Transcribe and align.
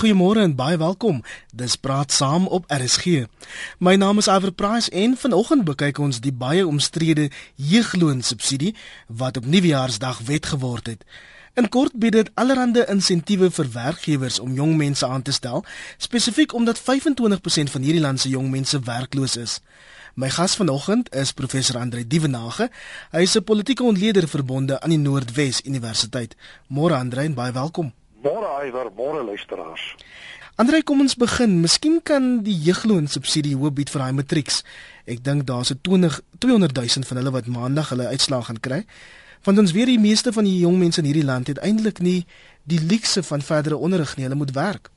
Goeiemôre 0.00 0.40
en 0.40 0.54
baie 0.56 0.78
welkom. 0.80 1.18
Dis 1.52 1.76
praat 1.76 2.12
saam 2.12 2.46
op 2.46 2.64
RSG. 2.72 3.26
My 3.78 3.94
naam 4.00 4.18
is 4.18 4.30
Iver 4.32 4.52
Price 4.52 4.90
en 4.90 5.16
vanoggend 5.16 5.66
bekyk 5.68 5.98
ons 6.00 6.22
die 6.24 6.32
baie 6.32 6.62
omstrede 6.66 7.26
jeugloonsubsidie 7.54 8.72
wat 9.06 9.36
op 9.36 9.44
Nuwejaarsdag 9.44 10.22
wet 10.30 10.48
geword 10.54 10.86
het. 10.86 11.04
In 11.52 11.68
kort 11.68 11.92
bied 12.00 12.16
dit 12.16 12.32
allerlei 12.34 12.86
insentiewe 12.88 13.50
vir 13.50 13.68
werkgewers 13.76 14.40
om 14.40 14.56
jong 14.56 14.72
mense 14.80 15.06
aan 15.06 15.22
te 15.22 15.36
stel, 15.36 15.64
spesifiek 15.98 16.54
omdat 16.54 16.80
25% 16.80 17.76
van 17.76 17.84
hierdie 17.84 18.00
land 18.00 18.20
se 18.20 18.32
jong 18.32 18.48
mense 18.50 18.80
werkloos 18.80 19.36
is. 19.36 19.60
My 20.14 20.32
gas 20.32 20.56
vanoggend 20.56 21.12
is 21.14 21.36
professor 21.36 21.76
Andre 21.76 22.06
Dievenage. 22.06 22.70
Hy 23.12 23.20
is 23.20 23.36
'n 23.36 23.44
politieke 23.44 23.82
ontleder 23.82 24.28
verbonde 24.28 24.80
aan 24.80 24.90
die 24.90 24.98
Noordwes 24.98 25.60
Universiteit. 25.64 26.36
Môre 26.68 26.94
Andre 26.94 27.20
en 27.20 27.34
baie 27.34 27.52
welkom. 27.52 27.92
Môre 28.20 28.66
Iwer, 28.66 28.90
môre 28.92 29.22
luisteraars. 29.24 29.80
Andrei, 30.60 30.82
kom 30.84 31.00
ons 31.00 31.16
begin. 31.16 31.54
Miskien 31.62 32.02
kan 32.04 32.42
die 32.44 32.56
jeugloon 32.66 33.06
subsidie 33.08 33.56
hoop 33.56 33.78
bied 33.78 33.88
vir 33.88 34.02
daai 34.02 34.12
matrieks. 34.12 34.60
Ek 35.08 35.22
dink 35.24 35.46
daar's 35.48 35.72
'n 35.72 35.80
20 35.80 36.20
200 36.38 36.76
000 36.76 37.08
van 37.08 37.16
hulle 37.16 37.32
wat 37.32 37.46
maandag 37.46 37.88
hulle 37.88 38.12
uitslaag 38.12 38.46
gaan 38.46 38.60
kry. 38.60 38.84
Want 39.44 39.58
ons 39.58 39.72
weet 39.72 39.86
die 39.86 39.98
meeste 39.98 40.32
van 40.32 40.44
die 40.44 40.58
jong 40.58 40.78
mense 40.78 41.00
in 41.00 41.06
hierdie 41.06 41.24
land 41.24 41.46
het 41.48 41.58
eintlik 41.64 41.98
nie 42.00 42.26
die 42.64 42.80
luukse 42.80 43.22
van 43.22 43.40
verdere 43.40 43.76
onderrig 43.76 44.16
nie. 44.16 44.24
Hulle 44.24 44.36
moet 44.36 44.52
werk. 44.52 44.90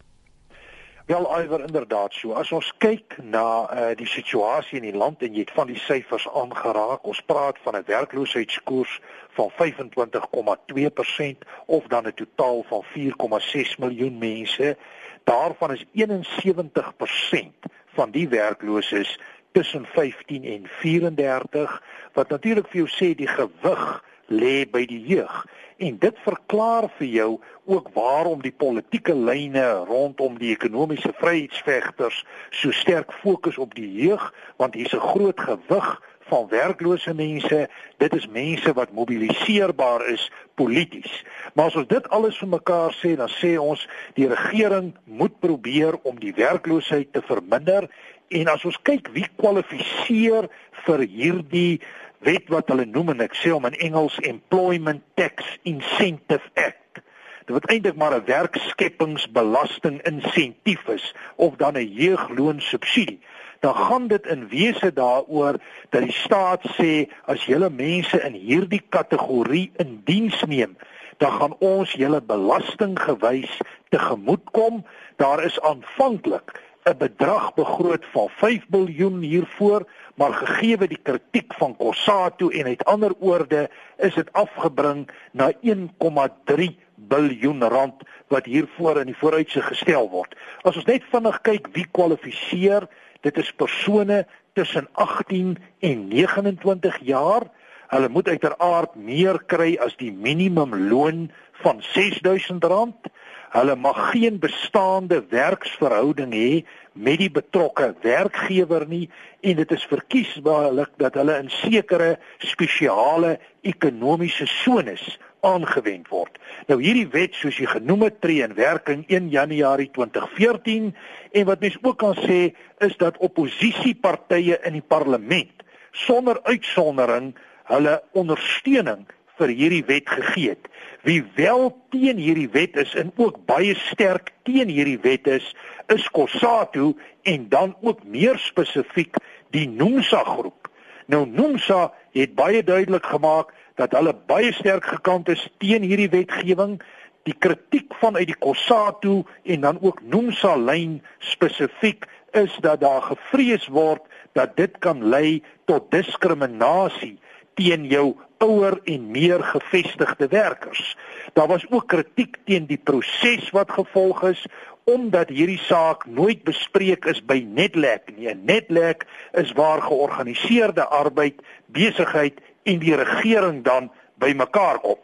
Wel 1.05 1.44
Iwer 1.44 1.63
inderdaad 1.63 2.13
so. 2.13 2.31
As 2.31 2.52
ons 2.52 2.73
kyk 2.77 3.17
na 3.23 3.67
uh, 3.67 3.95
die 3.95 4.08
situasie 4.08 4.77
in 4.80 4.88
die 4.88 4.97
land 4.97 5.21
en 5.21 5.33
jy 5.33 5.44
het 5.44 5.52
van 5.52 5.67
die 5.67 5.80
syfers 5.80 6.27
aangeraak, 6.27 7.08
ons 7.08 7.21
praat 7.27 7.59
van 7.63 7.75
'n 7.75 7.83
werkloosheidskoers 7.88 8.99
van 9.33 9.51
25,2% 9.51 11.37
of 11.65 11.87
dan 11.87 12.07
'n 12.07 12.13
totaal 12.13 12.63
van 12.63 12.83
4,6 12.83 13.77
miljoen 13.77 14.17
mense. 14.17 14.77
Daarvan 15.23 15.71
is 15.71 15.85
71% 15.91 17.53
van 17.93 18.11
die 18.11 18.27
werklooses 18.27 19.19
tussen 19.52 19.85
15 19.85 20.43
en 20.43 20.67
34 20.67 21.83
wat 22.13 22.30
natuurlik 22.30 22.67
vir 22.67 22.77
jou 22.83 22.89
sê 22.89 23.16
die 23.16 23.27
gewig 23.27 24.03
lê 24.27 24.63
by 24.69 24.85
die 24.89 25.02
jeug 25.05 25.43
en 25.77 25.97
dit 25.99 26.19
verklaar 26.25 26.88
vir 26.97 27.08
jou 27.08 27.30
ook 27.65 27.89
waarom 27.93 28.41
die 28.41 28.53
politieke 28.55 29.15
lyne 29.15 29.65
rondom 29.89 30.38
die 30.39 30.53
ekonomiese 30.55 31.13
vryheidsvegters 31.19 32.23
so 32.49 32.71
sterk 32.71 33.13
fokus 33.21 33.58
op 33.58 33.75
die 33.77 33.89
jeug 34.02 34.31
want 34.58 34.73
hier's 34.80 34.95
'n 34.95 35.08
groot 35.13 35.39
gewig 35.39 35.89
van 36.29 36.47
werklose 36.49 37.13
mense 37.13 37.67
dit 37.97 38.16
is 38.16 38.27
mense 38.27 38.73
wat 38.73 38.91
mobiliseerbaar 38.91 40.07
is 40.13 40.31
polities 40.55 41.23
maar 41.53 41.71
as 41.71 41.75
ons 41.75 41.88
dit 41.88 42.09
alles 42.09 42.38
vir 42.38 42.52
mekaar 42.55 42.95
sê 43.02 43.15
dan 43.19 43.30
sê 43.30 43.55
ons 43.59 43.88
die 44.19 44.27
regering 44.27 44.93
moet 45.03 45.39
probeer 45.39 45.99
om 46.03 46.19
die 46.19 46.33
werkloosheid 46.35 47.13
te 47.13 47.21
verminder 47.21 47.89
en 48.33 48.47
as 48.47 48.63
ons 48.65 48.80
kyk 48.88 49.09
wie 49.13 49.27
kwalifiseer 49.38 50.49
vir 50.85 51.05
hierdie 51.09 51.81
wet 52.23 52.49
wat 52.53 52.71
hulle 52.71 52.85
noem 52.89 53.13
en 53.13 53.25
ek 53.25 53.35
sê 53.37 53.52
hom 53.53 53.67
in 53.69 53.77
Engels 53.83 54.15
Employment 54.23 55.03
Tax 55.19 55.58
Incentive 55.67 56.45
Act. 56.55 57.02
Dit 57.43 57.55
wat 57.58 57.67
eintlik 57.71 57.97
maar 57.99 58.15
'n 58.15 58.25
werkskepingsbelasting 58.25 59.99
insentief 60.08 60.87
is 60.87 61.13
of 61.35 61.55
dan 61.55 61.75
'n 61.77 61.91
jeugloon 61.91 62.61
subsidie. 62.61 63.19
Dan 63.64 63.75
gaan 63.75 64.08
dit 64.08 64.25
in 64.28 64.47
wese 64.52 64.92
daaroor 64.94 65.56
dat 65.89 66.02
die 66.03 66.11
staat 66.11 66.66
sê 66.75 67.08
as 67.31 67.45
julle 67.47 67.70
mense 67.72 68.20
in 68.28 68.36
hierdie 68.36 68.81
kategorie 68.92 69.70
in 69.80 70.02
diens 70.03 70.42
neem, 70.52 70.75
dan 71.23 71.31
gaan 71.31 71.55
ons 71.64 71.94
julle 71.95 72.20
belasting 72.22 72.97
gewys 73.00 73.53
tegemoetkom. 73.95 74.83
Daar 75.16 75.44
is 75.47 75.61
aanvanklik 75.61 76.52
'n 76.83 76.97
bedrag 76.97 77.53
begroot 77.53 78.05
van 78.11 78.30
5 78.30 78.66
miljard 78.70 79.23
hiervoor, 79.23 79.88
maar 80.16 80.33
gegee 80.33 80.77
die 80.77 81.00
kritiek 81.03 81.53
van 81.53 81.75
Kossato 81.75 82.50
en 82.50 82.66
uit 82.66 82.86
ander 82.86 83.14
oorde 83.20 83.70
is 83.98 84.14
dit 84.14 84.33
afgebring 84.33 85.10
na 85.32 85.52
1,3 85.61 86.76
biljoen 86.95 87.64
rand 87.64 88.04
wat 88.27 88.45
hiervoor 88.45 88.99
in 88.99 89.05
die 89.05 89.17
vooruitsig 89.17 89.67
gestel 89.67 90.10
word. 90.10 90.36
As 90.61 90.76
ons 90.76 90.86
net 90.86 91.04
vinnig 91.11 91.42
kyk 91.42 91.67
wie 91.71 91.87
kwalifiseer, 91.92 92.87
dit 93.23 93.38
is 93.39 93.52
persone 93.56 94.23
tussen 94.54 94.88
18 94.92 95.58
en 95.80 96.08
29 96.08 97.00
jaar. 97.02 97.48
Hulle 97.88 98.10
moet 98.10 98.28
uiteraard 98.28 98.95
meer 98.95 99.39
kry 99.48 99.76
as 99.82 99.95
die 99.98 100.11
minimumloon 100.11 101.28
van 101.64 101.82
R6000. 101.82 103.11
Hulle 103.54 103.76
mag 103.78 104.00
geen 104.11 104.39
bestaande 104.42 105.22
werksverhouding 105.30 106.34
hê 106.34 106.64
met 106.94 107.22
die 107.22 107.32
betrokke 107.32 107.92
werkgewer 108.02 108.88
nie 108.89 109.06
en 109.45 109.60
dit 109.61 109.72
is 109.72 109.86
verkiesbaarlik 109.90 110.95
dat 110.98 111.14
hulle 111.20 111.38
in 111.42 111.52
sekere 111.54 112.16
spesiale 112.42 113.38
ekonomiese 113.61 114.50
sones 114.50 115.05
aangewend 115.43 116.08
word. 116.11 116.37
Nou 116.67 116.80
hierdie 116.81 117.08
wet 117.14 117.36
soos 117.36 117.58
jy 117.59 117.67
genoem 117.71 118.08
het 118.08 118.21
tree 118.23 118.43
in 118.45 118.55
werking 118.58 119.04
1 119.08 119.30
Januarie 119.33 119.89
2014 119.95 120.93
en 121.31 121.49
wat 121.49 121.64
mens 121.64 121.77
ook 121.81 121.99
kan 122.02 122.15
sê 122.23 122.54
is 122.86 122.95
dat 123.02 123.20
oppositiepartye 123.23 124.59
in 124.64 124.80
die 124.80 124.87
parlement 124.95 125.64
sonder 125.92 126.39
uitsondering 126.48 127.33
hulle 127.70 127.99
ondersteuning 128.18 129.06
vir 129.39 129.54
hierdie 129.54 129.83
wet 129.88 130.09
gegee 130.09 130.54
het. 130.54 130.68
Wie 131.04 131.21
wel 131.36 131.71
teen 131.92 132.19
hierdie 132.21 132.50
wet 132.54 132.77
is 132.80 132.94
en 133.00 133.12
ook 133.18 133.42
baie 133.50 133.75
sterk 133.89 134.31
teen 134.48 134.69
hierdie 134.71 135.00
wet 135.04 135.27
is, 135.27 135.50
is 135.92 136.07
Kossatu 136.13 136.94
en 137.27 137.50
dan 137.50 137.75
ook 137.81 138.04
meer 138.04 138.39
spesifiek 138.39 139.18
die 139.56 139.68
Nomsa 139.69 140.24
groep. 140.24 140.69
Nou 141.12 141.25
Nomsa 141.27 141.92
het 142.13 142.36
baie 142.36 142.63
duidelik 142.63 143.06
gemaak 143.06 143.51
dat 143.80 143.95
hulle 143.98 144.13
baie 144.30 144.54
sterk 144.54 144.86
gekant 144.86 145.30
is 145.34 145.48
teen 145.57 145.86
hierdie 145.86 146.10
wetgewing. 146.13 146.80
Die 147.24 147.36
kritiek 147.39 147.94
vanuit 148.01 148.28
die 148.28 148.39
Kossatu 148.39 149.24
en 149.44 149.63
dan 149.63 149.80
ook 149.81 150.01
Nomsa 150.04 150.56
lyn 150.60 151.00
spesifiek 151.19 152.06
is 152.31 152.57
dat 152.62 152.81
daar 152.81 153.01
gevrees 153.01 153.68
word 153.68 154.04
dat 154.34 154.56
dit 154.57 154.78
kan 154.81 155.06
lei 155.10 155.44
tot 155.69 155.92
diskriminasie 155.94 157.18
teen 157.54 157.86
jou 157.86 158.16
ouer 158.44 158.80
en 158.89 159.12
meer 159.12 159.44
gevestigde 159.44 160.28
werkers. 160.28 160.98
Daar 161.34 161.48
was 161.48 161.66
ook 161.69 161.88
kritiek 161.88 162.38
teen 162.45 162.66
die 162.66 162.81
proses 162.84 163.50
wat 163.56 163.72
gevolg 163.72 164.24
is 164.34 164.45
omdat 164.84 165.30
hierdie 165.31 165.62
saak 165.63 166.04
nooit 166.06 166.42
bespreek 166.44 167.06
is 167.07 167.22
by 167.24 167.40
Netlek 167.48 168.12
nie. 168.18 168.34
Netlek 168.36 169.06
is 169.31 169.54
waar 169.56 169.81
georganiseerde 169.81 170.84
arbeid, 170.92 171.40
besigheid 171.72 172.42
en 172.63 172.79
die 172.79 172.95
regering 172.95 173.63
dan 173.63 173.91
bymekaar 174.21 174.79
kom. 174.79 175.00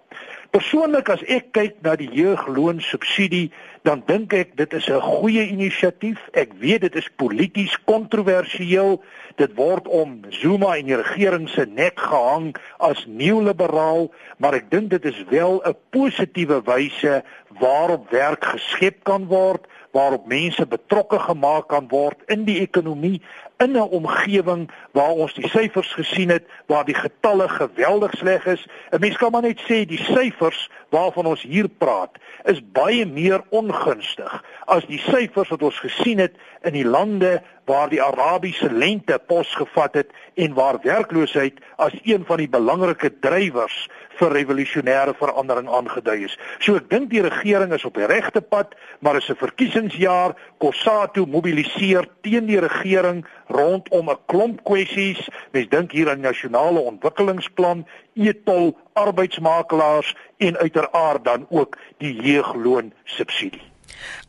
Persoonlik 0.49 1.11
as 1.13 1.21
ek 1.29 1.51
kyk 1.53 1.75
na 1.85 1.91
die 1.93 2.09
jeugloonsubsidie, 2.09 3.51
dan 3.85 4.01
dink 4.07 4.33
ek 4.33 4.55
dit 4.57 4.71
is 4.73 4.87
'n 4.89 4.97
goeie 4.97 5.45
inisiatief. 5.45 6.17
Ek 6.33 6.53
weet 6.57 6.81
dit 6.81 6.95
is 6.95 7.09
polities 7.21 7.77
kontroversieel. 7.85 8.97
Dit 9.37 9.53
word 9.55 9.87
om 9.87 10.21
Zuma 10.29 10.75
en 10.77 10.85
die 10.85 10.97
regering 10.97 11.49
se 11.49 11.65
nek 11.65 11.99
gehang 11.99 12.57
as 12.79 13.05
neoliberaal, 13.05 14.11
maar 14.37 14.53
ek 14.53 14.71
dink 14.71 14.89
dit 14.89 15.05
is 15.05 15.23
wel 15.29 15.61
'n 15.61 15.75
positiewe 15.91 16.61
wyse 16.65 17.23
waarop 17.59 18.09
werk 18.09 18.43
geskep 18.43 19.03
kan 19.03 19.27
word 19.27 19.67
waarop 19.91 20.27
mense 20.27 20.65
betrokke 20.65 21.19
gemaak 21.19 21.67
kan 21.67 21.87
word 21.89 22.17
in 22.27 22.45
die 22.45 22.59
ekonomie 22.61 23.21
in 23.63 23.71
'n 23.71 23.91
omgewing 23.99 24.71
waar 24.91 25.11
ons 25.11 25.33
die 25.33 25.49
syfers 25.49 25.93
gesien 25.93 26.29
het 26.29 26.45
waar 26.65 26.85
die 26.85 26.95
getalle 26.95 27.49
geweldig 27.49 28.13
sleg 28.17 28.45
is. 28.45 28.67
'n 28.91 28.99
Mens 28.99 29.17
kan 29.17 29.31
maar 29.31 29.41
net 29.41 29.59
sê 29.61 29.85
die 29.85 30.03
syfers 30.03 30.69
waarvan 30.89 31.25
ons 31.25 31.41
hier 31.41 31.67
praat 31.67 32.11
is 32.43 32.61
baie 32.71 33.05
meer 33.05 33.43
ongunstig 33.49 34.43
as 34.65 34.85
die 34.85 34.99
syfers 34.99 35.49
wat 35.49 35.61
ons 35.61 35.79
gesien 35.79 36.17
het 36.17 36.35
in 36.61 36.73
die 36.73 36.85
lande 36.85 37.41
waar 37.65 37.89
die 37.89 38.01
Arabiese 38.01 38.71
lente 38.71 39.19
posgevat 39.27 39.93
het 39.93 40.09
en 40.33 40.53
waar 40.53 40.79
werkloosheid 40.81 41.59
as 41.75 41.93
een 42.03 42.25
van 42.25 42.37
die 42.37 42.49
belangrike 42.49 43.19
drywers 43.19 43.89
vir 44.19 44.33
revolusionêre 44.35 45.13
verandering 45.19 45.69
aangedui 45.71 46.25
is. 46.27 46.35
So 46.59 46.75
ek 46.79 46.89
dink 46.91 47.09
die 47.13 47.23
regering 47.23 47.73
is 47.75 47.85
op 47.87 47.97
die 47.99 48.09
regte 48.09 48.41
pad, 48.41 48.75
maar 48.99 49.17
is 49.17 49.29
'n 49.29 49.39
verkiesingsjaar. 49.39 50.35
Kossatu 50.59 51.25
mobiliseer 51.25 52.07
teen 52.21 52.45
die 52.45 52.59
regering 52.59 53.25
rondom 53.47 54.09
'n 54.09 54.17
klomp 54.27 54.63
kwessies. 54.63 55.29
Mens 55.51 55.69
dink 55.69 55.91
hier 55.91 56.09
aan 56.09 56.21
nasionale 56.21 56.79
ontwikkelingsplan, 56.79 57.85
etol, 58.15 58.77
arbeidsmakelaars 58.93 60.15
en 60.37 60.57
uiteraard 60.57 61.23
dan 61.23 61.47
ook 61.49 61.77
die 61.97 62.13
jeugloon 62.21 62.93
subsidie. 63.03 63.68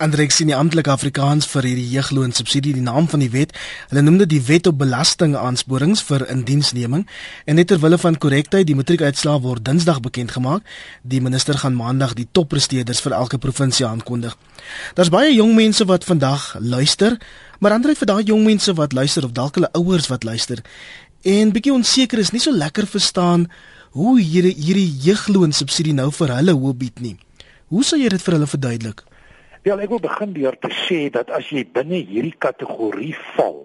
Andrex 0.00 0.38
sien 0.40 0.50
die 0.50 0.56
amptelike 0.56 0.92
Afrikaans 0.92 1.48
vir 1.50 1.68
hierdie 1.68 1.88
jeugloon 1.92 2.32
subsidie 2.36 2.72
die 2.76 2.84
naam 2.84 3.08
van 3.08 3.24
die 3.24 3.30
wet. 3.32 3.52
Hulle 3.90 4.04
noem 4.06 4.20
dit 4.22 4.30
die 4.32 4.42
wet 4.46 4.70
op 4.70 4.78
belastingaansporings 4.80 6.04
vir 6.08 6.26
indiensneming 6.32 7.06
en 7.44 7.60
net 7.60 7.70
terwille 7.72 7.98
van 7.98 8.18
korrektheid 8.18 8.68
die 8.68 8.78
matriekuitslae 8.78 9.42
word 9.44 9.64
Dinsdag 9.66 10.00
bekend 10.00 10.32
gemaak. 10.36 10.64
Die 11.02 11.20
minister 11.20 11.58
gaan 11.58 11.76
Maandag 11.76 12.16
die 12.18 12.28
toppresteerders 12.32 13.02
vir 13.04 13.18
elke 13.18 13.38
provinsie 13.38 13.86
aankondig. 13.86 14.36
Daar's 14.94 15.12
baie 15.12 15.34
jong 15.34 15.54
mense 15.56 15.84
wat 15.84 16.04
vandag 16.04 16.54
luister, 16.60 17.18
maar 17.60 17.76
ander 17.76 17.94
vir 17.96 18.08
daai 18.08 18.24
jong 18.24 18.44
mense 18.44 18.72
wat 18.74 18.92
luister 18.92 19.24
of 19.24 19.36
dalk 19.36 19.60
hulle 19.60 19.72
ouers 19.76 20.08
wat 20.08 20.24
luister 20.24 20.64
en 21.22 21.52
bietjie 21.52 21.72
onseker 21.74 22.20
is, 22.20 22.32
nie 22.32 22.40
so 22.40 22.52
lekker 22.52 22.86
verstaan 22.88 23.46
hoe 23.96 24.18
hierdie 24.20 24.54
hierdie 24.56 24.88
jeugloon 25.04 25.52
subsidie 25.52 25.94
nou 25.96 26.08
vir 26.14 26.32
hulle 26.36 26.54
hoop 26.56 26.78
bied 26.80 27.00
nie. 27.04 27.16
Hoe 27.70 27.84
sou 27.84 27.98
jy 28.00 28.08
dit 28.08 28.22
vir 28.22 28.38
hulle 28.38 28.48
verduidelik? 28.48 29.04
Ja, 29.70 29.76
ek 29.78 29.92
wil 29.92 30.00
begin 30.02 30.32
deur 30.34 30.56
te 30.58 30.68
sê 30.74 30.96
dat 31.14 31.28
as 31.30 31.46
jy 31.54 31.60
binne 31.62 32.00
hierdie 32.02 32.34
kategorie 32.42 33.12
val 33.36 33.60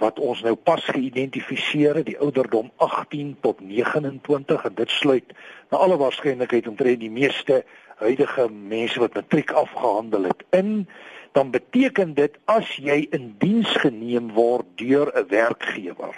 wat 0.00 0.16
ons 0.16 0.40
nou 0.46 0.54
pas 0.56 0.80
geïdentifiseer 0.88 1.98
het, 2.00 2.06
die 2.08 2.16
ouderdom 2.16 2.70
18 2.86 3.34
tot 3.44 3.60
29 3.60 4.64
en 4.70 4.78
dit 4.78 4.94
sluit 4.96 5.34
na 5.68 5.82
alle 5.84 5.98
waarskynlikheid 6.00 6.70
omtrent 6.70 7.02
die 7.02 7.12
meeste 7.12 7.60
huidige 8.00 8.46
mense 8.72 9.02
wat 9.02 9.20
matriek 9.20 9.52
afgehandel 9.52 10.30
het 10.30 10.46
in 10.56 10.72
dan 11.36 11.52
beteken 11.52 12.16
dit 12.16 12.40
as 12.48 12.72
jy 12.80 13.02
in 13.12 13.34
diens 13.44 13.76
geneem 13.84 14.32
word 14.38 14.70
deur 14.80 15.12
'n 15.12 15.28
werkgewer 15.28 16.16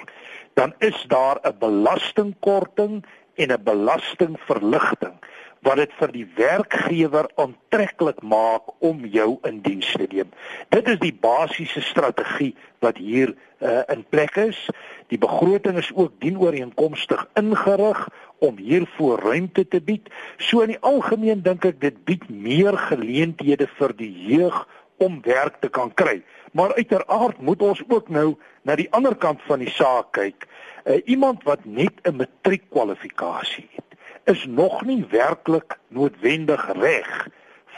dan 0.55 0.71
is 0.79 1.03
daar 1.11 1.43
'n 1.43 1.59
belastingkorting 1.59 3.03
en 3.35 3.51
'n 3.51 3.65
belastingverligting 3.75 5.19
wat 5.65 5.81
dit 5.81 5.93
vir 5.99 6.13
die 6.15 6.27
werkgewer 6.37 7.29
aantreklik 7.41 8.21
maak 8.23 8.71
om 8.85 9.05
jou 9.11 9.37
in 9.49 9.61
diens 9.65 9.89
te 9.97 10.07
neem. 10.11 10.31
Dit 10.75 10.89
is 10.89 11.01
die 11.03 11.15
basiese 11.15 11.81
strategie 11.81 12.53
wat 12.85 13.01
hier 13.01 13.33
uh, 13.61 13.83
in 13.93 14.05
plek 14.11 14.37
is. 14.37 14.59
Die 15.11 15.19
begroting 15.19 15.79
is 15.81 15.91
ook 15.95 16.15
dienooreenkomstig 16.21 17.27
ingerig 17.41 18.03
om 18.45 18.59
hiervoor 18.61 19.23
ruimte 19.25 19.67
te 19.69 19.81
bied. 19.81 20.11
So 20.37 20.61
in 20.61 20.75
die 20.75 20.83
algemeen 20.85 21.43
dink 21.47 21.65
ek 21.65 21.81
dit 21.81 21.99
bied 22.05 22.29
meer 22.31 22.77
geleenthede 22.91 23.69
vir 23.79 23.97
die 23.97 24.13
jeug 24.29 24.67
om 25.03 25.21
werk 25.25 25.61
te 25.61 25.69
kan 25.73 25.93
kry. 25.95 26.21
Maar 26.57 26.77
uiteraard 26.77 27.41
moet 27.41 27.63
ons 27.63 27.83
ook 27.89 28.09
nou 28.09 28.37
na 28.65 28.77
die 28.77 28.89
ander 28.97 29.17
kant 29.17 29.43
van 29.49 29.61
die 29.65 29.73
saak 29.73 30.15
kyk. 30.17 30.47
Uh, 30.87 31.01
iemand 31.05 31.43
wat 31.49 31.65
net 31.65 32.01
'n 32.05 32.17
matriekkwalifikasie 32.23 33.69
het 33.75 33.86
is 34.27 34.47
nog 34.47 34.83
nie 34.85 35.05
werklik 35.11 35.79
noodwendig 35.89 36.63
reg 36.79 37.11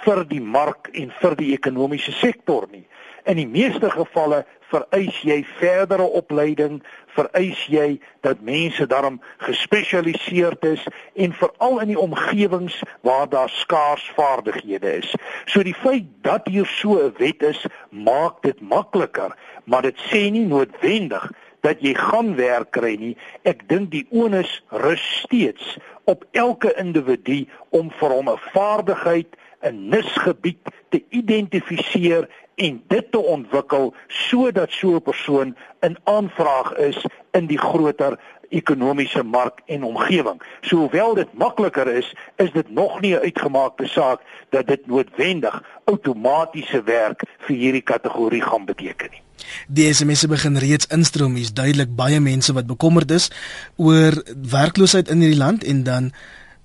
vir 0.05 0.23
die 0.31 0.41
mark 0.41 0.89
en 0.97 1.11
vir 1.21 1.35
die 1.37 1.53
ekonomiese 1.57 2.13
sektor 2.13 2.69
nie. 2.73 2.87
In 3.29 3.37
die 3.37 3.49
meeste 3.49 3.91
gevalle 3.93 4.45
vereis 4.71 5.17
jy 5.25 5.43
verdere 5.59 6.07
opleiding, 6.21 6.79
vereis 7.17 7.61
jy 7.69 7.99
dat 8.25 8.41
mense 8.45 8.87
daarom 8.89 9.19
gespesialiseerd 9.45 10.65
is 10.71 10.85
en 11.17 11.37
veral 11.37 11.81
in 11.85 11.93
die 11.93 12.01
omgewings 12.01 12.79
waar 13.05 13.29
daar 13.29 13.53
skaars 13.53 14.07
vaardighede 14.17 14.95
is. 15.03 15.13
So 15.47 15.65
die 15.67 15.77
feit 15.77 16.09
dat 16.25 16.49
hier 16.49 16.69
so 16.79 16.97
'n 16.97 17.15
wet 17.19 17.43
is, 17.43 17.67
maak 17.91 18.43
dit 18.43 18.61
makliker, 18.61 19.37
maar 19.65 19.83
dit 19.83 19.99
sê 20.09 20.31
nie 20.31 20.47
noodwendig 20.47 21.33
dat 21.61 21.81
jy 21.81 21.95
gaan 21.95 22.35
werk 22.37 22.71
kry 22.71 22.95
nie. 23.01 23.17
Ek 23.43 23.69
dink 23.69 23.91
die 23.91 24.07
onus 24.11 24.63
rus 24.69 25.05
steeds 25.25 25.77
op 26.05 26.25
elke 26.33 26.73
individu 26.81 27.47
om 27.71 27.91
vir 28.01 28.11
hom 28.17 28.29
'n 28.31 28.41
vaardigheid, 28.53 29.37
'n 29.63 29.89
nisgebied 29.89 30.63
te 30.89 31.03
identifiseer 31.11 32.29
en 32.55 32.83
dit 32.89 33.13
te 33.13 33.19
ontwikkel 33.19 33.95
sodat 34.07 34.71
so 34.71 34.95
'n 34.95 35.03
persoon 35.03 35.57
in 35.81 35.97
aanvraag 36.05 36.77
is 36.77 36.99
in 37.33 37.47
die 37.47 37.59
groter 37.59 38.19
ekonomiese 38.49 39.23
mark 39.23 39.61
en 39.67 39.83
omgewing. 39.85 40.43
So 40.61 40.77
hoewel 40.77 41.15
dit 41.15 41.33
makliker 41.33 41.89
is, 41.89 42.15
is 42.37 42.53
dit 42.53 42.71
nog 42.71 43.01
nie 43.01 43.15
'n 43.15 43.23
uitgemaakte 43.23 43.87
saak 43.87 44.21
dat 44.51 44.67
dit 44.67 44.87
noodwendig 44.87 45.63
outomatiese 45.85 46.83
werk 46.83 47.23
vir 47.39 47.57
hierdie 47.57 47.83
kategorie 47.83 48.43
gaan 48.43 48.65
beteken 48.65 49.11
nie. 49.11 49.23
Die 49.69 49.93
SMS 49.95 50.27
begin 50.27 50.57
reeds 50.57 50.87
instroom. 50.87 51.35
Hier's 51.35 51.53
duidelik 51.53 51.95
baie 51.97 52.21
mense 52.21 52.53
wat 52.53 52.67
bekommerd 52.67 53.11
is 53.11 53.31
oor 53.77 54.13
werkloosheid 54.51 55.09
in 55.09 55.21
hierdie 55.21 55.39
land 55.39 55.65
en 55.65 55.83
dan 55.83 56.13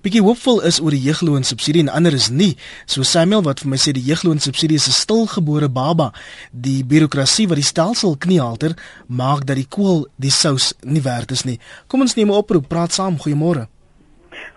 bietjie 0.04 0.20
hoopvol 0.20 0.60
is 0.68 0.80
oor 0.84 0.92
die 0.92 1.00
jeugloon 1.00 1.46
subsidie 1.48 1.80
en 1.84 1.88
ander 1.88 2.12
is 2.12 2.28
nie. 2.28 2.52
So 2.86 3.02
Samuel 3.08 3.44
wat 3.46 3.62
vir 3.64 3.70
my 3.72 3.78
sê 3.80 3.94
die 3.96 4.04
jeugloon 4.04 4.42
subsidie 4.44 4.76
is 4.76 4.88
'n 4.88 4.92
stilgebore 4.92 5.68
baba. 5.68 6.12
Die 6.52 6.84
birokrasie 6.84 7.48
wat 7.48 7.56
die 7.56 7.64
stelsel 7.64 8.16
kniehalter 8.16 8.76
maak 9.08 9.46
dat 9.46 9.56
die 9.56 9.68
kool 9.68 10.06
die 10.16 10.30
sous 10.30 10.74
nie 10.82 11.00
werd 11.00 11.30
is 11.30 11.44
nie. 11.44 11.58
Kom 11.88 12.00
ons 12.00 12.14
neem 12.14 12.28
'n 12.28 12.36
oproep, 12.36 12.68
praat 12.68 12.92
saam. 12.92 13.16
Goeiemôre. 13.16 13.68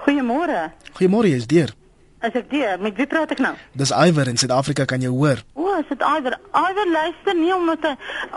Goeiemôre. 0.05 0.71
Goeiemôre, 0.93 1.35
is 1.35 1.47
deur. 1.47 1.73
As 2.27 2.35
ek 2.35 2.49
die, 2.51 2.65
met 2.83 2.97
wie 2.99 3.07
praat 3.07 3.31
ek 3.31 3.39
nou? 3.39 3.53
Dis 3.79 3.93
Iwer 3.95 4.27
in 4.27 4.35
Suid-Afrika, 4.35 4.83
kan 4.89 4.99
jy 4.99 5.07
hoor? 5.13 5.39
O, 5.55 5.69
is 5.79 5.87
dit 5.87 6.01
Iwer? 6.03 6.35
Iwer 6.51 6.89
luister 6.91 7.37
nie 7.37 7.53
omdat 7.55 7.85
hy 7.87 7.93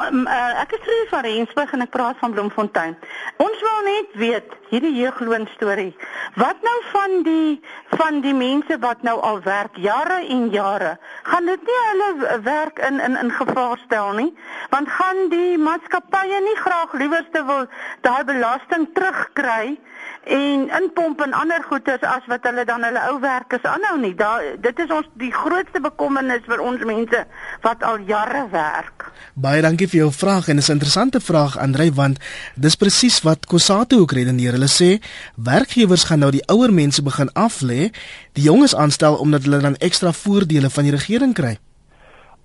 um, 0.06 0.20
uh, 0.30 0.60
ek 0.62 0.76
is 0.76 0.84
Frie 0.84 1.06
van 1.10 1.24
Rensburg 1.26 1.72
en 1.74 1.82
ek 1.82 1.90
praat 1.96 2.20
van 2.20 2.36
Bloemfontein. 2.36 2.94
Ons 3.42 3.64
wil 3.66 3.80
net 3.88 4.14
weet 4.20 4.54
hierdie 4.70 4.92
jeugloon 4.94 5.48
storie. 5.56 5.90
Wat 6.38 6.62
nou 6.62 6.76
van 6.92 7.16
die 7.26 7.58
van 7.96 8.22
die 8.22 8.36
mense 8.36 8.78
wat 8.84 9.02
nou 9.02 9.16
al 9.26 9.42
werk 9.48 9.74
jare 9.82 10.20
en 10.22 10.46
jare? 10.54 10.94
Gaan 11.26 11.50
dit 11.50 11.66
nie 11.66 11.80
hulle 11.88 12.38
werk 12.46 12.78
in 12.86 13.02
in 13.02 13.18
in 13.24 13.34
gevaar 13.40 13.80
stel 13.88 14.14
nie? 14.20 14.30
Want 14.70 14.92
gaan 15.00 15.26
die 15.34 15.58
maatskappye 15.58 16.44
nie 16.46 16.58
graag 16.62 16.94
liewerste 17.02 17.42
wil 17.50 17.66
daai 18.06 18.22
belasting 18.30 18.86
terugkry? 18.94 19.80
En 20.24 20.68
inpomp 20.82 21.20
en 21.20 21.32
ander 21.32 21.62
goederes 21.64 22.02
as 22.04 22.26
wat 22.28 22.44
hulle 22.48 22.64
dan 22.64 22.84
hulle 22.84 23.02
ou 23.10 23.20
werkers 23.20 23.64
aanhou 23.64 23.96
nie. 24.00 24.14
Daar 24.14 24.42
dit 24.60 24.82
is 24.84 24.90
ons 24.92 25.08
die 25.20 25.32
grootste 25.32 25.80
bekommernis 25.80 26.44
vir 26.46 26.60
ons 26.60 26.84
mense 26.84 27.24
wat 27.62 27.82
al 27.82 28.04
jare 28.08 28.46
werk. 28.52 29.08
Baie 29.34 29.62
dankie 29.64 29.88
vir 29.88 30.00
jou 30.04 30.12
vraag 30.12 30.48
en 30.48 30.56
'n 30.56 30.72
interessante 30.72 31.20
vraag 31.20 31.58
Andrei 31.58 31.92
want 31.92 32.18
dis 32.54 32.76
presies 32.76 33.22
wat 33.22 33.46
Kosato 33.46 34.00
ook 34.00 34.12
redeneer. 34.12 34.52
Hulle 34.52 34.68
sê 34.68 35.00
werkgewers 35.34 36.04
gaan 36.04 36.18
nou 36.18 36.30
die 36.30 36.46
ouer 36.46 36.72
mense 36.72 37.02
begin 37.02 37.30
aflê, 37.32 37.90
die 38.32 38.42
jonges 38.42 38.74
aanstel 38.74 39.16
omdat 39.16 39.42
hulle 39.42 39.58
dan 39.58 39.76
ekstra 39.76 40.12
voordele 40.12 40.70
van 40.70 40.84
die 40.84 40.92
regering 40.92 41.34
kry. 41.34 41.58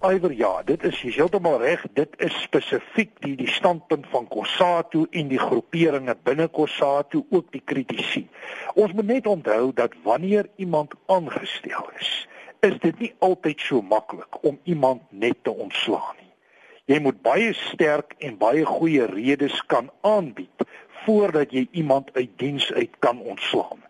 Iwer 0.05 0.33
ja, 0.37 0.61
dit 0.63 0.83
is 0.83 0.99
heeltemal 1.01 1.57
reg. 1.57 1.81
Dit 1.97 2.13
is 2.21 2.33
spesifiek 2.43 3.09
die 3.23 3.33
die 3.39 3.49
standpunt 3.49 4.05
van 4.11 4.27
Kossatu 4.29 5.05
en 5.09 5.31
die 5.31 5.39
groeperinge 5.41 6.13
binne 6.27 6.45
Kossatu 6.47 7.23
ook 7.33 7.47
die 7.55 7.61
kritisie. 7.65 8.27
Ons 8.77 8.93
moet 8.93 9.09
net 9.09 9.25
onthou 9.27 9.71
dat 9.73 9.95
wanneer 10.03 10.45
iemand 10.61 10.93
aangestel 11.09 11.89
is, 11.97 12.11
is 12.61 12.77
dit 12.83 12.99
nie 13.01 13.11
altyd 13.25 13.65
so 13.65 13.81
maklik 13.81 14.37
om 14.43 14.59
iemand 14.63 15.01
net 15.09 15.41
te 15.41 15.53
ontslaan 15.53 16.19
nie. 16.19 16.31
Jy 16.93 17.01
moet 17.01 17.21
baie 17.25 17.49
sterk 17.57 18.13
en 18.21 18.37
baie 18.37 18.65
goeie 18.65 19.09
redes 19.09 19.57
kan 19.73 19.89
aanbied 20.05 20.67
voordat 21.07 21.49
jy 21.55 21.65
iemand 21.71 22.13
uit 22.13 22.37
diens 22.37 22.69
uit 22.73 22.93
kan 22.99 23.21
ontslaan. 23.25 23.81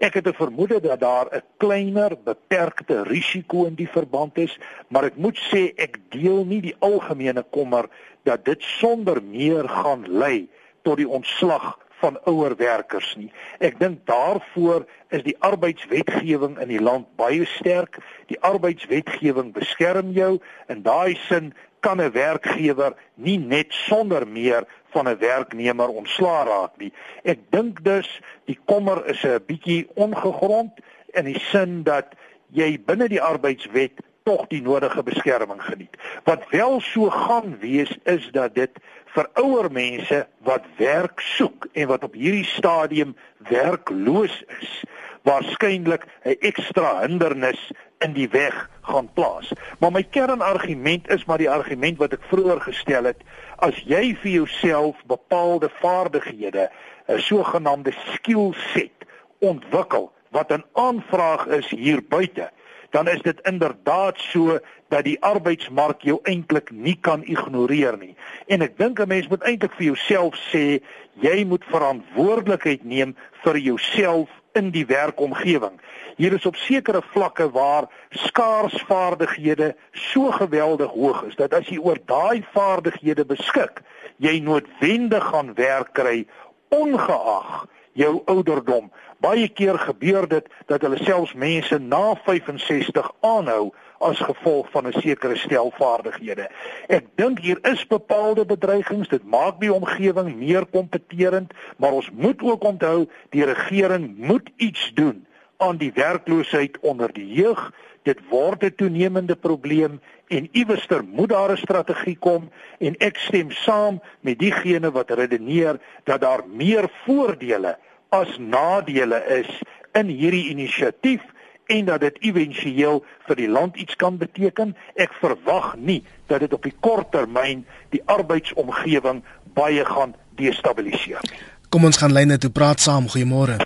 Ek 0.00 0.14
het 0.14 0.26
'n 0.26 0.32
vermoede 0.32 0.80
dat 0.80 1.00
daar 1.00 1.26
'n 1.28 1.42
kleiner 1.56 2.12
beperkte 2.24 3.02
risiko 3.02 3.64
in 3.64 3.74
die 3.74 3.88
verband 3.88 4.38
is, 4.38 4.58
maar 4.88 5.04
ek 5.04 5.16
moet 5.16 5.38
sê 5.52 5.72
ek 5.76 5.98
deel 6.08 6.44
nie 6.44 6.60
die 6.60 6.76
algemene 6.78 7.44
kommer 7.50 7.88
dat 8.22 8.44
dit 8.44 8.62
sonder 8.62 9.22
meer 9.22 9.68
gaan 9.68 10.06
lei 10.08 10.48
tot 10.82 10.96
die 10.96 11.08
ontslag 11.08 11.78
van 12.00 12.18
ouer 12.24 12.56
werkers 12.56 13.14
nie. 13.16 13.30
Ek 13.60 13.78
dink 13.80 14.04
daarvoor 14.08 14.86
is 15.14 15.24
die 15.26 15.36
arbeidswetgewing 15.44 16.58
in 16.62 16.72
die 16.72 16.80
land 16.80 17.08
baie 17.20 17.46
sterk. 17.46 18.00
Die 18.32 18.40
arbeidswetgewing 18.40 19.52
beskerm 19.56 20.12
jou 20.16 20.38
in 20.72 20.82
daai 20.86 21.16
sin 21.28 21.52
kan 21.80 22.00
'n 22.00 22.12
werkgewer 22.12 22.94
nie 23.14 23.38
net 23.38 23.72
sonder 23.72 24.26
meer 24.28 24.66
van 24.92 25.08
'n 25.08 25.18
werknemer 25.18 25.88
ontslaa 25.88 26.44
raak 26.44 26.76
nie. 26.76 26.92
Ek 27.24 27.38
dink 27.50 27.84
dus 27.84 28.20
die 28.44 28.58
kommer 28.64 29.06
is 29.06 29.24
'n 29.24 29.40
bietjie 29.46 29.88
ongegrond 29.94 30.72
in 31.14 31.24
die 31.24 31.40
sin 31.50 31.82
dat 31.82 32.14
jy 32.52 32.78
binne 32.86 33.08
die 33.08 33.22
arbeidswet 33.22 34.00
tog 34.22 34.46
die 34.46 34.62
nodige 34.62 35.02
beskerming 35.02 35.62
geniet. 35.62 35.96
Wat 36.24 36.42
wel 36.50 36.80
so 36.80 37.10
gaan 37.10 37.58
wees 37.58 37.98
is 38.04 38.28
dat 38.32 38.54
dit 38.54 38.70
vir 39.14 39.28
ouer 39.42 39.70
mense 39.72 40.26
wat 40.46 40.64
werk 40.76 41.20
soek 41.20 41.66
en 41.72 41.88
wat 41.90 42.04
op 42.04 42.14
hierdie 42.14 42.46
stadium 42.46 43.16
werkloos 43.50 44.42
is, 44.60 44.82
waarskynlik 45.22 46.06
'n 46.24 46.36
ekstra 46.40 47.00
hindernis 47.00 47.70
in 47.98 48.12
die 48.12 48.28
weg 48.28 48.68
gaan 48.80 49.10
plaas. 49.12 49.52
Maar 49.78 49.92
my 49.92 50.02
kernargument 50.02 51.08
is 51.08 51.24
maar 51.24 51.38
die 51.38 51.50
argument 51.50 51.98
wat 51.98 52.12
ek 52.12 52.24
vroeër 52.30 52.60
gestel 52.60 53.04
het, 53.04 53.20
as 53.56 53.76
jy 53.84 54.14
vir 54.22 54.30
jouself 54.30 54.96
bepaalde 55.06 55.68
vaardighede, 55.80 56.70
'n 57.08 57.18
sogenaamde 57.18 57.92
skill 58.14 58.52
set 58.72 59.04
ontwikkel 59.38 60.12
wat 60.30 60.52
'n 60.52 60.64
aanvraag 60.72 61.46
is 61.46 61.68
hier 61.68 62.02
buite, 62.08 62.50
dan 62.90 63.08
is 63.08 63.22
dit 63.22 63.40
inderdaad 63.42 64.18
so 64.18 64.58
dat 64.88 65.04
die 65.04 65.20
arbeidsmark 65.22 66.02
jou 66.02 66.18
eintlik 66.22 66.70
nie 66.70 66.96
kan 67.00 67.24
ignoreer 67.24 67.98
nie. 67.98 68.14
En 68.46 68.62
ek 68.62 68.78
dink 68.78 68.98
'n 69.00 69.08
mens 69.08 69.28
moet 69.28 69.42
eintlik 69.42 69.72
vir 69.78 69.84
jouself 69.84 70.34
sê 70.52 70.82
jy 71.20 71.44
moet 71.44 71.64
verantwoordelikheid 71.64 72.84
neem 72.84 73.16
vir 73.44 73.56
jouself 73.58 74.28
in 74.52 74.70
die 74.70 74.86
werkomgewing. 74.86 75.80
Hier 76.16 76.32
is 76.32 76.46
op 76.46 76.56
sekere 76.56 77.02
vlakke 77.12 77.50
waar 77.50 77.86
skaars 78.10 78.82
vaardighede 78.88 79.76
so 79.92 80.30
geweldig 80.30 80.90
hoog 80.90 81.22
is 81.22 81.36
dat 81.36 81.54
as 81.54 81.68
jy 81.68 81.78
oor 81.78 81.98
daai 82.04 82.44
vaardighede 82.52 83.24
beskik, 83.24 83.82
jy 84.16 84.40
noodwendig 84.40 85.24
gaan 85.24 85.54
werk 85.54 85.92
kry 85.92 86.26
ongeag 86.68 87.66
jou 87.92 88.22
ouderdom. 88.24 88.90
Baie 89.20 89.48
keer 89.48 89.78
gebeur 89.78 90.28
dit 90.28 90.46
dat 90.66 90.82
hulle 90.82 90.98
selfs 91.04 91.34
mense 91.34 91.78
na 91.78 92.14
65 92.24 93.10
aanhou 93.20 93.70
as 94.00 94.18
gevolg 94.18 94.70
van 94.70 94.86
'n 94.86 95.00
sekere 95.00 95.36
stel 95.36 95.72
vaardighede. 95.76 96.48
Ek 96.88 97.04
dink 97.14 97.38
hier 97.38 97.58
is 97.62 97.86
bepaalde 97.86 98.44
bedreigings. 98.44 99.08
Dit 99.08 99.24
maak 99.24 99.60
die 99.60 99.72
omgewing 99.72 100.36
meer 100.36 100.66
kompeterend, 100.66 101.52
maar 101.76 101.92
ons 101.92 102.10
moet 102.10 102.42
ook 102.42 102.64
onthou 102.64 103.08
die 103.30 103.44
regering 103.44 104.16
moet 104.16 104.50
iets 104.56 104.90
doen 104.94 105.26
aan 105.56 105.76
die 105.76 105.92
werkloosheid 105.92 106.78
onder 106.80 107.12
die 107.12 107.32
jeug. 107.32 107.72
Dit 108.02 108.18
word 108.30 108.62
'n 108.64 108.74
toenemende 108.76 109.36
probleem 109.36 110.00
en 110.28 110.48
iewester 110.52 111.04
moet 111.04 111.28
daar 111.28 111.52
'n 111.52 111.56
strategie 111.56 112.16
kom 112.18 112.50
en 112.78 112.96
ek 112.98 113.16
stem 113.16 113.50
saam 113.50 114.00
met 114.20 114.38
diegene 114.38 114.90
wat 114.90 115.10
redeneer 115.10 115.80
dat 116.04 116.20
daar 116.20 116.42
meer 116.48 116.90
voordele 117.04 117.78
as 118.08 118.38
nadele 118.38 119.24
is 119.40 119.62
in 119.92 120.06
hierdie 120.06 120.48
inisiatief 120.48 121.20
en 121.66 121.84
dat 121.84 122.00
dit 122.00 122.18
éventueel 122.18 123.04
vir 123.26 123.36
die 123.36 123.48
land 123.48 123.76
iets 123.76 123.96
kan 123.96 124.16
beteken. 124.18 124.74
Ek 124.94 125.12
verwag 125.22 125.76
nie 125.76 126.02
dat 126.26 126.40
dit 126.40 126.52
op 126.52 126.62
die 126.66 126.74
kort 126.80 127.12
termyn 127.14 127.64
die 127.94 128.02
arbeidsomgewing 128.04 129.22
baie 129.54 129.84
gaan 129.84 130.14
destabiliseer 130.40 131.22
nie. 131.30 131.42
Kom 131.70 131.84
ons 131.86 132.00
gaan 132.02 132.12
lyne 132.12 132.38
toe 132.38 132.50
praat 132.50 132.80
saam. 132.80 133.06
Goeiemôre. 133.08 133.60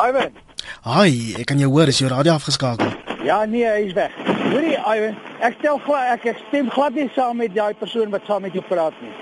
Ivan. 0.00 0.32
Hi, 0.84 1.34
ek 1.40 1.46
kan 1.50 1.58
jou 1.58 1.70
hoor, 1.70 1.88
is 1.88 1.98
jou 1.98 2.10
radio 2.10 2.32
afgeskakel? 2.32 2.92
Ja, 3.24 3.44
nee, 3.44 3.66
hy 3.68 3.86
is 3.88 3.92
weg. 3.96 4.14
Hoorie, 4.50 4.76
Ivan, 4.78 5.16
ek 5.44 5.58
stel 5.58 5.78
glad 5.84 6.14
ek, 6.14 6.24
ek 6.32 6.38
stem 6.48 6.70
glad 6.72 6.96
nie 6.96 7.08
saam 7.14 7.40
met 7.42 7.52
daai 7.54 7.74
persoon 7.78 8.10
wat 8.14 8.24
saam 8.28 8.42
met 8.46 8.56
jou 8.56 8.64
praat 8.68 8.96
nie. 9.04 9.12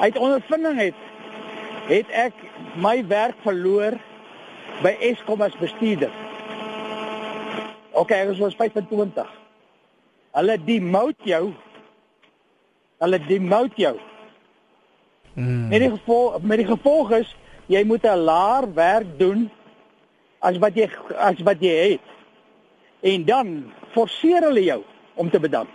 Uit 0.00 0.18
ondervinding 0.18 0.80
het 0.80 1.06
het 1.90 2.10
ek 2.14 2.36
my 2.78 3.00
werk 3.10 3.38
verloor 3.44 3.96
by 4.82 4.92
Eskom 5.10 5.42
as 5.42 5.56
bestuurder. 5.60 6.12
OK, 7.98 8.12
ek 8.14 8.30
was 8.38 8.56
25. 8.58 9.32
Hulle 10.38 10.56
demote 10.64 11.26
jou. 11.26 11.50
Hulle 13.02 13.18
demote 13.26 13.80
jou. 13.80 13.96
Mm. 15.34 15.68
Met 15.70 15.84
die 15.84 15.90
gevolg 15.94 16.42
met 16.42 16.62
die 16.62 16.68
gevolg 16.68 17.14
is 17.20 17.34
jy 17.70 17.82
moet 17.86 18.04
'n 18.04 18.24
laer 18.26 18.66
werk 18.74 19.18
doen 19.18 19.50
as 20.40 20.58
wat 20.62 20.76
jy 20.76 20.88
as 21.16 21.42
wat 21.46 21.62
jy 21.62 21.76
het. 21.92 22.16
En 23.00 23.24
dan 23.24 23.52
forceer 23.94 24.44
hulle 24.48 24.64
jou 24.64 24.80
om 25.14 25.30
te 25.30 25.40
bedank. 25.40 25.72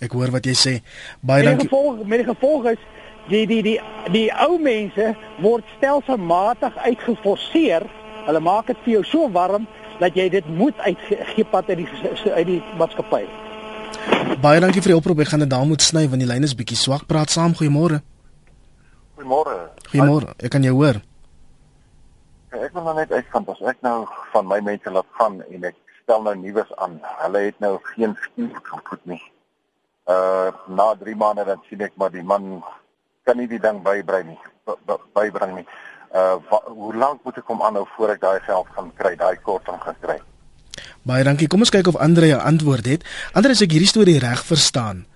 Ek 0.00 0.14
hoor 0.16 0.32
wat 0.32 0.46
jy 0.48 0.56
sê. 0.56 0.74
Baie 1.20 1.44
dankie. 1.44 1.66
Met 1.66 1.70
gevolg 1.70 2.06
met 2.06 2.22
die 2.22 2.28
gevolg 2.30 2.70
is 2.72 2.86
die 3.28 3.44
die 3.46 3.60
die 3.62 3.76
die 4.14 4.28
ou 4.46 4.56
mense 4.62 5.12
word 5.44 5.66
stelselmatig 5.76 6.76
uitgeforseer. 6.86 7.86
Hulle 8.26 8.40
maak 8.44 8.70
dit 8.72 8.80
vir 8.86 8.98
jou 8.98 9.04
so 9.10 9.30
warm 9.34 9.66
dat 10.00 10.16
jy 10.16 10.30
dit 10.32 10.46
moet 10.56 10.78
uitgepat 10.80 11.74
uit 11.74 11.82
die 11.82 12.32
uit 12.32 12.46
die 12.48 12.62
maatskappy. 12.80 13.24
Baie 14.40 14.62
dankie 14.62 14.80
vir 14.80 14.94
die 14.94 15.00
oproep. 15.00 15.20
Ek 15.26 15.34
gaan 15.34 15.44
dit 15.44 15.52
daar 15.52 15.66
moet 15.68 15.84
sny 15.84 16.06
want 16.08 16.22
die 16.22 16.30
lyn 16.30 16.46
is 16.46 16.56
bietjie 16.56 16.78
swak. 16.78 17.04
Praat 17.10 17.32
saam. 17.32 17.54
Goeiemôre. 17.58 18.00
Goeiemôre. 19.18 19.56
Goeiemôre. 19.90 20.34
Ek 20.40 20.54
kan 20.54 20.64
jou 20.64 20.78
hoor. 20.78 21.02
Ek 22.50 22.72
wil 22.74 22.82
nou 22.82 22.94
net 22.94 23.12
uitvind 23.12 23.48
as 23.48 23.60
ek 23.72 23.78
nou 23.86 24.06
van 24.32 24.46
my 24.46 24.60
mense 24.60 24.90
laat 24.90 25.06
gaan 25.18 25.42
en 25.42 25.64
ek 25.64 25.76
stel 26.02 26.22
nou 26.22 26.34
nuus 26.34 26.72
aan. 26.82 26.98
Hulle 27.22 27.44
het 27.46 27.60
nou 27.62 27.78
geen 27.92 28.16
skiep 28.24 28.58
gevoed 28.72 29.04
nie. 29.04 29.22
Uh 30.10 30.50
na 30.66 30.94
3 30.98 31.14
maande 31.16 31.44
dan 31.44 31.62
sien 31.68 31.80
ek 31.86 31.94
maar 31.94 32.10
die 32.10 32.26
man 32.26 32.64
kan 33.24 33.36
nie 33.38 33.46
die 33.46 33.62
ding 33.62 33.82
bybring 33.82 34.32
nie. 34.32 34.40
Bybring 35.14 35.54
nie 35.60 35.66
uh 36.14 36.36
hoe 36.66 36.94
lank 36.94 37.22
moet 37.24 37.38
ek 37.38 37.46
kom 37.46 37.62
aanhou 37.62 37.86
voor 37.94 38.16
ek 38.16 38.22
daai 38.24 38.40
geld 38.46 38.66
gaan 38.74 38.90
kry, 38.98 39.14
daai 39.16 39.38
korting 39.46 39.78
gaan 39.84 39.98
kry? 40.02 40.18
Baie 41.06 41.24
dankie. 41.24 41.48
Kom 41.48 41.62
ons 41.62 41.72
kyk 41.72 41.86
of 41.86 41.96
Andre 41.96 42.34
'n 42.34 42.40
antwoord 42.40 42.86
het. 42.86 43.04
Andre, 43.32 43.52
as 43.52 43.62
ek 43.62 43.70
hierdie 43.70 43.88
storie 43.88 44.18
reg 44.18 44.42
verstaan, 44.44 45.06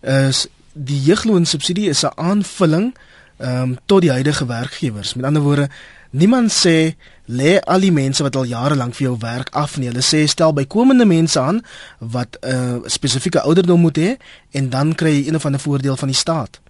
is 0.00 0.48
die 0.72 1.00
jeugloonsubsidie 1.00 1.88
is 1.88 2.04
'n 2.04 2.16
aanvulling 2.16 2.96
ehm 3.38 3.62
um, 3.62 3.78
tot 3.86 4.00
die 4.00 4.10
huidige 4.10 4.46
werkgewers. 4.46 5.14
Met 5.14 5.24
ander 5.24 5.42
woorde, 5.42 5.68
niemand 6.10 6.50
sê 6.50 6.94
lê 7.28 7.58
al 7.60 7.80
die 7.80 7.92
mense 7.92 8.22
wat 8.22 8.36
al 8.36 8.48
jare 8.48 8.76
lank 8.76 8.94
vir 8.94 9.08
jou 9.08 9.16
werk 9.20 9.50
af 9.52 9.76
nie. 9.76 9.88
Hulle 9.90 10.04
sê 10.04 10.24
stel 10.26 10.54
bykomende 10.56 11.04
mense 11.04 11.40
aan 11.40 11.62
wat 11.98 12.38
'n 12.40 12.48
uh, 12.54 12.88
spesifieke 12.88 13.40
ouderdom 13.40 13.80
moet 13.80 13.98
hê 13.98 14.16
en 14.52 14.70
dan 14.70 14.94
kry 14.94 15.10
jy 15.10 15.28
een 15.28 15.36
of 15.36 15.44
ander 15.44 15.60
voordeel 15.60 15.96
van 15.96 16.08
die 16.08 16.16
staat. 16.16 16.60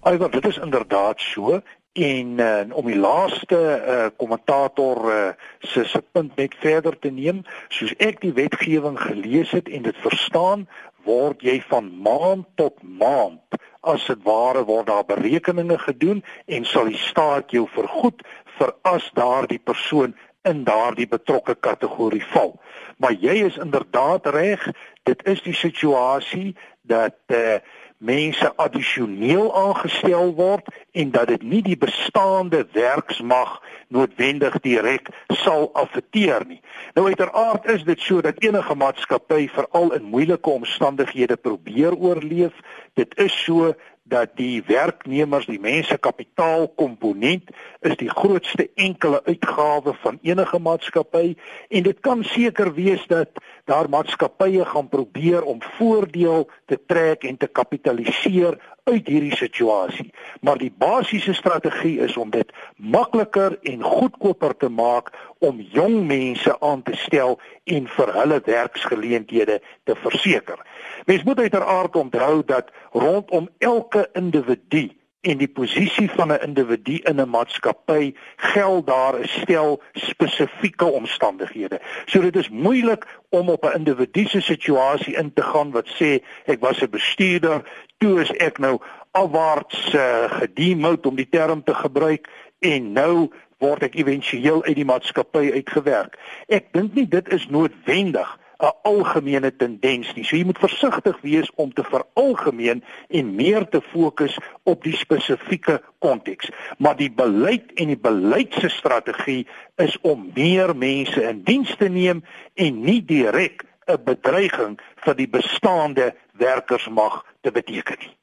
Alhoewel 0.00 0.30
dit 0.30 0.46
is 0.46 0.58
inderdaad 0.58 1.20
so 1.20 1.60
en 1.92 2.38
uh, 2.38 2.60
om 2.70 2.86
die 2.86 2.98
laaste 2.98 3.58
uh, 3.58 4.06
kommentator 4.16 4.96
uh, 5.12 5.28
se 5.58 5.84
se 5.84 6.02
punt 6.12 6.36
net 6.36 6.54
verder 6.58 6.98
te 6.98 7.10
neem 7.10 7.42
soos 7.68 7.94
ek 7.98 8.20
die 8.20 8.32
wetgewing 8.32 8.98
gelees 9.00 9.50
het 9.50 9.68
en 9.68 9.82
dit 9.82 9.96
verstaan 10.04 10.68
word 11.08 11.42
jy 11.42 11.58
van 11.70 11.90
maand 12.02 12.46
tot 12.60 12.76
maand 12.82 13.58
as 13.80 14.04
dit 14.10 14.22
ware 14.26 14.64
word 14.68 14.86
daar 14.90 15.06
berekeninge 15.08 15.78
gedoen 15.78 16.22
en 16.46 16.68
sal 16.68 16.90
die 16.92 17.02
staat 17.08 17.50
jou 17.56 17.66
vergoed 17.72 18.22
vir 18.58 18.74
as 18.82 19.10
daardie 19.14 19.62
persoon 19.62 20.14
in 20.48 20.64
daardie 20.64 21.08
betrokke 21.08 21.54
kategorie 21.54 22.24
val 22.34 22.54
maar 22.98 23.12
jy 23.12 23.40
is 23.46 23.56
inderdaad 23.56 24.26
reg 24.34 24.70
dit 25.08 25.26
is 25.26 25.42
die 25.42 25.56
situasie 25.56 26.54
dat 26.88 27.18
uh, 27.26 27.58
mense 27.98 28.46
addisioneel 28.56 29.48
aangestel 29.54 30.34
word 30.38 30.68
en 30.92 31.10
dat 31.10 31.28
dit 31.32 31.42
nie 31.42 31.62
die 31.66 31.76
bestaande 31.76 32.62
werksmag 32.72 33.58
noodwendig 33.88 34.60
direk 34.62 35.10
sal 35.42 35.68
affekteer 35.74 36.46
nie. 36.46 36.60
Nou 36.94 37.06
uiteraard 37.10 37.66
is 37.74 37.84
dit 37.84 38.00
so 38.00 38.22
dat 38.22 38.38
enige 38.44 38.74
maatskappy 38.74 39.48
veral 39.50 39.92
in 39.98 40.10
moeilike 40.12 40.50
omstandighede 40.50 41.36
probeer 41.36 41.96
oorleef. 41.96 42.54
Dit 42.94 43.18
is 43.18 43.34
so 43.44 43.74
dat 44.08 44.36
die 44.36 44.62
werknemers, 44.66 45.46
die 45.46 45.60
mense 45.60 45.98
kapitaal 45.98 46.68
komponent 46.68 47.50
is 47.80 47.96
die 47.96 48.10
grootste 48.10 48.70
enkele 48.74 49.20
uitgawe 49.24 49.94
van 50.02 50.18
enige 50.22 50.58
maatskappy. 50.58 51.36
En 51.68 51.82
dit 51.82 52.00
kan 52.00 52.24
seker 52.24 52.74
wees 52.74 53.06
dat 53.06 53.28
daar 53.68 53.88
maatskappye 53.92 54.64
gaan 54.64 54.88
probeer 54.88 55.42
om 55.42 55.62
voordeel 55.76 56.48
te 56.66 56.78
trek 56.86 57.24
en 57.28 57.36
te 57.36 57.46
kapitaliseer 57.46 58.56
uit 58.88 59.06
hierdie 59.06 59.36
situasie. 59.36 60.12
Maar 60.40 60.58
die 60.58 60.72
basiese 60.72 61.34
strategie 61.36 61.98
is 62.00 62.16
om 62.16 62.30
dit 62.32 62.52
makliker 62.76 63.58
en 63.62 63.82
goedkoper 63.82 64.56
te 64.56 64.68
maak 64.72 65.12
om 65.44 65.60
jong 65.60 66.00
mense 66.06 66.54
aan 66.60 66.82
te 66.82 66.96
stel 66.96 67.36
en 67.64 67.88
vir 67.96 68.14
hulle 68.16 68.40
werksgeleenthede 68.44 69.60
te 69.84 69.96
verseker. 70.04 70.64
Mens 71.06 71.22
moet 71.28 71.44
uiteraard 71.44 71.96
onthou 71.96 72.42
dat 72.46 72.72
rondom 72.92 73.48
elke 73.58 74.08
individu 74.12 74.88
en 75.20 75.38
die 75.38 75.48
posisie 75.48 76.10
van 76.10 76.32
'n 76.32 76.42
individu 76.46 76.96
in 77.10 77.20
'n 77.20 77.28
maatskappy 77.28 78.14
geld 78.36 78.86
daar 78.86 79.14
'n 79.18 79.28
stel 79.28 79.82
spesifieke 79.92 80.84
omstandighede. 80.84 81.80
So 82.06 82.20
dit 82.20 82.36
is 82.36 82.48
moeilik 82.48 83.06
om 83.28 83.48
op 83.48 83.64
'n 83.64 83.76
individuele 83.76 84.40
situasie 84.40 85.16
in 85.16 85.32
te 85.32 85.42
gaan 85.42 85.70
wat 85.70 85.88
sê 85.88 86.22
ek 86.44 86.60
was 86.60 86.80
'n 86.80 86.90
bestuurder, 86.90 87.62
toe 87.98 88.20
is 88.20 88.30
ek 88.30 88.58
nou 88.58 88.80
afwaarts 89.10 89.94
uh, 89.94 90.30
gedemote 90.30 91.08
om 91.08 91.16
die 91.16 91.28
term 91.28 91.64
te 91.64 91.74
gebruik 91.74 92.28
en 92.58 92.92
nou 92.92 93.30
word 93.58 93.82
ek 93.82 93.94
éventueel 93.94 94.64
uit 94.64 94.74
die 94.74 94.84
maatskappy 94.84 95.50
uitgewerk. 95.52 96.18
Ek 96.46 96.72
dink 96.72 96.94
nie 96.94 97.08
dit 97.08 97.28
is 97.28 97.48
noodwendig 97.48 98.38
'n 98.58 98.74
algemene 98.82 99.56
tendens 99.56 100.14
nie. 100.14 100.24
So 100.24 100.36
jy 100.36 100.44
moet 100.44 100.58
versigtig 100.58 101.20
wees 101.22 101.50
om 101.54 101.72
te 101.72 101.84
veralgemeen 101.86 102.82
en 103.08 103.34
meer 103.34 103.68
te 103.68 103.80
fokus 103.92 104.38
op 104.62 104.82
die 104.82 104.96
spesifieke 104.96 105.78
konteks. 105.98 106.50
Maar 106.78 106.96
die 106.96 107.10
beleid 107.10 107.72
en 107.74 107.92
die 107.94 108.00
beleidse 108.08 108.68
strategie 108.68 109.46
is 109.76 109.94
om 110.02 110.30
meer 110.34 110.74
mense 110.76 111.22
in 111.22 111.42
diens 111.46 111.76
te 111.76 111.88
neem 111.88 112.24
en 112.54 112.82
nie 112.82 113.02
direk 113.04 113.62
'n 113.86 114.04
bedreiging 114.04 114.78
vir 115.04 115.14
die 115.14 115.28
bestaande 115.28 116.14
werkersmag 116.38 117.24
te 117.40 117.50
beteken 117.50 117.98
nie. 117.98 118.14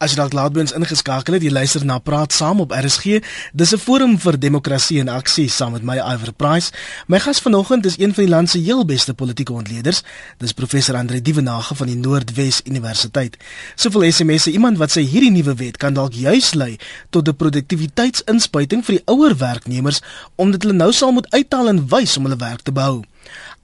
As 0.00 0.14
jy 0.14 0.16
dalk 0.16 0.32
laat 0.32 0.54
by 0.56 0.62
ons 0.62 0.72
ingeskakel 0.72 1.36
het, 1.36 1.44
jy 1.44 1.50
luister 1.52 1.82
na 1.84 1.98
Praat 2.00 2.32
Saam 2.32 2.62
op 2.64 2.72
RSG. 2.72 3.20
Dis 3.52 3.74
'n 3.74 3.78
forum 3.78 4.16
vir 4.18 4.38
demokrasie 4.38 5.00
en 5.00 5.08
aksie 5.08 5.48
saam 5.48 5.72
met 5.72 5.82
my 5.82 5.96
Iver 6.00 6.32
Price. 6.32 6.72
My 7.06 7.18
gas 7.18 7.40
vanoggend 7.40 7.84
is 7.84 7.98
een 7.98 8.14
van 8.14 8.24
die 8.24 8.32
land 8.32 8.50
se 8.50 8.58
heel 8.58 8.84
beste 8.84 9.14
politieke 9.14 9.52
ontleeders. 9.52 10.02
Dis 10.38 10.52
professor 10.52 10.96
Andre 10.96 11.22
Dievenage 11.22 11.74
van 11.74 11.86
die 11.86 11.96
Noordwes 11.96 12.60
Universiteit. 12.64 13.36
Soveel 13.74 14.10
SMS'e, 14.12 14.50
iemand 14.50 14.78
wat 14.78 14.90
sê 14.90 15.00
hierdie 15.00 15.30
nuwe 15.30 15.54
wet 15.54 15.76
kan 15.76 15.94
dalk 15.94 16.12
juis 16.12 16.54
lei 16.54 16.78
tot 17.10 17.28
'n 17.28 17.36
produktiwiteitsinspuiting 17.36 18.84
vir 18.84 18.94
die 18.94 19.04
ouer 19.04 19.36
werknemers 19.36 20.00
omdat 20.36 20.62
hulle 20.62 20.74
nou 20.74 20.92
sal 20.92 21.12
moet 21.12 21.30
uithaal 21.30 21.68
en 21.68 21.88
wys 21.88 22.16
om 22.16 22.24
hulle 22.24 22.36
werk 22.36 22.62
te 22.62 22.72
behou. 22.72 23.04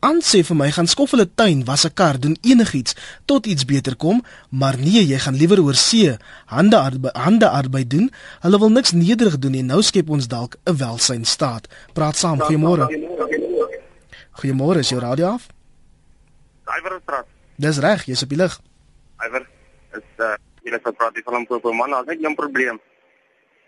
Aan 0.01 0.21
sê 0.21 0.43
vir 0.45 0.57
my 0.57 0.69
gaan 0.71 0.87
skof 0.87 1.15
hulle 1.15 1.25
tuin, 1.35 1.65
was 1.65 1.87
'n 1.87 1.95
kar, 1.95 2.21
doen 2.21 2.37
enigiets 2.43 2.95
tot 3.25 3.47
iets 3.47 3.65
beter 3.65 3.97
kom, 3.97 4.23
maar 4.51 4.77
nee, 4.79 5.07
jy 5.07 5.19
gaan 5.19 5.35
liewer 5.35 5.61
oor 5.63 5.75
see 5.75 6.17
hande 6.47 6.77
arbeid, 6.77 7.17
hande 7.17 7.49
arbeid 7.49 7.91
doen. 7.91 8.11
Hulle 8.41 8.59
wil 8.59 8.71
niks 8.71 8.93
nederig 8.93 9.39
doen 9.39 9.55
en 9.55 9.67
nou 9.67 9.83
skep 9.83 10.11
ons 10.11 10.29
dalk 10.29 10.57
'n 10.65 10.77
welsynstaat. 10.77 11.69
Praat 11.93 12.17
saam, 12.17 12.41
goeiemôre. 12.41 12.87
Goeiemôre, 14.41 14.79
is 14.79 14.89
jou 14.89 15.01
radio 15.01 15.27
af? 15.27 15.49
Iwer 16.67 17.01
praat. 17.05 17.27
Dis 17.57 17.79
reg, 17.79 18.05
jy's 18.05 18.23
op 18.23 18.29
die 18.29 18.39
lig. 18.39 18.61
Iwer 19.27 19.47
is 19.93 20.09
uh 20.19 20.37
jy 20.63 20.73
het 20.73 20.97
praat 20.97 21.21
van 21.25 21.41
'n 21.41 21.47
probleem, 21.47 21.77
man, 21.77 21.91
daar's 21.91 22.07
net 22.07 22.21
'n 22.21 22.35
probleem. 22.35 22.81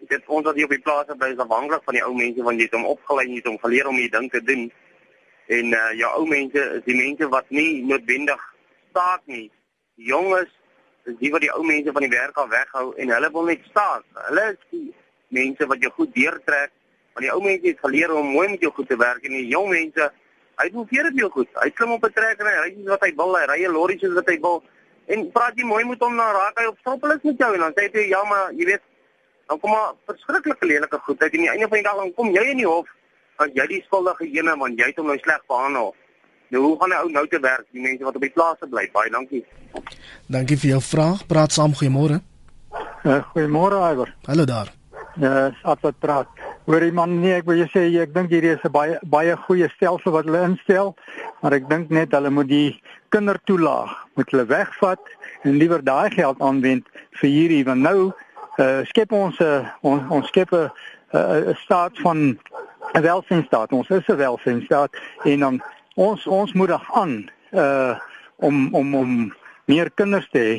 Dit 0.08 0.22
ons 0.26 0.44
wat 0.44 0.54
hier 0.54 0.64
op 0.64 0.70
die 0.70 0.80
plase 0.80 1.14
bly 1.16 1.28
is 1.28 1.38
afhanklik 1.38 1.82
van 1.84 1.94
die 1.94 2.04
ou 2.04 2.14
mense 2.14 2.42
wat 2.42 2.54
jy 2.54 2.62
het 2.62 2.74
om 2.74 2.84
opgelei 2.84 3.26
en 3.26 3.32
jy 3.32 3.36
het 3.36 3.46
om 3.46 3.58
geleer 3.58 3.86
om 3.86 3.94
hierdie 3.94 4.18
ding 4.18 4.30
te 4.30 4.42
doen. 4.42 4.72
En 5.48 5.72
uh 5.72 5.90
jou 5.96 6.08
ou 6.20 6.26
mense 6.28 6.62
is 6.76 6.84
die 6.84 6.96
mense 6.96 7.28
wat 7.32 7.46
nie 7.48 7.82
noodwendig 7.88 8.40
staat 8.90 9.22
nie. 9.24 9.46
Die 9.96 10.10
jonges 10.10 10.50
is 11.08 11.16
die 11.22 11.30
wat 11.32 11.40
die 11.40 11.52
ou 11.54 11.62
mense 11.64 11.92
van 11.96 12.04
die 12.04 12.12
werk 12.12 12.36
af 12.36 12.50
weghou 12.52 12.90
en 13.00 13.12
hulle 13.14 13.30
wil 13.32 13.48
net 13.48 13.64
staat. 13.70 14.04
Hulle 14.26 14.44
is 14.52 14.58
die 14.74 14.88
mense 15.32 15.68
wat 15.70 15.80
jou 15.84 15.92
goed 15.96 16.12
deurtrek. 16.16 16.74
Want 17.14 17.24
die 17.24 17.32
ou 17.32 17.40
mense 17.44 17.64
het 17.64 17.80
geleer 17.80 18.12
om 18.12 18.28
mooi 18.34 18.48
met 18.52 18.66
jou 18.66 18.72
goed 18.76 18.90
te 18.92 18.98
werk 19.00 19.24
en 19.24 19.38
die 19.38 19.46
jong 19.48 19.70
mense, 19.72 20.10
hy 20.60 20.68
doen 20.74 20.88
vir 20.92 21.08
dit 21.08 21.22
jou 21.22 21.30
goed. 21.38 21.48
Hy 21.62 21.70
klim 21.80 21.96
op 21.96 22.04
'n 22.04 22.12
trekker 22.12 22.46
en 22.46 22.52
hy 22.52 22.68
ry 22.68 22.90
wat 22.92 23.08
hy 23.08 23.12
wil, 23.22 23.38
hy 23.38 23.46
ry 23.48 23.72
lorry 23.72 23.98
soos 23.98 24.14
wat 24.20 24.28
hy 24.28 24.36
wil. 24.44 24.62
En 25.08 25.30
praat 25.32 25.56
jy 25.56 25.64
mooi 25.64 25.84
met 25.88 26.00
hom 26.04 26.14
na 26.14 26.28
raak 26.32 26.60
hy 26.60 26.66
op 26.68 26.78
stroppelis 26.84 27.24
met 27.24 27.40
jou 27.40 27.54
en 27.54 27.60
dan 27.60 27.72
sê 27.72 27.88
hy 27.92 28.08
ja 28.12 28.22
maar 28.24 28.52
jy 28.52 28.64
weet 28.68 28.84
dan 29.48 29.60
kom 29.60 29.70
maar 29.70 29.94
verskriklike 30.04 30.66
lelike 30.66 30.98
goed 30.98 31.22
uit 31.22 31.32
en 31.32 31.38
aan 31.38 31.44
die 31.44 31.50
einde 31.50 31.68
van 31.68 31.78
die 31.78 31.86
dag 31.88 31.96
dan 31.96 32.14
kom 32.14 32.28
jy 32.34 32.44
in 32.52 32.60
die 32.60 32.68
hof 32.68 32.88
as 33.42 33.54
jy 33.54 33.66
die 33.70 33.82
skuldige 33.86 34.26
ene 34.34 34.56
want 34.58 34.78
jy 34.80 34.90
het 34.90 34.98
hom 35.00 35.10
nou 35.10 35.18
sleg 35.22 35.42
behandel. 35.50 35.92
Nou 36.54 36.62
hoe 36.64 36.74
gaan 36.80 36.94
hy 36.94 37.02
ou 37.04 37.10
nou 37.12 37.26
te 37.28 37.40
werk 37.44 37.66
die 37.76 37.84
mense 37.84 38.06
wat 38.06 38.16
op 38.16 38.24
die 38.24 38.32
plase 38.32 38.66
bly? 38.70 38.86
Baie 38.94 39.12
dankie. 39.12 39.44
Dankie 40.32 40.56
vir 40.56 40.74
jou 40.76 40.82
vraag. 40.82 41.26
Praat 41.28 41.54
saam 41.54 41.76
goeiemôre. 41.76 42.22
Uh, 43.04 43.20
goeiemôre 43.34 43.80
Iver. 43.92 44.14
Hallo 44.26 44.46
daar. 44.48 44.72
Ja, 45.18 45.48
uh, 45.48 45.70
as 45.72 45.80
wat 45.82 45.98
praat. 46.00 46.30
Hoor 46.68 46.84
jy 46.84 46.90
man 46.92 47.14
nee, 47.22 47.32
ek 47.38 47.46
wil 47.48 47.62
jou 47.62 47.68
sê 47.72 47.86
ek 48.02 48.12
dink 48.14 48.32
hierdie 48.32 48.52
is 48.56 48.64
'n 48.64 48.72
baie 48.72 48.98
baie 49.02 49.36
goeie 49.46 49.68
stelsel 49.76 50.12
wat 50.12 50.26
hulle 50.28 50.42
instel, 50.50 50.94
maar 51.40 51.54
ek 51.56 51.68
dink 51.68 51.90
net 51.90 52.12
hulle 52.12 52.30
moet 52.30 52.48
die 52.48 52.76
kindertoelaag 53.08 53.94
moet 54.16 54.30
hulle 54.30 54.44
wegvat 54.44 55.00
en 55.44 55.56
liewer 55.56 55.82
daai 55.84 56.10
geld 56.12 56.40
aanwend 56.40 56.84
vir 57.20 57.30
hierdie 57.30 57.64
want 57.64 57.80
nou 57.80 58.12
uh, 58.58 58.84
skep 58.84 59.12
ons 59.12 59.38
'n 59.40 59.44
uh, 59.44 59.68
ons, 59.80 60.02
ons 60.10 60.28
skep 60.28 60.52
'n 60.52 60.70
uh, 61.16 61.56
staat 61.64 61.98
van 62.04 62.38
'n 62.92 63.02
welsynsstaat. 63.02 63.72
Ons 63.72 63.88
is 63.88 64.06
'n 64.06 64.16
welsynsstaat 64.16 64.96
en 65.24 65.40
dan 65.40 65.62
ons 65.94 66.26
ons 66.26 66.52
moedig 66.52 66.92
aan 66.92 67.30
uh 67.50 67.96
om 68.36 68.74
om 68.74 68.94
om 68.94 69.34
meer 69.64 69.90
kinders 69.90 70.28
te 70.30 70.38
hê 70.38 70.56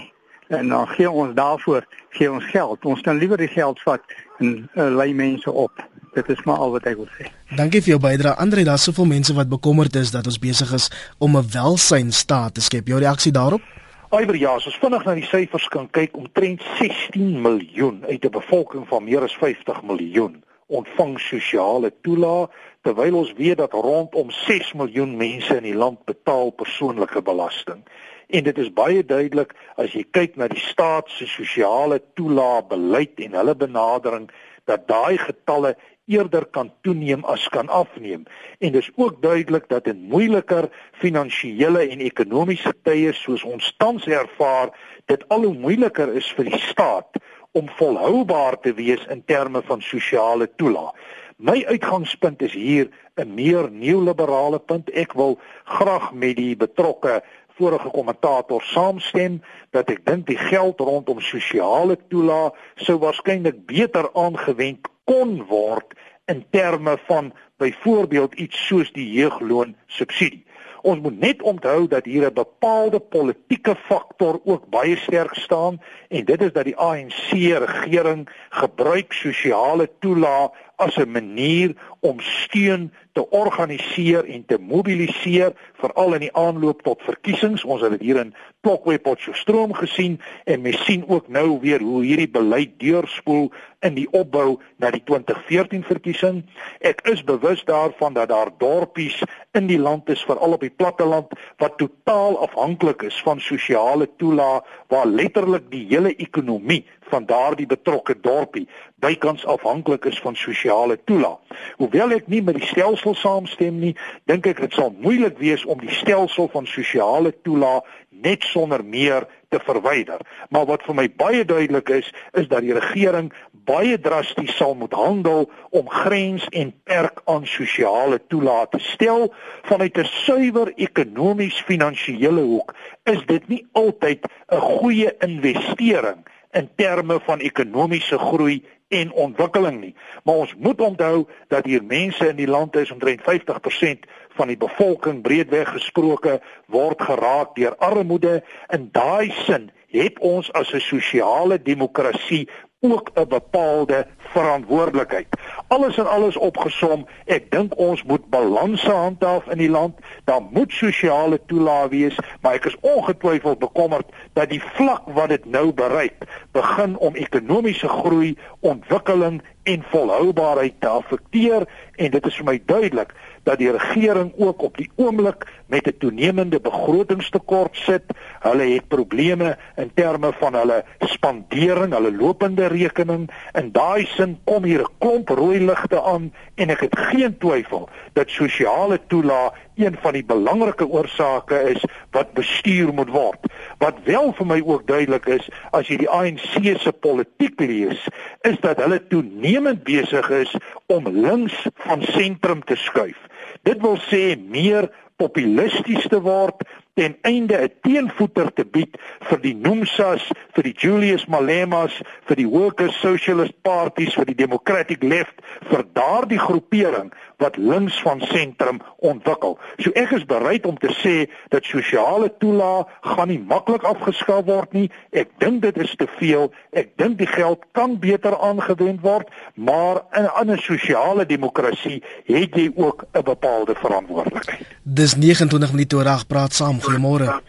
en 0.57 0.67
dan 0.67 0.87
gee 0.87 1.09
ons 1.09 1.33
daarvoor 1.35 1.85
gee 2.09 2.31
ons 2.31 2.45
geld. 2.45 2.85
Ons 2.85 3.01
kan 3.01 3.17
liewer 3.17 3.37
die 3.37 3.47
geld 3.47 3.81
vat 3.81 4.01
en 4.37 4.69
uh, 4.73 4.89
lei 4.95 5.13
mense 5.13 5.51
op. 5.51 5.71
Dit 6.13 6.29
is 6.29 6.43
maar 6.43 6.57
al 6.57 6.71
wat 6.71 6.85
ek 6.89 6.95
wil 6.95 7.09
sê. 7.17 7.29
Dankie 7.55 7.81
vir 7.81 7.93
jou 7.93 7.99
bydrae. 8.01 8.35
Andre, 8.35 8.63
daar's 8.63 8.83
soveel 8.83 9.05
mense 9.05 9.33
wat 9.33 9.49
bekommerd 9.49 9.95
is 9.95 10.11
dat 10.11 10.25
ons 10.25 10.39
besig 10.39 10.73
is 10.73 10.89
om 11.17 11.37
'n 11.37 11.49
welsynsstaat 11.53 12.53
te 12.53 12.61
skep. 12.61 12.87
Jou 12.87 12.99
reaksie 12.99 13.31
daarop? 13.31 13.61
Aiwer 14.09 14.35
ja, 14.35 14.55
as 14.57 14.65
ons 14.65 14.79
vinnig 14.81 15.05
na 15.05 15.13
die 15.13 15.27
syfers 15.29 15.67
kan 15.67 15.89
kyk, 15.89 16.17
omtrent 16.17 16.63
16 16.79 17.41
miljoen 17.41 18.03
uit 18.07 18.25
'n 18.25 18.31
bevolking 18.31 18.87
van 18.87 19.03
meer 19.03 19.21
as 19.21 19.37
50 19.37 19.81
miljoen 19.83 20.43
ontvang 20.69 21.17
sosiale 21.19 21.91
toelaag 22.05 22.53
terwyl 22.85 23.19
ons 23.21 23.33
weet 23.37 23.57
dat 23.57 23.73
rondom 23.73 24.31
6 24.31 24.73
miljoen 24.79 25.17
mense 25.17 25.55
in 25.57 25.65
die 25.67 25.75
land 25.75 26.05
betaal 26.05 26.53
persoonlike 26.55 27.21
belasting. 27.21 27.83
En 28.29 28.45
dit 28.45 28.57
is 28.57 28.73
baie 28.73 29.01
duidelik 29.05 29.55
as 29.81 29.95
jy 29.97 30.05
kyk 30.13 30.37
na 30.37 30.47
die 30.47 30.61
staat 30.61 31.09
se 31.09 31.25
sosiale 31.27 31.99
toelaag 32.19 32.67
beleid 32.69 33.17
en 33.25 33.37
hulle 33.39 33.55
benadering 33.57 34.29
dat 34.69 34.85
daai 34.87 35.17
getalle 35.17 35.73
eerder 36.09 36.45
kan 36.45 36.71
toeneem 36.81 37.25
as 37.25 37.47
kan 37.53 37.69
afneem. 37.69 38.23
En 38.59 38.71
dis 38.73 38.89
ook 38.95 39.21
duidelik 39.21 39.67
dat 39.69 39.87
in 39.87 40.07
moeiliker 40.09 40.69
finansiële 41.01 41.85
en 41.89 42.05
ekonomiese 42.05 42.73
tye 42.83 43.13
soos 43.13 43.43
ons 43.45 43.73
tans 43.77 44.07
ervaar, 44.07 44.73
dit 45.05 45.25
al 45.29 45.45
hoe 45.45 45.53
moeiliker 45.53 46.13
is 46.17 46.29
vir 46.37 46.49
die 46.49 46.61
staat 46.69 47.21
om 47.51 47.69
volhoubaar 47.69 48.59
te 48.59 48.73
wees 48.73 49.05
in 49.05 49.23
terme 49.25 49.61
van 49.65 49.81
sosiale 49.81 50.49
toelaag. 50.55 50.93
My 51.37 51.65
uitgangspunt 51.65 52.41
is 52.41 52.53
hier 52.53 52.89
'n 53.15 53.33
meer 53.33 53.71
neoliberale 53.71 54.59
punt. 54.59 54.89
Ek 54.89 55.13
wil 55.13 55.39
graag 55.63 56.13
met 56.13 56.35
die 56.35 56.55
betrokke 56.55 57.23
vorige 57.47 57.89
kommentator 57.89 58.61
saamstem 58.61 59.41
dat 59.69 59.89
ek 59.89 60.05
dink 60.05 60.27
die 60.27 60.37
geld 60.37 60.79
rondom 60.79 61.19
sosiale 61.19 61.97
toelaag 62.07 62.55
sou 62.75 62.97
waarskynlik 62.99 63.65
beter 63.65 64.09
aangewend 64.13 64.87
kon 65.03 65.45
word 65.47 65.95
in 66.25 66.45
terme 66.49 66.97
van 67.07 67.33
byvoorbeeld 67.57 68.33
iets 68.33 68.67
soos 68.67 68.91
die 68.91 69.11
jeugloon 69.11 69.75
subsidie. 69.87 70.45
Ons 70.81 70.99
moet 70.99 71.19
net 71.19 71.41
onthou 71.41 71.87
dat 71.87 72.05
hier 72.05 72.25
'n 72.25 72.33
bepaalde 72.33 72.99
politieke 72.99 73.75
faktor 73.75 74.39
ook 74.43 74.69
baie 74.69 74.97
sterk 74.97 75.35
staan 75.35 75.81
en 76.07 76.25
dit 76.25 76.41
is 76.41 76.51
dat 76.51 76.63
die 76.63 76.77
ANC 76.77 77.31
regering 77.31 78.29
gebruik 78.49 79.13
sosiale 79.13 79.89
toelaag 79.99 80.49
as 80.79 80.95
'n 80.97 81.11
manier 81.11 81.75
om 81.99 82.19
steun 82.19 82.91
te 83.13 83.29
organiseer 83.29 84.25
en 84.25 84.45
te 84.45 84.57
mobiliseer 84.57 85.51
veral 85.81 86.13
in 86.13 86.19
die 86.19 86.33
aanloop 86.33 86.81
tot 86.81 87.01
verkiesings. 87.03 87.63
Ons 87.63 87.81
het 87.81 87.97
dit 87.97 88.05
hier 88.07 88.19
in 88.21 88.33
Plokway 88.63 88.99
Potchefstroom 88.99 89.73
gesien 89.73 90.19
en 90.45 90.61
mens 90.61 90.83
sien 90.85 91.03
ook 91.07 91.27
nou 91.27 91.59
weer 91.59 91.81
hoe 91.83 92.03
hierdie 92.03 92.29
beleid 92.29 92.77
deurspoel 92.79 93.51
in 93.79 93.95
die 93.95 94.07
opbou 94.11 94.59
na 94.77 94.91
die 94.91 95.03
2014 95.03 95.83
verkiesing. 95.83 96.43
Ek 96.79 97.01
is 97.11 97.23
bewus 97.23 97.63
daarvan 97.67 98.13
dat 98.13 98.31
daar 98.31 98.51
dorpies 98.57 99.19
in 99.51 99.67
die 99.67 99.79
land 99.79 100.09
is 100.09 100.23
veral 100.23 100.55
op 100.55 100.63
die 100.63 100.75
platteland 100.75 101.35
wat 101.57 101.77
totaal 101.77 102.39
afhanklik 102.47 103.03
is 103.07 103.19
van 103.23 103.39
sosiale 103.39 104.07
toelaag 104.17 104.67
waar 104.87 105.07
letterlik 105.07 105.67
die 105.71 105.85
hele 105.89 106.15
ekonomie 106.15 106.85
van 107.09 107.25
daardie 107.25 107.67
betrokke 107.69 108.15
dorpie 108.21 108.67
bykans 108.99 109.45
afhanklik 109.45 110.05
is 110.05 110.19
van 110.19 110.35
sosiale 110.35 110.97
toelaag. 111.03 111.39
Hoewel 111.77 112.15
ek 112.17 112.27
nie 112.27 112.41
met 112.43 112.59
die 112.59 112.67
stelsel 112.67 113.15
saamstem 113.15 113.79
nie, 113.79 113.95
dink 114.29 114.47
ek 114.49 114.61
dit 114.65 114.75
sal 114.75 114.93
moeilik 114.99 115.37
wees 115.39 115.65
om 115.65 115.79
die 115.79 115.93
stelsel 116.01 116.49
van 116.53 116.67
sosiale 116.67 117.33
toelaag 117.43 117.87
net 118.09 118.43
sonder 118.43 118.83
meer 118.83 119.27
te 119.49 119.59
verwyder. 119.63 120.19
Maar 120.49 120.65
wat 120.69 120.83
vir 120.85 120.97
my 120.97 121.07
baie 121.21 121.45
duidelik 121.47 121.89
is, 122.01 122.09
is 122.37 122.49
dat 122.51 122.65
die 122.65 122.75
regering 122.75 123.31
baie 123.69 123.99
drasties 124.01 124.55
sal 124.57 124.75
moet 124.75 124.93
handel 124.97 125.47
om 125.75 125.89
grens 125.89 126.47
en 126.57 126.73
perk 126.89 127.21
aan 127.29 127.45
sosiale 127.47 128.19
toelaat 128.27 128.71
te 128.71 128.81
stel 128.81 129.29
vanuit 129.69 129.97
'n 129.97 130.09
suiwer 130.25 130.73
ekonomies 130.75 131.61
finansiële 131.69 132.41
hoek. 132.41 132.73
Is 133.03 133.21
dit 133.25 133.47
nie 133.47 133.65
altyd 133.71 134.25
'n 134.51 134.59
goeie 134.59 135.15
investering 135.19 136.25
in 136.51 136.69
terme 136.75 137.19
van 137.25 137.39
ekonomiese 137.39 138.17
groei 138.17 138.63
en 138.89 139.11
ontwikkeling 139.11 139.79
nie. 139.79 139.95
Maar 140.23 140.35
ons 140.35 140.55
moet 140.57 140.81
onthou 140.81 141.27
dat 141.47 141.65
hier 141.65 141.83
mense 141.83 142.27
in 142.27 142.39
die 142.39 142.47
land 142.49 142.75
is 142.75 142.91
omtrent 142.91 143.21
50% 143.21 144.07
van 144.37 144.47
die 144.49 144.57
bevolking 144.57 145.21
breedweg 145.21 145.69
gesproke 145.69 146.39
word 146.65 147.01
geraak 147.01 147.53
deur 147.55 147.75
armoede. 147.77 148.39
In 148.73 148.89
daai 148.91 149.29
sin 149.45 149.69
het 149.93 150.19
ons 150.19 150.51
as 150.53 150.73
'n 150.73 150.79
sosiale 150.79 151.61
demokrasie 151.61 152.49
ook 152.79 153.09
'n 153.13 153.27
bepaalde 153.27 154.07
verantwoordelikheid. 154.17 155.27
alles 155.67 155.97
en 155.97 156.09
alles 156.09 156.37
opgesom, 156.37 157.07
ek 157.25 157.51
dink 157.51 157.77
ons 157.77 158.03
moet 158.03 158.29
balanse 158.29 158.91
handhaaf 158.91 159.47
in 159.47 159.57
die 159.57 159.69
land. 159.69 159.97
Daar 160.23 160.41
moet 160.51 160.71
sosiale 160.71 161.39
toelae 161.45 161.89
wees, 161.89 162.17
maar 162.41 162.53
ek 162.53 162.65
is 162.65 162.79
ongetwyfeld 162.81 163.59
bekommerd 163.59 164.05
dat 164.33 164.49
die 164.49 164.63
vlak 164.63 165.01
wat 165.05 165.29
dit 165.29 165.45
nou 165.45 165.73
bereik, 165.73 166.13
begin 166.51 166.97
om 166.97 167.15
ekonomiese 167.15 167.87
groei, 167.87 168.37
ontwikkeling 168.59 169.41
en 169.63 169.83
volhoubaarheid 169.89 170.73
te 170.79 170.87
affekteer 170.87 171.67
en 171.95 172.11
dit 172.11 172.25
is 172.25 172.35
vir 172.35 172.45
my 172.45 172.61
duidelik 172.65 173.13
dat 173.49 173.57
die 173.57 173.71
regering 173.71 174.33
ook 174.37 174.61
op 174.61 174.77
die 174.77 174.89
oomblik 174.95 175.47
met 175.65 175.87
'n 175.87 175.97
toenemende 175.97 176.59
begrotingstekort 176.59 177.75
sit. 177.75 178.03
Hulle 178.39 178.63
het 178.63 178.87
probleme 178.87 179.57
in 179.75 179.91
terme 179.93 180.33
van 180.39 180.53
hulle 180.53 180.83
spandering, 180.99 181.93
hulle 181.93 182.15
lopende 182.15 182.67
rekening. 182.67 183.29
In 183.53 183.71
daai 183.71 184.05
sin 184.05 184.39
kom 184.43 184.63
hier 184.63 184.81
'n 184.81 184.93
klomp 184.97 185.29
rooi 185.29 185.59
ligte 185.59 186.01
aan 186.01 186.33
en 186.55 186.69
ek 186.69 186.79
het 186.79 186.99
geen 186.99 187.37
twyfel 187.37 187.89
dat 188.13 188.29
sosiale 188.29 188.99
toelae 189.07 189.51
een 189.75 189.97
van 190.01 190.13
die 190.13 190.25
belangrike 190.25 190.87
oorsake 190.87 191.61
is 191.61 191.83
wat 192.11 192.33
bestuur 192.33 192.93
moet 192.93 193.09
word. 193.09 193.39
Wat 193.77 193.95
wel 194.03 194.33
vir 194.33 194.45
my 194.45 194.61
ook 194.65 194.87
duidelik 194.87 195.25
is, 195.25 195.49
as 195.71 195.87
jy 195.87 195.97
die 195.97 196.09
ANC 196.09 196.79
se 196.79 196.91
politiek 196.91 197.59
lees, 197.59 198.07
is 198.41 198.59
dat 198.59 198.77
hulle 198.77 199.07
toenemend 199.07 199.83
besig 199.83 200.29
is 200.29 200.55
om 200.85 201.07
links 201.07 201.67
van 201.75 202.01
sentrum 202.01 202.63
te 202.63 202.75
skuif. 202.75 203.28
Dit 203.63 203.81
wil 203.81 203.97
sê 204.07 204.35
meer 204.39 204.89
populisties 205.19 206.07
te 206.07 206.21
word 206.23 206.63
ten 206.99 207.15
einde 207.21 207.55
'n 207.63 207.71
teenvoeter 207.81 208.53
te 208.53 208.65
bied 208.65 208.97
vir 209.29 209.39
die 209.39 209.55
Nomsas, 209.55 210.23
vir 210.55 210.63
die 210.63 210.75
Julius 210.83 211.25
Malemas, 211.25 212.01
vir 212.27 212.35
die 212.35 212.47
Workers 212.47 212.99
Socialist 212.99 213.55
Parties, 213.61 214.13
vir 214.13 214.25
die 214.25 214.39
Democratic 214.45 215.03
Left, 215.03 215.35
vir 215.69 215.83
daardie 215.93 216.39
groepering 216.39 217.11
wat 217.39 217.57
links 217.57 218.01
van 218.01 218.21
sentrum 218.21 218.81
ontwikkel. 218.97 219.57
So 219.77 219.91
ek 219.99 220.11
is 220.17 220.25
bereid 220.27 220.65
om 220.67 220.77
te 220.77 220.91
sê 220.99 221.15
dat 221.53 221.67
sosiale 221.67 222.29
toelaag 222.37 222.91
gaan 223.01 223.31
nie 223.31 223.39
maklik 223.39 223.83
afgeskaf 223.87 224.45
word 224.49 224.75
nie. 224.75 224.87
Ek 225.15 225.31
dink 225.43 225.61
dit 225.63 225.77
is 225.79 225.95
te 225.99 226.07
veel. 226.19 226.49
Ek 226.75 226.91
dink 226.99 227.17
die 227.21 227.29
geld 227.29 227.63
kan 227.77 227.97
beter 227.99 228.35
aangewend 228.37 229.01
word, 229.05 229.31
maar 229.55 230.03
in 230.11 230.51
'n 230.51 230.59
sosiale 230.59 231.25
demokrasie 231.25 232.03
het 232.25 232.55
jy 232.55 232.71
ook 232.75 233.05
'n 233.13 233.23
bepaalde 233.23 233.75
verantwoordelikheid. 233.75 234.67
Dis 234.83 235.15
29 235.15 235.71
minute 235.71 235.95
oor 235.95 236.07
8 236.07 236.27
praat 236.27 236.53
saam. 236.53 236.79
Goeiemôre. 236.81 237.41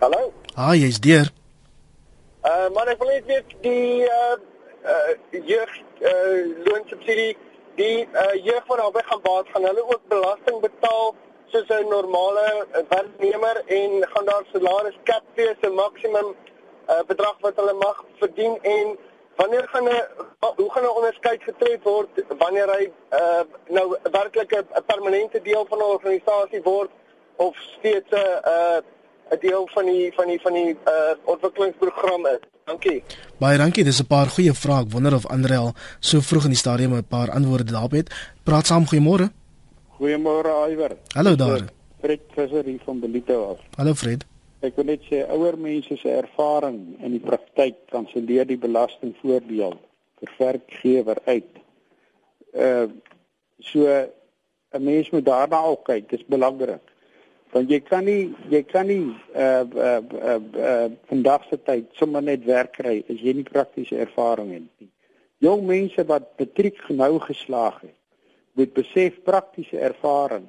Hallo. 0.00 0.32
Ah, 0.54 0.74
jy's 0.74 1.00
deur. 1.00 1.30
Uh 2.42 2.68
maar 2.74 2.86
ek 2.86 2.98
wil 2.98 3.08
net 3.08 3.26
weet 3.26 3.54
die 3.62 4.02
uh 4.02 4.34
uh 4.84 5.12
jeug 5.46 5.70
uh 6.00 6.38
loonsubsidie 6.64 7.36
die 7.74 8.08
uh, 8.12 8.44
jeug 8.44 8.66
wat 8.66 8.78
daarby 8.78 9.02
gaan 9.04 9.20
baat 9.22 9.46
gaan 9.52 9.64
hulle 9.64 9.84
ook 9.84 10.00
belasting 10.08 10.60
betaal 10.60 11.14
soos 11.52 11.68
'n 11.68 11.88
normale 11.88 12.66
werknemer 12.88 13.62
en 13.66 14.08
gaan 14.12 14.24
daar 14.24 14.44
salaris 14.52 14.98
cap 15.04 15.22
wees 15.34 15.60
'n 15.60 15.74
maksimum 15.74 16.34
uh, 16.88 17.02
bedrag 17.06 17.36
wat 17.40 17.56
hulle 17.56 17.72
mag 17.72 18.04
verdien 18.18 18.58
en 18.62 18.98
wanneer 19.36 19.68
gaan 19.68 19.84
'n 19.84 20.02
hoe 20.56 20.70
gaan 20.72 20.84
'n 20.84 20.96
onderskeid 20.96 21.42
getref 21.42 21.82
word 21.82 22.08
wanneer 22.38 22.68
hy 22.76 22.92
uh, 23.10 23.42
nou 23.68 23.96
werklik 24.02 24.52
'n 24.56 24.84
permanente 24.86 25.42
deel 25.42 25.66
van 25.68 25.78
'n 25.78 25.94
organisasie 25.96 26.62
word 26.62 26.90
of 27.36 27.56
steeds 27.56 28.10
'n 28.10 28.40
uh, 28.44 28.78
'n 29.32 29.38
deel 29.40 29.68
van 29.72 29.84
die 29.84 30.12
van 30.12 30.26
die 30.26 30.40
van 30.40 30.52
die 30.52 30.70
uh, 30.70 31.12
ontwikkelingsprogram 31.24 32.26
is. 32.26 32.42
Dankie. 32.64 33.02
Baie 33.38 33.58
dankie. 33.58 33.84
Dis 33.84 34.00
'n 34.02 34.06
paar 34.06 34.26
goeie 34.26 34.52
vrae. 34.52 34.82
Ek 34.84 34.92
wonder 34.92 35.14
of 35.14 35.26
Andrel 35.26 35.72
so 36.00 36.20
vroeg 36.20 36.44
in 36.44 36.54
die 36.54 36.62
stadium 36.64 36.94
'n 36.94 37.04
paar 37.04 37.30
antwoorde 37.30 37.72
daarop 37.72 37.90
het. 37.90 38.12
Praat 38.42 38.66
saam, 38.66 38.84
goeiemôre. 38.84 39.30
Goeiemôre 39.96 40.52
Iwer. 40.70 40.96
Hallo 41.14 41.34
daar. 41.36 41.64
Fred 42.00 42.20
Visser 42.34 42.64
hier 42.64 42.80
van 42.84 43.00
Belito 43.00 43.50
af. 43.50 43.58
Hallo 43.76 43.94
Fred. 43.94 44.24
Ek 44.60 44.76
wil 44.76 44.84
net 44.84 45.02
sê 45.10 45.24
ouer 45.28 45.58
mense 45.58 45.96
se 45.96 46.10
ervaring 46.10 46.96
in 47.00 47.10
die 47.10 47.20
praktyk 47.20 47.74
kanselleer 47.90 48.46
die 48.46 48.58
belastingvoordeel 48.58 49.74
vir 50.20 50.30
werkgewer 50.38 51.18
uit. 51.24 51.52
Uh 52.52 52.86
so 53.58 53.86
'n 54.72 54.82
mens 54.82 55.10
moet 55.10 55.24
daarna 55.24 55.64
ook 55.64 55.84
kyk. 55.84 56.08
Dit 56.10 56.20
is 56.20 56.26
belangrik 56.26 56.91
want 57.52 57.70
jy 57.70 57.80
kan 57.84 58.04
nie 58.04 58.32
jy 58.50 58.62
kan 58.64 58.86
nie 58.88 59.12
uh 59.36 59.64
uh 59.64 60.00
uh, 60.00 60.40
uh 60.56 60.88
vandag 61.10 61.44
se 61.50 61.58
tyd 61.60 61.90
sommer 61.98 62.22
net 62.22 62.44
werk 62.48 62.72
kry 62.78 63.02
as 63.08 63.20
jy 63.20 63.34
nie 63.36 63.48
praktiese 63.48 63.96
ervaring 63.96 64.52
het 64.56 64.68
nie. 64.80 64.90
Jong 65.42 65.66
mense 65.66 66.04
wat 66.06 66.30
matriek 66.38 66.78
nou 66.88 67.18
geslaag 67.20 67.80
het, 67.82 67.98
moet 68.54 68.72
besef 68.74 69.18
praktiese 69.26 69.78
ervaring 69.78 70.46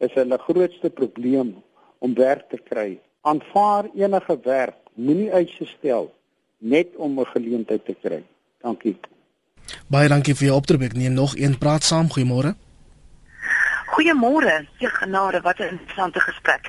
is 0.00 0.14
hulle 0.16 0.38
grootste 0.38 0.90
probleem 0.90 1.54
om 2.00 2.14
werk 2.16 2.48
te 2.48 2.58
kry. 2.70 2.98
Aanvaar 3.20 3.90
enige 3.94 4.38
werk, 4.44 4.78
moenie 4.94 5.28
eise 5.30 5.66
stel 5.68 6.08
net 6.58 6.96
om 6.96 7.20
'n 7.20 7.26
geleentheid 7.26 7.84
te 7.84 7.94
kry. 8.02 8.22
Dankie. 8.60 8.96
Baie 9.86 10.08
dankie 10.08 10.34
vir 10.34 10.46
jou 10.46 10.56
optrede. 10.56 10.84
Ek 10.84 10.94
neem 10.94 11.12
nog 11.12 11.36
een 11.36 11.58
praat 11.58 11.82
saam. 11.82 12.08
Goeiemôre. 12.08 12.54
Goeiemôre, 13.90 14.66
se 14.78 14.88
genade, 14.88 15.40
wat 15.40 15.58
'n 15.58 15.72
interessante 15.76 16.20
gesprek. 16.20 16.62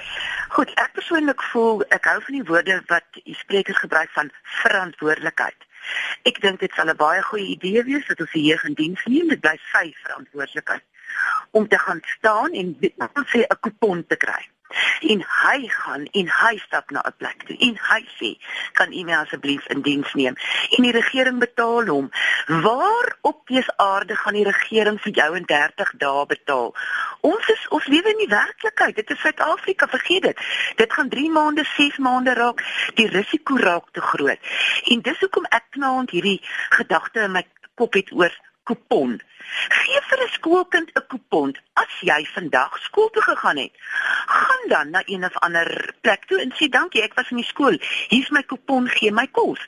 Goed, 0.49 0.69
ek 0.73 0.91
persoonlik 0.93 1.41
voel 1.41 1.83
ek 1.87 2.05
hou 2.05 2.21
van 2.21 2.33
die 2.33 2.43
woorde 2.43 2.83
wat 2.87 3.05
die 3.11 3.35
spreker 3.35 3.75
gebruik 3.75 4.09
van 4.09 4.31
verantwoordelikheid. 4.43 5.59
Ek 6.23 6.41
dink 6.41 6.59
dit 6.59 6.73
sal 6.73 6.89
'n 6.89 6.95
baie 6.95 7.21
goeie 7.21 7.47
idee 7.55 7.83
wees 7.83 8.07
dat 8.07 8.19
ons 8.19 8.31
die 8.31 8.43
jeug 8.43 8.63
in 8.63 8.73
diens 8.73 9.05
neem, 9.05 9.27
dit 9.27 9.39
bly 9.39 9.57
sy 9.71 9.93
verantwoordelikheid 10.03 10.83
om 11.51 11.67
te 11.67 11.77
gaan 11.77 11.99
staan 12.03 12.51
en 12.51 12.77
sê 13.31 13.39
'n 13.45 13.59
kupon 13.59 14.05
te 14.07 14.15
kry 14.15 14.43
en 15.01 15.23
hy 15.43 15.67
gaan 15.67 16.05
en 16.05 16.31
hy 16.41 16.57
stap 16.65 16.91
na 16.91 17.01
'n 17.05 17.13
plek 17.17 17.43
toe 17.47 17.57
en 17.67 17.77
hy 17.89 18.01
sê 18.19 18.29
kan 18.73 18.93
u 18.93 19.03
my 19.03 19.13
asseblief 19.13 19.65
in 19.67 19.81
diens 19.81 20.13
neem? 20.13 20.35
En 20.77 20.83
die 20.83 20.91
regering 20.91 21.39
betaal 21.39 21.87
hom. 21.87 22.11
Waar 22.47 23.15
op 23.21 23.47
dese 23.47 23.73
aarde 23.77 24.15
gaan 24.15 24.33
die 24.33 24.43
regering 24.43 25.01
vir 25.01 25.13
jou 25.13 25.35
in 25.35 25.45
30 25.45 25.93
dae 25.97 26.25
betaal? 26.25 26.75
Ons 27.21 27.47
is 27.47 27.67
ons 27.69 27.85
lewe 27.85 28.09
in 28.09 28.17
die 28.17 28.33
werklikheid. 28.35 28.95
Dit 28.95 29.09
is 29.09 29.19
Suid-Afrika 29.19 29.87
vergeet 29.87 30.21
dit. 30.21 30.37
Dit 30.75 30.93
gaan 30.93 31.09
3 31.09 31.29
maande 31.29 31.63
6 31.63 31.97
maande 31.97 32.33
raak. 32.33 32.63
Die 32.95 33.07
risiko 33.07 33.55
raak 33.55 33.91
te 33.91 34.01
groot. 34.01 34.39
En 34.85 35.01
dis 35.01 35.19
hoekom 35.19 35.45
ek 35.49 35.63
knaand 35.77 36.09
hierdie 36.09 36.39
gedagte 36.69 37.27
in 37.27 37.31
my 37.31 37.45
kop 37.75 37.93
het 37.93 38.11
oor 38.11 38.33
kupon. 38.71 39.19
Gee 39.81 40.01
vir 40.09 40.19
'n 40.23 40.31
skoolkind 40.37 40.89
'n 40.95 41.07
kupon 41.13 41.55
as 41.83 41.93
jy 42.09 42.21
vandag 42.35 42.77
skool 42.87 43.09
toe 43.09 43.23
gegaan 43.23 43.57
het. 43.57 43.73
Gaan 44.25 44.63
dan 44.67 44.89
na 44.89 45.01
een 45.05 45.25
of 45.25 45.37
ander 45.45 45.93
plek 46.01 46.25
toe 46.25 46.39
en 46.41 46.53
sê 46.55 46.69
dankie, 46.69 47.03
ek 47.03 47.13
was 47.19 47.31
in 47.31 47.41
die 47.43 47.51
skool. 47.53 47.77
Hier's 48.07 48.29
my 48.29 48.43
kupon, 48.43 48.87
gee 48.87 49.11
my 49.11 49.27
kos. 49.27 49.59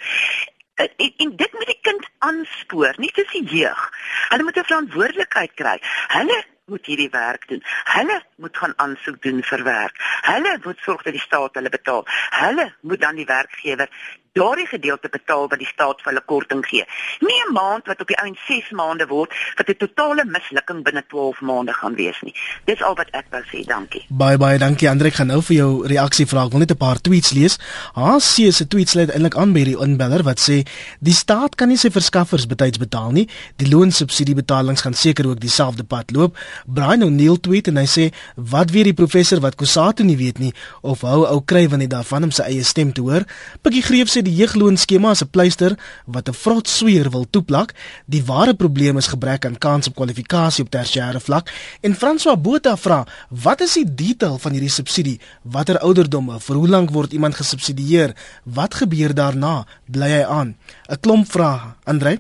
En, 0.76 0.89
en, 0.98 1.13
en 1.18 1.36
dit 1.36 1.54
moet 1.54 1.70
die 1.70 1.82
kind 1.82 2.08
aanspoor, 2.20 2.94
nie 2.98 3.12
dis 3.13 3.32
die 3.32 3.44
jeug. 3.44 3.82
Hulle 4.30 4.44
moet 4.44 4.58
'n 4.58 4.70
verantwoordelikheid 4.72 5.54
kry. 5.54 5.78
Hulle 6.08 6.44
moet 6.65 6.86
hierdie 6.86 7.10
werk 7.10 7.47
doen. 7.47 7.63
Hulle 7.84 8.23
moet 8.36 8.58
gaan 8.58 8.73
aansoek 8.76 9.21
doen 9.21 9.43
vir 9.43 9.63
werk. 9.63 9.95
Hulle 10.21 10.60
moet 10.63 10.80
sorg 10.86 11.04
dat 11.04 11.13
die 11.13 11.21
staat 11.21 11.60
hulle 11.60 11.69
betaal. 11.69 12.06
Hulle 12.39 12.73
moet 12.82 13.02
dan 13.02 13.15
die 13.15 13.26
werkgewer 13.26 13.89
daardie 14.34 14.65
gedeelte 14.67 15.10
betaal 15.13 15.45
wat 15.49 15.62
die 15.62 15.69
staat 15.69 15.99
vir 16.02 16.10
hulle 16.12 16.23
korting 16.26 16.63
gee. 16.65 16.86
Nie 17.21 17.41
'n 17.45 17.54
maand 17.54 17.86
wat 17.86 18.02
op 18.02 18.08
die 18.08 18.17
ouend 18.17 18.39
6 18.47 18.71
maande 18.71 19.06
word 19.08 19.32
wat 19.58 19.69
'n 19.69 19.78
totale 19.78 20.26
mislukking 20.26 20.84
binne 20.84 21.04
12 21.08 21.41
maande 21.41 21.73
gaan 21.73 21.95
wees 21.95 22.21
nie. 22.21 22.34
Dis 22.65 22.82
al 22.82 22.95
wat 22.95 23.10
ek 23.12 23.26
wou 23.30 23.43
sê, 23.52 23.65
dankie. 23.65 24.06
Baie 24.10 24.38
baie 24.38 24.58
dankie 24.58 24.89
Andre, 24.89 25.08
ek 25.08 25.13
gaan 25.13 25.28
nou 25.28 25.41
vir 25.41 25.56
jou 25.56 25.88
reaksie 25.88 26.26
vra. 26.26 26.45
Ek 26.45 26.52
wil 26.52 26.60
net 26.60 26.71
'n 26.71 26.78
paar 26.78 27.02
tweets 27.02 27.32
lees. 27.32 27.60
HC 27.93 28.52
se 28.52 28.67
tweet 28.67 28.89
sluit 28.89 29.12
eintlik 29.12 29.36
aan 29.36 29.54
by 29.54 29.63
die 29.63 29.78
inbeller 29.78 30.23
wat 30.23 30.39
sê 30.39 30.65
die 30.99 31.13
staat 31.13 31.56
kan 31.56 31.67
nie 31.67 31.78
sy 31.78 31.89
verskaffers 31.89 32.47
betyds 32.47 32.78
betaal 32.78 33.12
nie. 33.12 33.30
Die 33.58 33.69
loonsubsidiebetalings 33.69 34.82
gaan 34.82 34.93
seker 34.93 35.28
ook 35.28 35.39
dieselfde 35.39 35.84
pad 35.84 36.12
loop. 36.12 36.38
Brian 36.65 37.04
O'Neil 37.04 37.39
tweet 37.39 37.67
en 37.67 37.78
hy 37.78 37.86
sê 37.89 38.06
wat 38.36 38.71
weet 38.71 38.91
die 38.91 38.97
professor 38.97 39.41
wat 39.43 39.56
Kusatu 39.60 40.04
nie 40.04 40.17
weet 40.17 40.39
nie 40.39 40.54
of 40.82 41.04
hou 41.08 41.23
ou 41.28 41.39
kry 41.41 41.65
wanneer 41.69 41.91
daarvan 41.91 42.28
om 42.28 42.32
sy 42.32 42.47
eie 42.49 42.63
stem 42.63 42.93
te 42.93 43.04
hoor. 43.04 43.26
Pikkie 43.62 43.84
Greef 43.84 44.12
sê 44.12 44.23
die 44.23 44.36
jeugloonskema 44.36 45.12
as 45.12 45.23
'n 45.23 45.30
pleister 45.30 45.78
wat 46.06 46.30
'n 46.30 46.34
vrot 46.34 46.67
sweer 46.67 47.10
wil 47.10 47.26
toeplak. 47.30 47.73
Die 48.08 48.23
ware 48.23 48.54
probleem 48.54 48.97
is 48.97 49.08
gebrek 49.08 49.45
aan 49.45 49.58
kans 49.58 49.88
op 49.88 49.95
kwalifikasie 49.95 50.63
op 50.63 50.69
tersiêre 50.69 51.19
vlak. 51.19 51.52
En 51.82 51.95
François 51.95 52.41
Botha 52.41 52.76
vra, 52.78 53.06
wat 53.30 53.62
is 53.62 53.73
die 53.73 53.93
detail 53.95 54.38
van 54.38 54.52
hierdie 54.52 54.69
subsidie? 54.69 55.19
Watter 55.43 55.80
ouderdomme? 55.80 56.39
Vir 56.39 56.56
hoe 56.56 56.67
lank 56.67 56.91
word 56.91 57.13
iemand 57.13 57.36
gesubsidieer? 57.36 58.15
Wat 58.43 58.73
gebeur 58.73 59.13
daarna? 59.13 59.65
Bly 59.88 60.10
hy 60.10 60.23
aan? 60.23 60.56
'n 60.89 60.99
Klomp 60.99 61.32
vrae, 61.32 61.76
Andrei. 61.84 62.19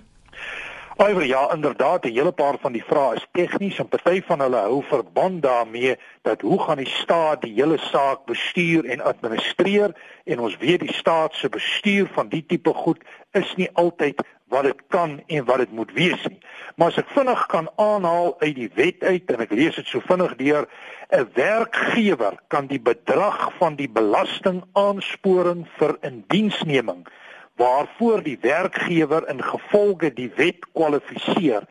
Oor 0.97 1.25
ja, 1.25 1.53
inderdaad, 1.53 2.05
'n 2.05 2.11
hele 2.11 2.31
paar 2.31 2.57
van 2.61 2.71
die 2.71 2.83
vrae 2.83 3.15
is 3.15 3.27
tegnies 3.31 3.79
en 3.79 3.87
party 3.87 4.21
van 4.21 4.39
hulle 4.39 4.57
hou 4.57 4.83
verband 4.83 5.41
daarmee 5.41 5.95
dat 6.21 6.41
hoe 6.41 6.59
gaan 6.59 6.77
die 6.77 6.89
staat 6.89 7.41
die 7.41 7.53
hele 7.53 7.77
saak 7.77 8.25
bestuur 8.25 8.85
en 8.85 9.01
administreer 9.01 9.95
en 10.23 10.39
ons 10.39 10.57
weet 10.57 10.79
die 10.79 10.93
staat 10.93 11.33
se 11.35 11.49
bestuur 11.49 12.07
van 12.13 12.29
die 12.29 12.45
tipe 12.45 12.73
goed 12.73 13.01
is 13.31 13.55
nie 13.55 13.69
altyd 13.73 14.21
wat 14.47 14.63
dit 14.63 14.81
kan 14.87 15.23
en 15.27 15.45
wat 15.45 15.57
dit 15.57 15.71
moet 15.71 15.93
wees 15.93 16.27
nie. 16.27 16.39
Maar 16.75 16.87
as 16.87 16.97
ek 17.01 17.09
vinnig 17.09 17.45
kan 17.45 17.69
aanhaal 17.75 18.35
uit 18.39 18.55
die 18.55 18.71
wet 18.75 19.03
uit 19.03 19.31
en 19.33 19.39
ek 19.39 19.51
lees 19.51 19.75
dit 19.75 19.87
so 19.87 19.99
vinnig 19.99 20.35
deur, 20.35 20.69
'n 21.09 21.29
werkgewer 21.33 22.37
kan 22.47 22.67
die 22.67 22.81
bedrag 22.81 23.49
van 23.57 23.75
die 23.75 23.89
belastingaansporing 23.89 25.65
vir 25.77 25.97
indiensneming 26.01 27.07
waarvoor 27.55 28.23
die 28.23 28.37
werkgewer 28.41 29.27
in 29.29 29.43
gevolge 29.43 30.13
die 30.13 30.31
wet 30.35 30.65
kwalifiseer 30.73 31.67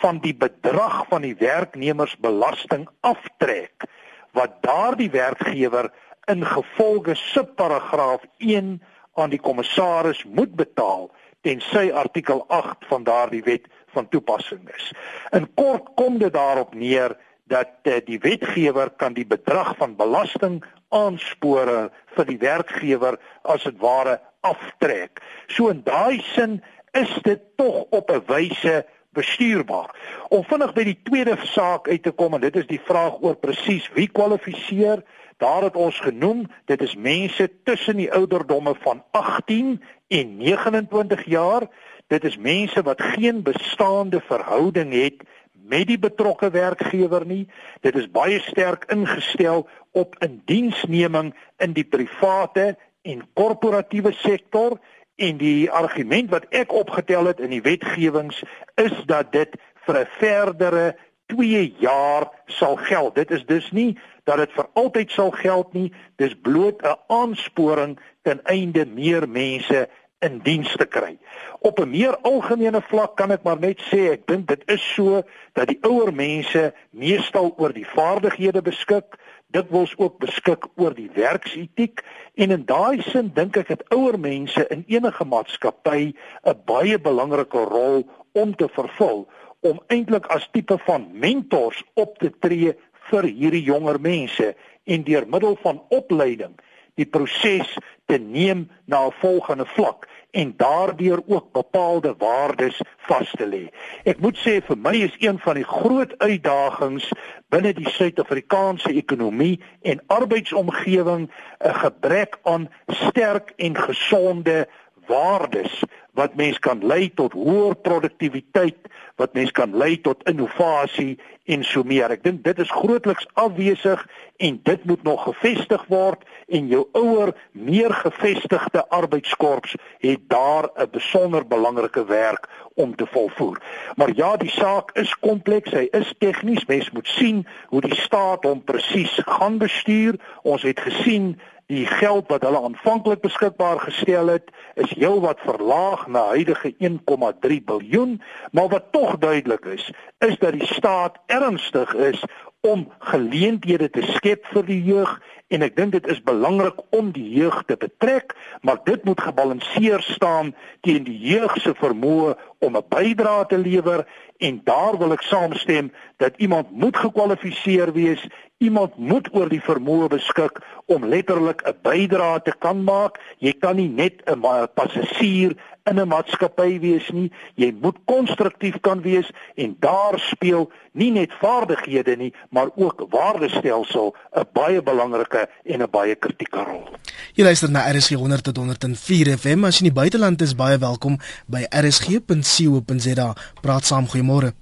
van 0.00 0.18
die 0.18 0.34
bedrag 0.34 1.04
van 1.08 1.22
die 1.22 1.36
werknemersbelasting 1.38 2.88
aftrek 3.00 3.88
wat 4.32 4.60
daardie 4.64 5.10
werkgewer 5.10 5.90
in 6.30 6.46
gevolge 6.46 7.14
subparagraaf 7.14 8.22
1 8.38 8.82
aan 9.14 9.30
die 9.30 9.40
kommissaris 9.40 10.24
moet 10.24 10.54
betaal 10.56 11.10
tensy 11.40 11.90
artikel 11.92 12.44
8 12.48 12.86
van 12.88 13.04
daardie 13.04 13.42
wet 13.42 13.66
van 13.92 14.08
toepassing 14.08 14.68
is. 14.76 14.92
In 15.30 15.48
kort 15.54 15.88
kom 15.94 16.18
dit 16.18 16.32
daarop 16.32 16.74
neer 16.74 17.16
dat 17.50 17.70
uh, 17.82 17.98
die 18.06 18.18
wetgewer 18.22 18.90
kan 18.96 19.16
die 19.18 19.26
bedrag 19.26 19.74
van 19.76 19.96
belasting 19.98 20.60
aanspore 20.94 21.90
vir 22.14 22.28
die 22.28 22.38
werkgewer 22.38 23.18
as 23.42 23.66
dit 23.66 23.78
ware 23.82 24.20
aftrek. 24.46 25.20
So 25.50 25.68
in 25.74 25.82
daai 25.84 26.22
sin 26.32 26.60
is 26.96 27.10
dit 27.26 27.42
tog 27.58 27.86
op 27.90 28.10
'n 28.10 28.22
wyse 28.26 28.86
bestuurbaar. 29.12 29.90
Om 30.28 30.44
vinnig 30.44 30.72
by 30.74 30.84
die 30.84 30.98
tweede 31.02 31.36
saak 31.50 31.88
uit 31.88 32.02
te 32.02 32.10
kom 32.10 32.34
en 32.34 32.40
dit 32.40 32.56
is 32.56 32.66
die 32.66 32.82
vraag 32.84 33.18
oor 33.20 33.36
presies 33.36 33.90
wie 33.94 34.08
kwalifiseer. 34.08 35.02
Daar 35.38 35.62
het 35.62 35.76
ons 35.76 35.98
genoem, 36.00 36.46
dit 36.64 36.82
is 36.82 36.94
mense 36.94 37.50
tussen 37.64 37.96
die 37.96 38.12
ouderdomme 38.12 38.74
van 38.84 39.02
18 39.10 39.82
en 40.08 40.36
29 40.36 41.24
jaar. 41.24 41.66
Dit 42.06 42.24
is 42.24 42.36
mense 42.36 42.82
wat 42.82 43.02
geen 43.02 43.42
bestaande 43.42 44.20
verhouding 44.20 44.92
het 44.92 45.22
met 45.62 45.86
die 45.86 45.98
betrokke 45.98 46.50
werkgewer 46.50 47.26
nie. 47.26 47.48
Dit 47.80 47.96
is 47.96 48.10
baie 48.10 48.40
sterk 48.40 48.84
ingestel 48.92 49.68
op 49.92 50.16
indiensneming 50.18 51.34
in 51.58 51.72
die 51.72 51.84
private 51.84 52.76
en 53.02 53.28
korporatiewe 53.34 54.12
sektor 54.12 54.78
En 55.20 55.36
die 55.36 55.70
argument 55.70 56.30
wat 56.32 56.46
ek 56.48 56.72
opgetel 56.72 57.26
het 57.28 57.42
in 57.44 57.52
die 57.52 57.60
wetgewings 57.60 58.40
is 58.80 58.94
dat 59.04 59.32
dit 59.36 59.56
vir 59.84 59.98
'n 60.00 60.08
verdere 60.16 60.84
2 61.26 61.74
jaar 61.78 62.24
sal 62.46 62.76
geld. 62.76 63.14
Dit 63.14 63.30
is 63.30 63.44
dus 63.46 63.70
nie 63.70 63.98
dat 64.24 64.36
dit 64.36 64.52
vir 64.52 64.68
altyd 64.72 65.10
sal 65.10 65.30
geld 65.30 65.72
nie. 65.72 65.92
Dis 66.16 66.34
bloot 66.42 66.80
'n 66.82 66.96
aansporing 67.06 67.98
ten 68.22 68.40
einde 68.44 68.86
meer 68.86 69.28
mense 69.28 69.88
in 70.20 70.40
diens 70.44 70.72
te 70.76 70.86
kry. 70.86 71.16
Op 71.60 71.80
'n 71.80 71.90
meer 71.90 72.16
algemene 72.16 72.82
vlak 72.82 73.16
kan 73.16 73.30
ek 73.30 73.42
maar 73.42 73.60
net 73.60 73.80
sê 73.90 74.12
ek 74.12 74.26
dink 74.26 74.48
dit 74.48 74.62
is 74.66 74.94
so 74.94 75.22
dat 75.52 75.68
die 75.68 75.78
ouer 75.82 76.12
mense 76.12 76.74
meestal 76.90 77.54
oor 77.56 77.72
die 77.72 77.86
vaardighede 77.86 78.62
beskik 78.62 79.16
dikwels 79.50 79.94
ook 79.98 80.18
beskik 80.18 80.66
oor 80.76 80.94
die 80.94 81.10
werksetiek 81.14 82.04
en 82.34 82.50
in 82.50 82.64
daai 82.66 83.02
sin 83.02 83.32
dink 83.34 83.56
ek 83.56 83.68
dat 83.68 83.84
ouer 83.94 84.18
mense 84.18 84.66
in 84.70 84.84
enige 84.86 85.24
maatskappy 85.24 86.12
'n 86.44 86.62
baie 86.64 86.98
belangrike 86.98 87.64
rol 87.72 88.04
om 88.32 88.54
te 88.56 88.68
vervul 88.68 89.26
om 89.60 89.80
eintlik 89.88 90.26
as 90.26 90.48
tipe 90.52 90.78
van 90.86 91.08
mentors 91.12 91.82
op 91.94 92.18
te 92.18 92.30
tree 92.40 92.74
vir 93.10 93.24
hierdie 93.24 93.64
jonger 93.64 94.00
mense 94.00 94.54
en 94.84 95.04
deur 95.04 95.26
middel 95.26 95.56
van 95.62 95.82
opleiding 95.88 96.54
die 96.94 97.06
proses 97.06 97.76
te 98.06 98.18
neem 98.18 98.68
na 98.84 99.06
'n 99.06 99.18
volgende 99.20 99.66
vlak 99.66 100.06
en 100.30 100.54
daardeur 100.56 101.22
ook 101.26 101.52
bepaalde 101.52 102.14
waardes 102.18 102.80
vas 102.96 103.30
te 103.36 103.46
lê. 103.46 103.64
Ek 104.04 104.20
moet 104.20 104.38
sê 104.38 104.58
vir 104.64 104.78
my 104.78 104.94
is 105.06 105.16
een 105.18 105.38
van 105.38 105.58
die 105.58 105.66
groot 105.66 106.14
uitdagings 106.18 107.08
binne 107.50 107.72
die 107.74 107.88
Suid-Afrikaanse 107.90 108.92
ekonomie 108.94 109.60
en 109.82 110.02
arbeidsomgewing 110.06 111.30
'n 111.30 111.74
gebrek 111.82 112.38
aan 112.42 112.68
sterk 112.86 113.52
en 113.56 113.76
gesonde 113.76 114.68
waardes 115.06 115.82
wat 116.18 116.34
mens 116.34 116.58
kan 116.58 116.86
lei 116.86 117.10
tot 117.14 117.32
hoër 117.32 117.76
produktiwiteit, 117.76 118.88
wat 119.16 119.34
mens 119.34 119.50
kan 119.50 119.76
lei 119.76 120.00
tot 120.00 120.22
innovasie 120.28 121.18
en 121.44 121.64
so 121.64 121.82
meer. 121.86 122.10
Ek 122.14 122.22
dink 122.24 122.42
dit 122.44 122.58
is 122.62 122.72
grootliks 122.72 123.26
afwesig 123.40 124.02
en 124.40 124.58
dit 124.64 124.84
moet 124.88 125.02
nog 125.02 125.24
gevestig 125.26 125.84
word 125.92 126.24
en 126.48 126.70
jou 126.70 126.86
ouer, 126.98 127.34
meer 127.52 127.92
gevestigde 128.02 128.84
arbeidskorps 128.88 129.76
het 130.04 130.22
daar 130.28 130.70
'n 130.76 130.90
besonder 130.92 131.46
belangrike 131.46 132.04
werk 132.04 132.48
om 132.74 132.96
te 132.96 133.06
volvoer. 133.06 133.60
Maar 133.96 134.10
ja, 134.14 134.36
die 134.36 134.50
saak 134.50 134.90
is 134.96 135.18
kompleks, 135.18 135.70
hy 135.70 135.88
is 135.90 136.14
tegnies, 136.18 136.66
mens 136.66 136.90
moet 136.90 137.08
sien 137.08 137.46
hoe 137.68 137.80
die 137.80 137.94
staat 137.94 138.44
hom 138.44 138.64
presies 138.64 139.20
gaan 139.26 139.58
bestuur. 139.58 140.20
Ons 140.42 140.62
het 140.62 140.80
gesien 140.80 141.40
die 141.70 141.86
geld 141.86 142.28
wat 142.28 142.42
hulle 142.42 142.62
aanvanklik 142.66 143.20
beskikbaar 143.22 143.78
gestel 143.80 144.32
het 144.32 144.50
is 144.74 144.90
heelwat 144.98 145.38
verlaag 145.46 146.06
na 146.10 146.24
huidige 146.34 146.74
1,3 146.82 147.60
miljard, 147.64 148.18
maar 148.50 148.68
wat 148.68 148.90
tog 148.90 149.18
duidelik 149.18 149.64
is, 149.64 149.92
is 150.18 150.38
dat 150.38 150.52
die 150.52 150.66
staat 150.66 151.18
ernstig 151.26 151.94
is 151.94 152.24
om 152.60 152.92
geleenthede 152.98 153.88
te 153.90 154.02
skep 154.02 154.44
vir 154.52 154.66
die 154.68 154.82
jeug 154.84 155.12
en 155.50 155.64
ek 155.64 155.76
dink 155.78 155.94
dit 155.96 156.06
is 156.12 156.20
belangrik 156.22 156.76
om 156.94 157.08
die 157.14 157.26
jeug 157.32 157.56
te 157.66 157.76
betrek, 157.80 158.34
maar 158.62 158.78
dit 158.84 159.04
moet 159.08 159.20
gebalanseer 159.20 160.04
staan 160.04 160.52
teen 160.84 161.06
die 161.08 161.16
jeug 161.24 161.56
se 161.58 161.72
vermoë 161.74 162.36
om 162.60 162.76
'n 162.76 162.84
bydrae 162.92 163.46
te 163.48 163.58
lewer 163.58 164.04
en 164.38 164.60
daar 164.64 164.98
wil 164.98 165.12
ek 165.12 165.22
saamstem 165.22 165.90
dat 166.16 166.36
iemand 166.36 166.70
moet 166.70 166.96
gekwalifiseer 166.96 167.92
wees, 167.92 168.28
iemand 168.58 168.96
moet 168.96 169.28
oor 169.34 169.48
die 169.48 169.64
vermoë 169.64 170.08
beskik 170.08 170.60
om 170.86 171.04
letterlik 171.04 171.62
'n 171.64 171.76
bydrae 171.82 172.42
te 172.42 172.52
kan 172.58 172.84
maak. 172.84 173.18
Jy 173.38 173.52
kan 173.52 173.76
nie 173.76 173.88
net 173.88 174.22
'n 174.26 174.40
passasier 174.74 175.56
in 175.84 176.00
'n 176.00 176.08
maatskappy 176.08 176.80
wees 176.80 177.08
nie. 177.10 177.32
Jy 177.54 177.74
moet 177.80 177.96
konstruktief 178.04 178.80
kan 178.80 179.02
wees 179.02 179.30
en 179.54 179.76
daar 179.80 180.18
speel 180.18 180.70
nie 180.92 181.10
net 181.10 181.32
vaardighede 181.40 182.16
nie, 182.16 182.34
maar 182.50 182.68
ook 182.74 183.06
waardestelsel 183.10 184.14
'n 184.32 184.46
baie 184.52 184.82
belangrike 184.82 185.48
en 185.64 185.82
'n 185.82 185.90
baie 185.90 186.14
kritieke 186.14 186.64
rol. 186.64 186.88
Jy 187.34 187.44
luister 187.44 187.70
na 187.70 187.90
RSG 187.92 188.14
100 188.14 188.42
tot 188.42 188.56
104 188.56 189.38
FM. 189.38 189.64
As 189.64 189.78
jy 189.78 189.86
in 189.86 189.92
die 189.92 190.00
buiteland 190.00 190.40
is, 190.42 190.54
baie 190.54 190.78
welkom 190.78 191.18
by 191.46 191.66
rsg.co.za. 191.68 193.34
Praat 193.60 193.84
saam, 193.84 194.06
goeiemôre. 194.06 194.52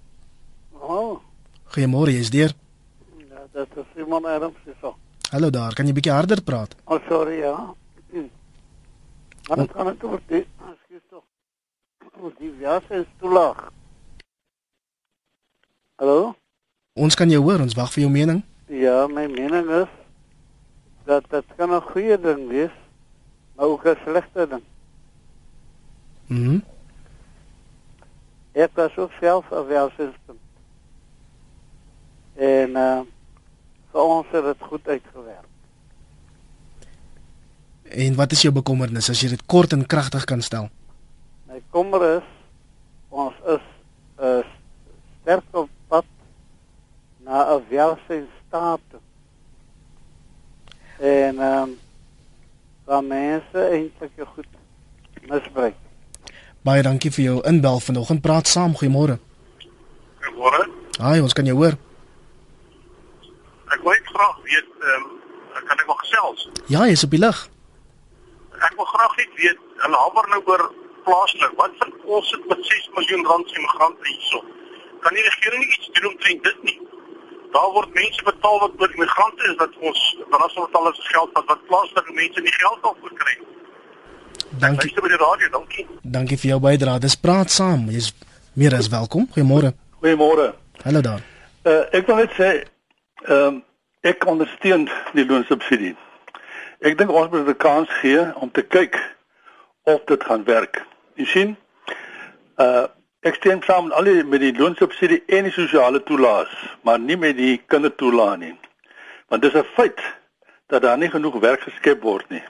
Oh. 0.72 1.20
Goeiemôre, 1.64 2.10
jy's 2.10 2.30
deur. 2.30 2.52
Ja, 3.16 3.42
dit 3.52 3.68
is 3.76 3.84
Simon 3.94 4.26
Adams 4.26 4.56
hier. 4.64 4.92
Hallo 5.30 5.50
daar, 5.50 5.74
kan 5.74 5.86
jy 5.86 5.92
bietjie 5.92 6.12
harder 6.12 6.42
praat? 6.42 6.74
Oh, 6.84 7.00
sorry, 7.08 7.38
ja. 7.38 7.74
Maar 9.48 9.56
dit 9.56 9.70
gaan 9.74 9.84
net 9.84 10.04
oor 10.04 10.20
dit. 10.26 10.46
Oh, 12.20 12.32
die 12.38 12.50
jas 12.58 12.82
is 12.90 13.06
te 13.20 13.28
laag. 13.30 13.68
Hallo? 16.02 16.34
Ons 16.98 17.14
kan 17.14 17.30
jou 17.30 17.38
hoor, 17.44 17.62
ons 17.62 17.76
wag 17.78 17.92
vir 17.94 18.02
jou 18.04 18.10
mening. 18.10 18.40
Ja, 18.66 19.06
my 19.06 19.28
mening 19.30 19.70
is 19.82 19.92
dat 21.06 21.28
dit 21.30 21.54
kan 21.56 21.70
'n 21.70 21.80
goeie 21.80 22.18
ding 22.20 22.48
wees, 22.48 22.74
maar 23.54 23.66
ook 23.66 23.86
'n 23.86 23.96
slegte 24.04 24.48
ding. 24.48 24.64
Mhm. 26.26 26.50
Mm 26.50 26.62
ek 28.52 28.70
was 28.74 28.96
ook 28.96 29.12
self 29.20 29.44
'n 29.50 29.66
welsinspunt. 29.66 30.40
En 32.34 32.70
uh 32.70 33.00
vir 33.90 34.00
ons 34.00 34.26
het 34.30 34.44
dit 34.44 34.56
goed 34.60 34.88
uitgewerk. 34.88 35.46
En 37.82 38.14
wat 38.14 38.32
is 38.32 38.42
jou 38.42 38.54
bekommernis 38.54 39.10
as 39.10 39.20
jy 39.20 39.28
dit 39.28 39.46
kort 39.46 39.72
en 39.72 39.86
kragtig 39.86 40.24
kan 40.24 40.42
stel? 40.42 40.68
My 41.68 41.80
kommer 41.80 42.16
is 42.16 42.24
ons 43.10 43.34
is 43.46 43.60
'n 44.18 44.24
uh, 44.24 44.44
sterk 45.20 45.44
op 45.50 45.68
pad 45.88 46.04
na 47.18 47.56
'n 47.56 47.64
welsynsstaat. 47.68 48.80
En 50.98 51.38
ehm 51.38 51.62
um, 51.62 51.78
waar 52.84 53.04
mense 53.04 53.58
eintlik 53.58 54.12
goed 54.34 54.46
misbruik. 55.28 55.74
Baie 56.62 56.82
dankie 56.82 57.10
vir 57.10 57.24
jou 57.24 57.46
inbel 57.46 57.80
vanoggend. 57.80 58.20
Praat 58.20 58.46
saam. 58.46 58.76
Goeiemôre. 58.76 59.18
Goeiemôre. 60.20 60.68
Haai, 60.98 61.20
ons 61.20 61.32
kan 61.32 61.44
jou 61.44 61.56
hoor. 61.56 61.76
Ek 63.68 63.80
wil 63.82 63.92
graag 64.04 64.38
weet 64.42 64.68
ehm 64.80 65.04
um, 65.04 65.20
kan 65.66 65.78
ek 65.78 65.86
wel 65.86 65.96
gesels? 65.96 66.50
Ja, 66.66 66.86
jy's 66.86 67.04
op 67.04 67.10
die 67.10 67.20
lig. 67.20 67.48
Ek 68.58 68.72
wil 68.76 68.84
graag 68.84 69.16
net 69.16 69.32
weet, 69.34 69.58
hulle 69.76 69.96
hamer 69.96 70.28
nou 70.28 70.42
oor 70.46 70.72
plaaslik. 71.08 71.52
Wat 71.62 71.74
vir 71.80 71.90
ons 72.18 72.30
het 72.34 72.46
met 72.52 72.70
6 72.70 72.88
miljoen 72.96 73.26
rand 73.30 73.48
se 73.48 73.58
immigrante 73.60 74.08
hierso? 74.12 74.44
Kan 75.04 75.18
die 75.18 75.26
regering 75.28 75.64
nie 75.64 75.74
iets 75.76 75.90
doen 75.96 76.10
omtrent 76.12 76.48
dit 76.50 76.62
nie? 76.68 76.78
Daar 77.56 77.70
word 77.76 77.94
mense 77.96 78.24
betaal 78.30 78.58
wat 78.64 78.80
oor 78.80 78.96
immigrante 78.96 79.50
is 79.50 79.56
wat 79.62 79.76
ons 79.90 80.00
belastingbetaler 80.32 80.94
se 80.94 81.06
geld 81.12 81.30
wat 81.38 81.46
wat 81.52 81.66
plaaslike 81.70 82.16
mense 82.22 82.40
nie 82.40 82.56
geld 82.62 82.90
op 82.90 82.98
nie. 83.12 83.38
Dankie. 84.64 84.88
Luister 84.88 85.02
by 85.02 85.12
die 85.12 85.20
radio, 85.22 85.48
dankie. 85.52 85.86
Dankie 86.02 86.38
vir 86.40 86.50
jou 86.54 86.60
bydrae. 86.64 87.00
Dis 87.04 87.16
praat 87.20 87.52
saam. 87.52 87.86
Jy's 87.92 88.12
meer 88.58 88.74
as 88.74 88.88
welkom. 88.92 89.28
Goeiemôre. 89.34 89.72
Goeiemôre. 90.00 90.52
Hallo 90.84 91.02
daar. 91.04 91.24
Uh, 91.64 91.84
ek 91.92 92.08
wil 92.08 92.22
net 92.24 92.36
sê 92.38 92.50
ehm 93.28 93.58
um, 93.58 93.64
ek 94.06 94.24
ondersteun 94.30 94.86
die 95.12 95.24
loonsubsidie. 95.26 95.96
Ek 96.86 96.94
dink 96.98 97.10
ons 97.10 97.30
moet 97.32 97.48
'n 97.50 97.56
kans 97.56 97.90
gee 98.00 98.22
om 98.40 98.50
te 98.50 98.62
kyk 98.62 98.96
of 99.82 100.04
dit 100.06 100.24
gaan 100.24 100.44
werk. 100.44 100.87
Jy 101.18 101.26
sien? 101.26 101.56
Uh 102.62 102.86
ek 103.26 103.34
stem 103.34 103.58
saam 103.66 103.88
met 103.88 103.96
al 103.98 104.06
die 104.06 104.20
met 104.22 104.40
die 104.40 104.52
loonsubsidie 104.54 105.24
en 105.34 105.48
die 105.48 105.52
sosiale 105.52 105.98
toelaas, 106.06 106.52
maar 106.86 107.00
nie 107.02 107.16
met 107.18 107.34
die 107.36 107.56
kindertoelaas 107.66 108.38
nie. 108.38 108.52
Want 109.26 109.42
dis 109.42 109.56
'n 109.58 109.66
feit 109.74 109.98
dat 110.70 110.82
daar 110.82 110.98
nie 110.98 111.10
genoeg 111.10 111.40
werk 111.42 111.60
geskep 111.66 112.02
word 112.02 112.30
nie. 112.30 112.44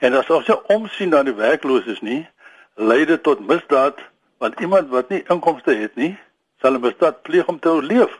En 0.00 0.14
as 0.14 0.30
ons 0.30 0.46
se 0.46 0.56
omsien 0.72 1.08
na 1.08 1.22
die 1.22 1.34
werklooses 1.34 2.00
nie, 2.00 2.26
lei 2.74 3.04
dit 3.04 3.22
tot 3.22 3.46
misdaad 3.46 4.00
want 4.38 4.60
iemand 4.60 4.88
wat 4.88 5.08
nie 5.08 5.22
inkomste 5.28 5.74
het 5.74 5.94
nie, 5.96 6.16
sal 6.60 6.72
'n 6.72 6.80
misdaad 6.80 7.22
pleeg 7.22 7.46
om 7.46 7.58
te 7.58 7.68
oorleef. 7.68 8.18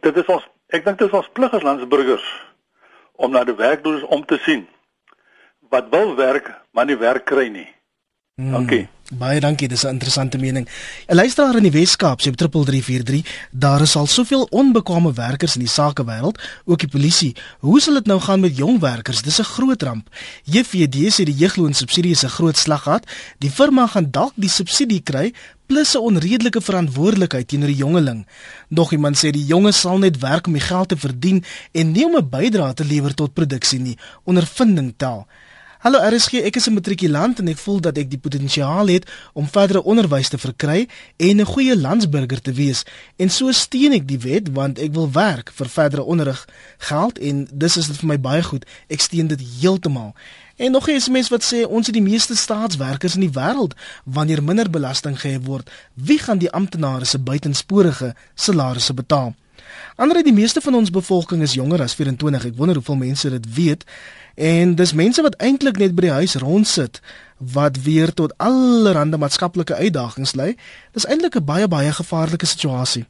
Dit 0.00 0.16
is 0.16 0.26
ons 0.26 0.44
ek 0.68 0.84
dink 0.84 0.98
dit 0.98 1.08
is 1.08 1.18
ons 1.18 1.32
plig 1.32 1.52
as 1.52 1.62
landsburgers 1.62 2.28
om 3.16 3.30
na 3.30 3.44
die 3.44 3.56
werklooses 3.56 4.08
om 4.08 4.26
te 4.26 4.38
sien 4.38 4.68
wat 5.70 5.88
wil 5.90 6.16
werk 6.16 6.52
maar 6.70 6.84
nie 6.84 6.96
werk 6.96 7.24
kry 7.24 7.48
nie. 7.48 7.79
Hmm, 8.40 8.52
Dankie. 8.56 8.88
Baie 9.18 9.40
dankie, 9.40 9.68
dis 9.68 9.82
'n 9.84 9.88
interessante 9.88 10.38
mening. 10.38 10.68
'n 11.08 11.14
Luisteraar 11.14 11.56
in 11.56 11.62
die 11.62 11.70
Wes-Kaap 11.70 12.20
sê 12.20 12.28
op 12.28 12.36
3343, 12.36 13.48
daar 13.50 13.80
is 13.80 13.96
al 13.96 14.06
soveel 14.06 14.46
onbekwame 14.50 15.12
werkers 15.12 15.54
in 15.56 15.60
die 15.60 15.68
sakewêreld, 15.68 16.40
ook 16.64 16.78
die 16.78 16.88
polisie. 16.88 17.36
Hoe 17.58 17.80
sal 17.80 17.94
dit 17.94 18.06
nou 18.06 18.20
gaan 18.20 18.40
met 18.40 18.56
jong 18.56 18.80
werkers? 18.80 19.22
Dis 19.22 19.38
'n 19.40 19.44
groot 19.44 19.82
ramp. 19.82 20.08
JVD 20.44 21.10
sê 21.10 21.24
die 21.24 21.36
jeugloonsubsidie 21.36 22.10
is 22.10 22.24
'n 22.24 22.28
groot 22.28 22.56
slaggat. 22.56 23.04
Die 23.38 23.50
firma 23.50 23.86
gaan 23.86 24.10
dalk 24.10 24.32
die 24.36 24.48
subsidie 24.48 25.02
kry 25.02 25.32
plus 25.66 25.94
'n 25.94 25.98
onredelike 25.98 26.60
verantwoordelikheid 26.60 27.48
teenoor 27.48 27.68
die 27.68 27.76
jongeling. 27.76 28.26
Nog 28.68 28.92
iemand 28.92 29.16
sê 29.16 29.30
die 29.30 29.46
jonges 29.46 29.80
sal 29.80 29.98
net 29.98 30.18
werk 30.18 30.46
om 30.46 30.52
die 30.52 30.62
geld 30.62 30.88
te 30.88 30.96
verdien 30.96 31.44
en 31.72 31.92
nie 31.92 32.04
om 32.04 32.16
'n 32.16 32.28
bydrae 32.28 32.74
te 32.74 32.84
lewer 32.84 33.14
tot 33.14 33.34
produksie 33.34 33.80
nie. 33.80 33.98
Ondervinding 34.24 34.94
tel. 34.96 35.26
Hallo 35.80 35.96
RSG, 36.04 36.42
ek 36.44 36.58
is 36.60 36.66
'n 36.68 36.76
matrikulant 36.76 37.38
en 37.38 37.48
ek 37.48 37.56
voel 37.56 37.80
dat 37.80 37.96
ek 37.96 38.10
die 38.10 38.18
potensiaal 38.18 38.86
het 38.86 39.08
om 39.32 39.48
verdere 39.48 39.82
onderwys 39.82 40.28
te 40.28 40.38
verkry 40.38 40.88
en 41.16 41.40
'n 41.40 41.44
goeie 41.44 41.76
landsburger 41.76 42.40
te 42.40 42.52
wees. 42.52 42.84
En 43.16 43.30
so 43.30 43.52
steun 43.52 43.92
ek 43.92 44.08
die 44.08 44.18
wet 44.18 44.52
want 44.52 44.78
ek 44.78 44.92
wil 44.92 45.10
werk 45.10 45.50
vir 45.54 45.68
verdere 45.68 46.02
onderrig 46.02 46.48
geld 46.78 47.18
en 47.18 47.48
dis 47.52 47.76
is 47.76 47.86
dit 47.86 47.96
vir 47.96 48.06
my 48.06 48.20
baie 48.20 48.42
goed. 48.42 48.66
Ek 48.88 49.00
steun 49.00 49.26
dit 49.26 49.40
heeltemal. 49.60 50.14
En 50.56 50.72
nog 50.72 50.88
'n 50.88 51.00
SMS 51.00 51.28
wat 51.28 51.44
sê 51.52 51.66
ons 51.66 51.86
het 51.86 51.94
die 51.94 52.10
meeste 52.10 52.36
staatswerkers 52.36 53.14
in 53.14 53.20
die 53.20 53.40
wêreld 53.40 53.72
wanneer 54.04 54.42
minder 54.42 54.70
belasting 54.70 55.20
gehef 55.20 55.44
word, 55.44 55.70
wie 55.94 56.18
gaan 56.18 56.38
die 56.38 56.50
amptenare 56.50 57.04
se 57.04 57.18
buitensporige 57.18 58.14
salarisse 58.34 58.94
betaal? 58.94 59.34
Ander 59.96 60.22
die 60.22 60.32
meeste 60.32 60.60
van 60.60 60.74
ons 60.74 60.90
bevolking 60.90 61.42
is 61.42 61.54
jonger 61.54 61.82
as 61.82 61.94
24. 61.94 62.44
Ek 62.44 62.56
wonder 62.56 62.78
hoeveel 62.80 62.96
mense 62.96 63.30
dit 63.30 63.54
weet. 63.54 63.84
En 64.34 64.74
dis 64.74 64.92
mense 64.92 65.22
wat 65.22 65.36
eintlik 65.36 65.78
net 65.78 65.94
by 65.94 66.00
die 66.00 66.18
huis 66.20 66.34
rondsit 66.34 67.00
wat 67.54 67.82
weer 67.82 68.12
tot 68.14 68.34
allerlei 68.36 69.16
maatskaplike 69.16 69.74
uitdagings 69.74 70.34
lei. 70.34 70.56
Dis 70.92 71.06
eintlik 71.06 71.36
'n 71.36 71.44
baie 71.44 71.68
baie 71.68 71.92
gevaarlike 71.92 72.46
situasie. 72.46 73.06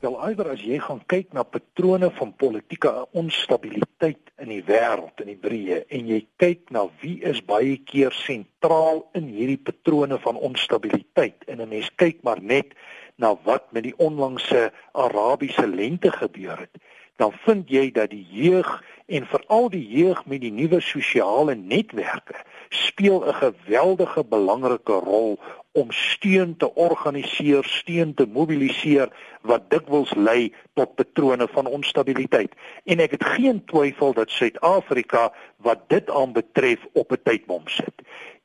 Wel 0.00 0.30
iwer 0.30 0.48
as 0.48 0.62
jy 0.64 0.78
gaan 0.80 1.02
kyk 1.06 1.34
na 1.36 1.42
patrone 1.42 2.08
van 2.10 2.30
politieke 2.36 3.06
onstabiliteit 3.12 4.30
in 4.40 4.48
die 4.48 4.62
wêreld 4.64 5.20
in 5.20 5.26
die 5.26 5.36
breë 5.36 5.82
en 5.92 6.06
jy 6.08 6.20
kyk 6.40 6.70
na 6.70 6.86
wie 7.02 7.18
is 7.20 7.42
baie 7.44 7.76
keer 7.84 8.14
sentraal 8.16 9.02
in 9.12 9.28
hierdie 9.28 9.60
patrone 9.60 10.18
van 10.18 10.36
onstabiliteit 10.36 11.44
en 11.46 11.60
'n 11.60 11.68
mens 11.68 11.90
kyk 11.96 12.22
maar 12.22 12.40
net 12.40 12.72
na 13.16 13.36
wat 13.44 13.72
met 13.72 13.82
die 13.82 13.96
onlangse 14.00 14.72
Arabiese 14.92 15.66
lente 15.68 16.10
gebeur 16.10 16.58
het, 16.64 16.80
dan 17.20 17.32
vind 17.44 17.68
jy 17.68 17.90
dat 17.92 18.10
die 18.10 18.26
jeug 18.32 18.68
en 19.06 19.26
veral 19.28 19.68
die 19.68 19.84
jeug 19.88 20.22
met 20.24 20.40
die 20.40 20.52
nuwe 20.54 20.80
sosiale 20.80 21.54
netwerke 21.54 22.38
speel 22.68 23.24
'n 23.26 23.34
geweldige 23.34 24.24
belangrike 24.24 24.92
rol 24.92 25.38
om 25.72 25.90
steun 25.90 26.56
te 26.56 26.74
organiseer, 26.74 27.64
steun 27.64 28.14
te 28.14 28.26
mobiliseer 28.26 29.12
wat 29.42 29.70
dikwels 29.70 30.14
lei 30.14 30.54
tot 30.74 30.94
patrone 30.94 31.46
van 31.52 31.66
onstabiliteit. 31.66 32.54
En 32.84 32.98
ek 32.98 33.10
het 33.10 33.24
geen 33.24 33.64
twyfel 33.64 34.12
dat 34.12 34.30
Suid-Afrika 34.30 35.30
wat 35.56 35.88
dit 35.88 36.10
aanbetref 36.10 36.86
op 36.92 37.12
'n 37.12 37.22
tydbom 37.22 37.68
sit. 37.68 37.94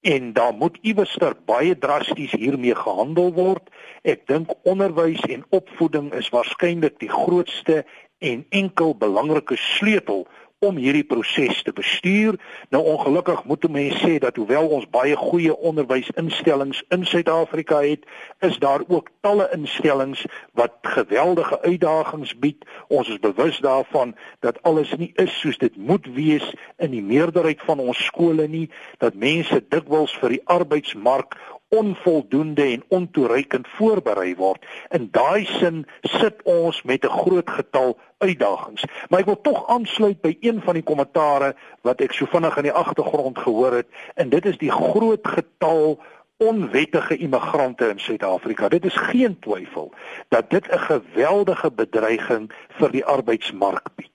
En 0.02 0.34
daar 0.34 0.54
moet 0.54 0.78
iewerster 0.82 1.34
baie 1.46 1.78
drasties 1.78 2.32
hiermee 2.32 2.76
gehandel 2.76 3.34
word. 3.34 3.70
Ek 4.02 4.28
dink 4.28 4.54
onderwys 4.62 5.22
en 5.22 5.46
opvoeding 5.50 6.14
is 6.14 6.30
waarskynlik 6.30 7.00
die 7.00 7.10
grootste 7.10 7.86
en 8.26 8.46
enkel 8.50 8.96
belangrike 8.98 9.56
sleutel 9.56 10.26
om 10.66 10.78
hierdie 10.80 11.04
proses 11.04 11.62
te 11.64 11.74
bestuur. 11.76 12.38
Nou 12.74 12.82
ongelukkig 12.96 13.44
moet 13.46 13.68
mense 13.72 14.00
sê 14.02 14.18
dat 14.24 14.38
hoewel 14.40 14.68
ons 14.78 14.88
baie 14.90 15.16
goeie 15.20 15.54
onderwysinstellings 15.56 16.82
in 16.96 17.06
Suid-Afrika 17.06 17.82
het, 17.84 18.06
is 18.46 18.58
daar 18.64 18.84
ook 18.88 19.12
talle 19.26 19.50
instellings 19.54 20.26
wat 20.58 20.78
geweldige 20.96 21.60
uitdagings 21.62 22.36
bied. 22.40 22.66
Ons 22.88 23.12
is 23.14 23.22
bewus 23.22 23.60
daarvan 23.66 24.16
dat 24.46 24.62
alles 24.64 24.94
nie 24.98 25.12
is 25.22 25.34
soos 25.40 25.60
dit 25.62 25.76
moet 25.78 26.08
wees 26.16 26.48
in 26.78 26.96
die 26.96 27.04
meerderheid 27.04 27.62
van 27.68 27.80
ons 27.84 28.06
skole 28.06 28.48
nie, 28.48 28.70
dat 29.04 29.18
mense 29.20 29.62
dikwels 29.70 30.16
vir 30.22 30.38
die 30.38 30.44
arbeidsmark 30.46 31.38
onvoldoende 31.70 32.64
en 32.64 32.84
ontoereikend 32.88 33.68
voorberei 33.68 34.36
word. 34.36 34.66
In 34.90 35.08
daai 35.12 35.46
sin 35.46 35.86
sit 36.02 36.42
ons 36.44 36.82
met 36.84 37.06
'n 37.06 37.10
groot 37.10 37.50
getal 37.50 37.98
uitdagings. 38.18 38.84
Maar 39.10 39.20
ek 39.20 39.26
wil 39.26 39.42
tog 39.42 39.68
aansluit 39.68 40.22
by 40.22 40.38
een 40.40 40.62
van 40.62 40.74
die 40.74 40.84
kommentare 40.84 41.56
wat 41.82 42.02
ek 42.02 42.14
so 42.14 42.26
vinnig 42.26 42.58
in 42.58 42.64
die 42.64 42.72
agtergrond 42.72 43.38
gehoor 43.38 43.74
het 43.74 43.88
en 44.16 44.30
dit 44.30 44.46
is 44.46 44.58
die 44.58 44.72
groot 44.72 45.28
getal 45.28 46.00
onwettige 46.38 47.18
immigrante 47.18 47.88
in 47.90 48.00
Suid-Afrika. 48.00 48.68
Dit 48.68 48.86
is 48.86 48.96
geen 48.96 49.40
twyfel 49.40 49.94
dat 50.30 50.50
dit 50.50 50.68
'n 50.68 50.78
geweldige 50.78 51.72
bedreiging 51.72 52.52
vir 52.68 52.92
die 52.92 53.06
arbeidsmark 53.06 53.88
bied. 53.96 54.12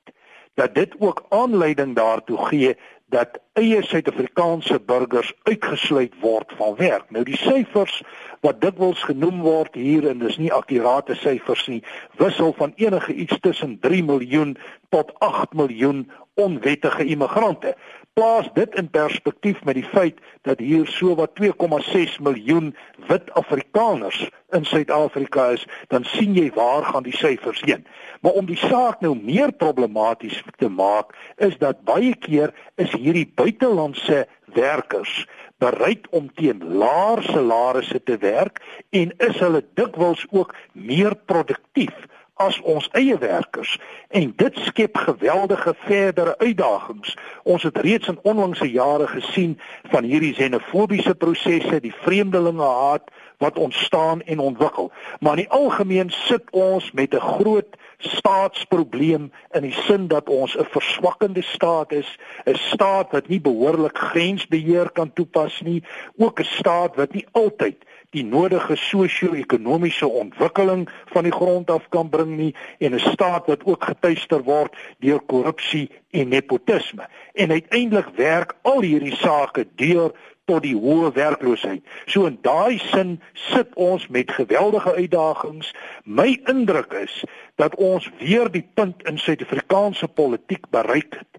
Dat 0.54 0.74
dit 0.74 0.94
ook 0.98 1.24
aanleiding 1.28 1.96
daartoe 1.96 2.46
gee 2.46 2.76
dat 3.10 3.40
eie 3.58 3.82
Suid-Afrikaanse 3.82 4.80
burgers 4.80 5.32
uitgesluit 5.42 6.14
word 6.20 6.52
van 6.56 6.76
werk. 6.76 7.10
Nou 7.10 7.24
die 7.24 7.36
syfers 7.36 8.02
wat 8.40 8.60
dikwels 8.60 9.02
genoem 9.04 9.42
word 9.44 9.74
hier 9.76 10.08
en 10.08 10.22
dis 10.22 10.38
nie 10.40 10.52
akkurate 10.52 11.16
syfers 11.20 11.66
nie, 11.68 11.82
wissel 12.20 12.54
van 12.56 12.72
enige 12.80 13.12
iets 13.12 13.36
tussen 13.44 13.78
3 13.84 14.02
miljoen 14.04 14.56
tot 14.88 15.12
8 15.18 15.52
miljoen 15.54 16.06
onwettige 16.40 17.04
immigrante. 17.04 17.74
Plaas 18.12 18.48
dit 18.54 18.74
in 18.74 18.88
perspektief 18.90 19.60
met 19.64 19.76
die 19.78 19.86
feit 19.86 20.18
dat 20.48 20.58
hier 20.58 20.86
so 20.88 21.14
wat 21.14 21.36
2,6 21.38 22.16
miljoen 22.24 22.72
wit 23.08 23.30
Afrikaners 23.38 24.28
in 24.56 24.64
Suid-Afrika 24.64 25.50
is, 25.54 25.66
dan 25.88 26.04
sien 26.04 26.34
jy 26.34 26.48
waar 26.56 26.84
gaan 26.84 27.06
die 27.06 27.16
syfers 27.16 27.62
heen. 27.64 27.86
Maar 28.20 28.32
om 28.40 28.48
die 28.48 28.58
saak 28.58 29.00
nou 29.04 29.14
meer 29.16 29.52
problematies 29.52 30.42
te 30.58 30.68
maak, 30.68 31.14
is 31.36 31.56
dat 31.58 31.84
baie 31.86 32.16
keer 32.18 32.54
is 32.76 32.92
hierdie 32.96 33.28
buitelandse 33.34 34.26
werkers 34.54 35.26
bereid 35.60 36.08
om 36.10 36.30
teen 36.34 36.62
laer 36.80 37.22
salarisse 37.28 38.00
te 38.02 38.16
werk 38.22 38.62
en 38.90 39.12
is 39.28 39.38
hulle 39.44 39.62
dikwels 39.78 40.24
ook 40.30 40.54
meer 40.72 41.16
produktief 41.30 42.06
as 42.40 42.56
ons 42.64 42.88
eie 42.96 43.16
werkers 43.20 43.74
en 44.16 44.32
dit 44.40 44.60
skep 44.64 44.96
geweldige 44.96 45.74
verdere 45.84 46.34
uitdagings. 46.40 47.16
Ons 47.44 47.66
het 47.68 47.78
reeds 47.84 48.08
in 48.08 48.20
onlangse 48.22 48.70
jare 48.70 49.06
gesien 49.12 49.58
van 49.92 50.08
hierdie 50.08 50.32
xenofobiese 50.38 51.14
prosesse, 51.14 51.82
die 51.84 51.94
vreemdelingehaat 52.04 53.12
wat 53.40 53.58
ontstaan 53.58 54.22
en 54.22 54.38
ontwikkel. 54.38 54.92
Maar 55.20 55.38
in 55.38 55.44
die 55.44 55.50
algemeen 55.50 56.10
sit 56.10 56.50
ons 56.50 56.92
met 56.92 57.14
'n 57.14 57.20
groot 57.20 57.76
staatsprobleem 57.98 59.32
in 59.50 59.62
die 59.62 59.72
sin 59.72 60.08
dat 60.08 60.28
ons 60.28 60.56
'n 60.56 60.64
verswakkende 60.64 61.42
staat 61.42 61.92
is, 61.92 62.18
'n 62.44 62.54
staat 62.54 63.10
wat 63.10 63.28
nie 63.28 63.40
behoorlik 63.40 63.98
grensbeheer 63.98 64.90
kan 64.90 65.12
toepas 65.12 65.60
nie, 65.60 65.84
ook 66.16 66.40
'n 66.40 66.44
staat 66.44 66.96
wat 66.96 67.12
nie 67.12 67.26
altyd 67.32 67.76
die 68.10 68.24
nodige 68.24 68.76
sosio-ekonomiese 68.76 70.08
ontwikkeling 70.08 70.88
van 71.12 71.22
die 71.22 71.32
grond 71.32 71.70
af 71.70 71.88
kan 71.88 72.08
bring 72.08 72.36
nie 72.36 72.54
en 72.78 72.94
'n 72.94 72.98
staat 72.98 73.46
wat 73.46 73.64
ook 73.64 73.84
getuister 73.84 74.42
word 74.42 74.76
deur 74.98 75.20
korrupsie 75.20 75.90
en 76.10 76.28
nepotisme. 76.28 77.08
En 77.32 77.50
uiteindelik 77.50 78.08
werk 78.16 78.54
al 78.62 78.80
hierdie 78.80 79.16
sake 79.16 79.66
deur 79.74 80.12
tot 80.50 80.66
die 80.66 80.76
hoë 80.76 81.12
werkloosheid. 81.14 81.82
So 82.10 82.26
in 82.26 82.38
daai 82.46 82.80
sin 82.90 83.18
sit 83.50 83.74
ons 83.74 84.08
met 84.08 84.32
geweldige 84.34 84.94
uitdagings. 84.98 85.74
My 86.04 86.40
indruk 86.50 86.92
is 86.98 87.22
dat 87.60 87.76
ons 87.78 88.10
weer 88.18 88.50
die 88.50 88.66
punt 88.74 89.04
in 89.08 89.18
Suid-Afrikaanse 89.18 90.08
politiek 90.08 90.66
bereik 90.74 91.20
het 91.22 91.30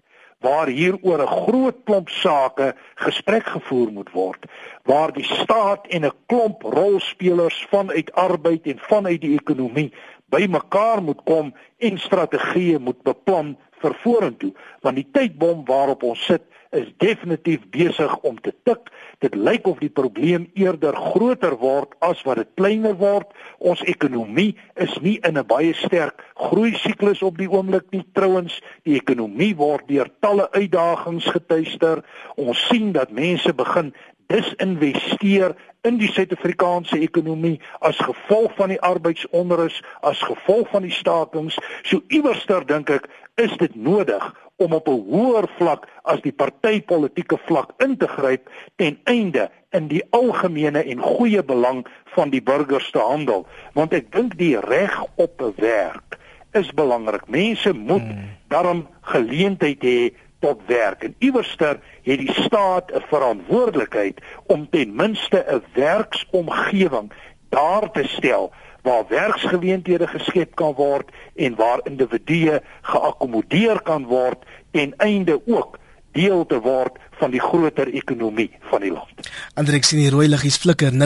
waar 0.42 0.66
hier 0.66 0.96
oor 1.02 1.22
'n 1.22 1.34
groot 1.46 1.76
klomp 1.84 2.08
sake 2.08 2.74
gesprek 2.94 3.46
gevoer 3.46 3.92
moet 3.92 4.10
word 4.10 4.46
waar 4.82 5.12
die 5.12 5.24
staat 5.24 5.86
en 5.86 6.04
'n 6.04 6.16
klomp 6.26 6.62
rolspelers 6.62 7.66
vanuit 7.70 8.12
arbeid 8.12 8.66
en 8.66 8.78
vanuit 8.78 9.20
die 9.20 9.38
ekonomie 9.38 9.92
bymekaar 10.26 11.02
moet 11.02 11.22
kom 11.24 11.54
en 11.78 11.98
strategieë 11.98 12.78
moet 12.78 13.02
beplan 13.02 13.56
vir 13.82 13.98
vorentoe 14.04 14.52
want 14.82 14.96
die 14.96 15.08
tydbom 15.12 15.66
waarop 15.68 16.02
ons 16.02 16.24
sit 16.30 16.42
is 16.72 16.88
definitief 16.96 17.64
besig 17.70 18.12
om 18.24 18.38
te 18.40 18.52
tik. 18.64 18.88
Dit 19.20 19.34
lyk 19.36 19.66
of 19.68 19.80
die 19.84 19.92
probleem 19.92 20.46
eerder 20.58 20.96
groter 20.96 21.58
word 21.60 21.92
as 22.00 22.22
wat 22.24 22.40
dit 22.40 22.48
kleiner 22.56 22.96
word. 23.00 23.28
Ons 23.60 23.84
ekonomie 23.88 24.54
is 24.80 24.94
nie 25.04 25.18
in 25.28 25.38
'n 25.38 25.46
baie 25.46 25.74
sterk 25.74 26.24
groei 26.34 26.72
siklus 26.74 27.22
op 27.22 27.36
die 27.38 27.50
oomblik 27.50 27.84
nie. 27.92 28.04
Trouwens, 28.12 28.60
die 28.84 28.96
ekonomie 28.96 29.54
word 29.56 29.88
deur 29.88 30.08
talle 30.20 30.48
uitdagings 30.52 31.26
getuister. 31.26 32.02
Ons 32.36 32.66
sien 32.68 32.92
dat 32.92 33.10
mense 33.10 33.52
begin 33.52 33.92
disinvesteer 34.32 35.54
in 35.86 35.98
die 36.00 36.08
Suid-Afrikaanse 36.08 36.98
ekonomie 37.04 37.58
as 37.80 37.98
gevolg 38.00 38.54
van 38.56 38.72
die 38.72 38.80
arbeidsonrus, 38.80 39.80
as 40.00 40.22
gevolg 40.24 40.70
van 40.72 40.86
die 40.86 40.94
stakings. 40.94 41.58
So 41.82 42.00
iewerster 42.08 42.66
dink 42.66 42.90
ek 42.90 43.10
is 43.40 43.54
dit 43.60 43.74
nodig 43.74 44.24
om 44.56 44.72
op 44.72 44.88
'n 44.88 45.04
hoër 45.10 45.48
vlak 45.58 45.88
as 46.02 46.20
die 46.20 46.32
partytetiese 46.32 47.38
vlak 47.46 47.72
in 47.78 47.96
te 47.96 48.08
gryp 48.08 48.48
ten 48.76 48.98
einde 49.04 49.50
in 49.70 49.88
die 49.88 50.02
algemene 50.10 50.82
en 50.84 51.00
goeie 51.00 51.42
belang 51.42 51.86
van 52.14 52.30
die 52.30 52.42
burgers 52.42 52.90
te 52.90 52.98
handel 52.98 53.46
want 53.72 53.92
ek 53.92 54.12
dink 54.12 54.36
die 54.38 54.60
reg 54.60 55.04
op 55.16 55.40
'n 55.42 55.54
werk 55.56 56.18
is 56.52 56.70
belangrik 56.72 57.28
mense 57.28 57.72
moet 57.72 58.02
hmm. 58.02 58.28
daarom 58.48 58.86
geleentheid 59.00 59.82
hê 59.82 60.12
tot 60.42 60.60
werk. 60.66 61.02
En 61.02 61.14
iewerster 61.18 61.78
het 62.02 62.18
die 62.18 62.32
staat 62.32 62.90
'n 62.92 63.04
verantwoordelikheid 63.08 64.20
om 64.46 64.68
ten 64.70 64.94
minste 64.94 65.44
'n 65.48 65.62
werksomgewing 65.72 67.12
daar 67.48 67.90
te 67.90 68.04
stel 68.04 68.52
waar 68.82 69.04
werksgeleenthede 69.08 70.06
geskep 70.06 70.54
kan 70.54 70.74
word 70.74 71.10
en 71.36 71.54
waar 71.54 71.80
individue 71.82 72.60
geakkommodeer 72.82 73.82
kan 73.82 74.06
word 74.06 74.38
ten 74.70 74.96
einde 74.96 75.40
ook 75.46 75.78
deel 76.12 76.46
te 76.46 76.60
word 76.60 76.92
van 77.20 77.30
die 77.30 77.40
groter 77.40 77.88
ekonomie 77.92 78.50
van 78.70 78.80
die 78.84 78.92
land. 78.92 79.08
Andre 79.54 79.76
ek 79.78 79.84
sien 79.84 80.00
die 80.02 80.10
rooi 80.10 80.28
liggies 80.28 80.58
flikker 80.62 80.92
0891104553 80.92 80.98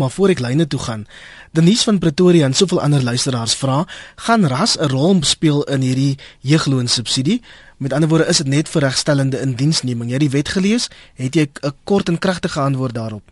maar 0.00 0.14
voor 0.14 0.28
ek 0.34 0.44
lyne 0.44 0.66
toe 0.66 0.80
gaan. 0.80 1.06
Denise 1.52 1.84
van 1.84 1.98
Pretoria 1.98 2.44
en 2.46 2.54
soveel 2.54 2.80
ander 2.80 3.02
luisteraars 3.02 3.56
vra, 3.58 3.84
gaan 4.26 4.46
ras 4.46 4.78
'n 4.78 4.90
rol 4.90 5.22
speel 5.22 5.64
in 5.64 5.80
hierdie 5.80 6.18
jeugloonsubsidie? 6.40 7.42
Met 7.78 7.92
ander 7.92 8.08
woorde, 8.08 8.26
is 8.26 8.36
dit 8.36 8.46
net 8.46 8.68
vir 8.68 8.82
regstellende 8.82 9.40
indiensneming? 9.40 10.08
Jy 10.08 10.12
het 10.12 10.20
die 10.20 10.30
wet 10.30 10.48
gelees, 10.48 10.90
het 11.14 11.34
jy 11.34 11.46
'n 11.62 11.72
kort 11.84 12.08
en 12.08 12.18
kragtige 12.18 12.60
antwoord 12.60 12.94
daarop? 12.94 13.22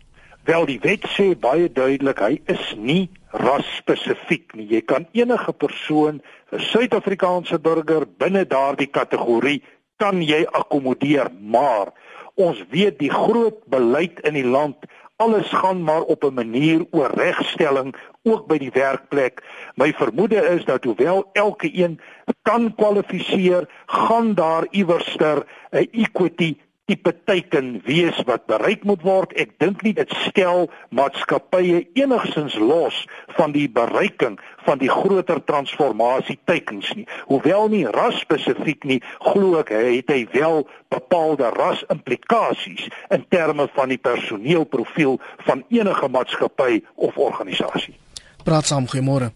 Wel 0.44 0.66
die 0.66 0.80
wet 0.80 1.04
sê 1.16 1.38
baie 1.38 1.72
duidelik 1.72 2.18
hy 2.18 2.40
is 2.46 2.74
nie 2.76 3.10
ras 3.30 3.76
spesifiek 3.76 4.54
nie. 4.54 4.66
Jy 4.66 4.80
kan 4.80 5.06
enige 5.12 5.52
persoon, 5.52 6.22
'n 6.52 6.60
Suid-Afrikaanse 6.60 7.58
burger 7.60 8.06
binne 8.18 8.46
daardie 8.46 8.90
kategorie 8.90 9.62
kan 9.96 10.22
jy 10.22 10.46
akkommodeer, 10.46 11.28
maar 11.40 11.92
ons 12.34 12.64
weet 12.70 12.98
die 12.98 13.10
groot 13.10 13.58
beleid 13.66 14.20
in 14.20 14.34
die 14.34 14.46
land 14.46 14.76
alles 15.18 15.50
gaan 15.50 15.82
maar 15.82 16.02
op 16.02 16.24
'n 16.24 16.34
manier 16.34 16.86
oor 16.90 17.10
regstelling 17.10 17.94
ook 18.22 18.46
by 18.46 18.58
die 18.58 18.70
werkplek. 18.70 19.42
My 19.74 19.92
vermoede 19.92 20.36
is 20.36 20.64
dat 20.64 20.84
hoewel 20.84 21.30
elke 21.32 21.70
een 21.72 22.00
kan 22.42 22.74
kwalifiseer, 22.74 23.68
gaan 23.86 24.34
daar 24.34 24.66
iewerster 24.70 25.46
'n 25.70 25.88
equity 25.90 26.56
tipe 26.88 27.12
teiken 27.28 27.78
wees 27.84 28.16
wat 28.26 28.46
bereik 28.48 28.84
moet 28.88 29.02
word. 29.04 29.34
Ek 29.36 29.52
dink 29.60 29.82
nie 29.84 29.92
dit 29.96 30.12
stel 30.24 30.66
maatskappye 30.96 31.82
enigsins 31.98 32.56
los 32.60 33.04
van 33.36 33.52
die 33.52 33.68
bereiking 33.68 34.38
van 34.64 34.80
die 34.80 34.90
groter 34.92 35.40
transformasie 35.44 36.38
teikens 36.48 36.90
nie. 36.96 37.06
Hoewel 37.28 37.68
nie 37.72 37.84
ras 37.92 38.20
spesifiek 38.24 38.88
nie, 38.88 39.00
glo 39.28 39.60
ek 39.60 39.72
het 39.76 40.12
hy 40.12 40.22
wel 40.32 40.64
bepaalde 40.92 41.52
ras 41.56 41.84
implikasies 41.92 42.88
in 43.14 43.24
terme 43.32 43.68
van 43.76 43.92
die 43.92 44.00
personeelprofiel 44.00 45.18
van 45.46 45.64
enige 45.68 46.08
maatskappy 46.08 46.82
of 46.96 47.16
organisasie. 47.20 47.96
Praat 48.44 48.68
saam, 48.68 48.88
goeiemôre. 48.88 49.32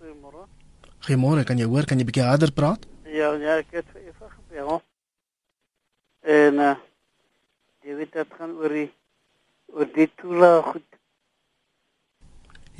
Goeiemôre. 0.00 0.48
Goeiemôre, 1.06 1.44
kan 1.48 1.60
jy 1.60 1.68
hoor? 1.68 1.88
Kan 1.88 2.00
jy 2.00 2.08
bietjie 2.08 2.26
harder 2.28 2.52
praat? 2.52 2.84
Ja, 3.08 3.32
ja, 3.40 3.60
ek 3.62 3.80
het 3.80 3.88
effe 3.94 4.28
gebel. 4.28 4.82
En 6.24 6.54
uh 6.54 6.74
jy 7.84 7.94
weet 7.98 8.12
dit 8.16 8.30
gaan 8.38 8.52
oor 8.56 8.72
die 8.72 8.90
oor 9.76 9.88
die 9.92 10.06
toelaag 10.16 10.70
goed. 10.72 10.96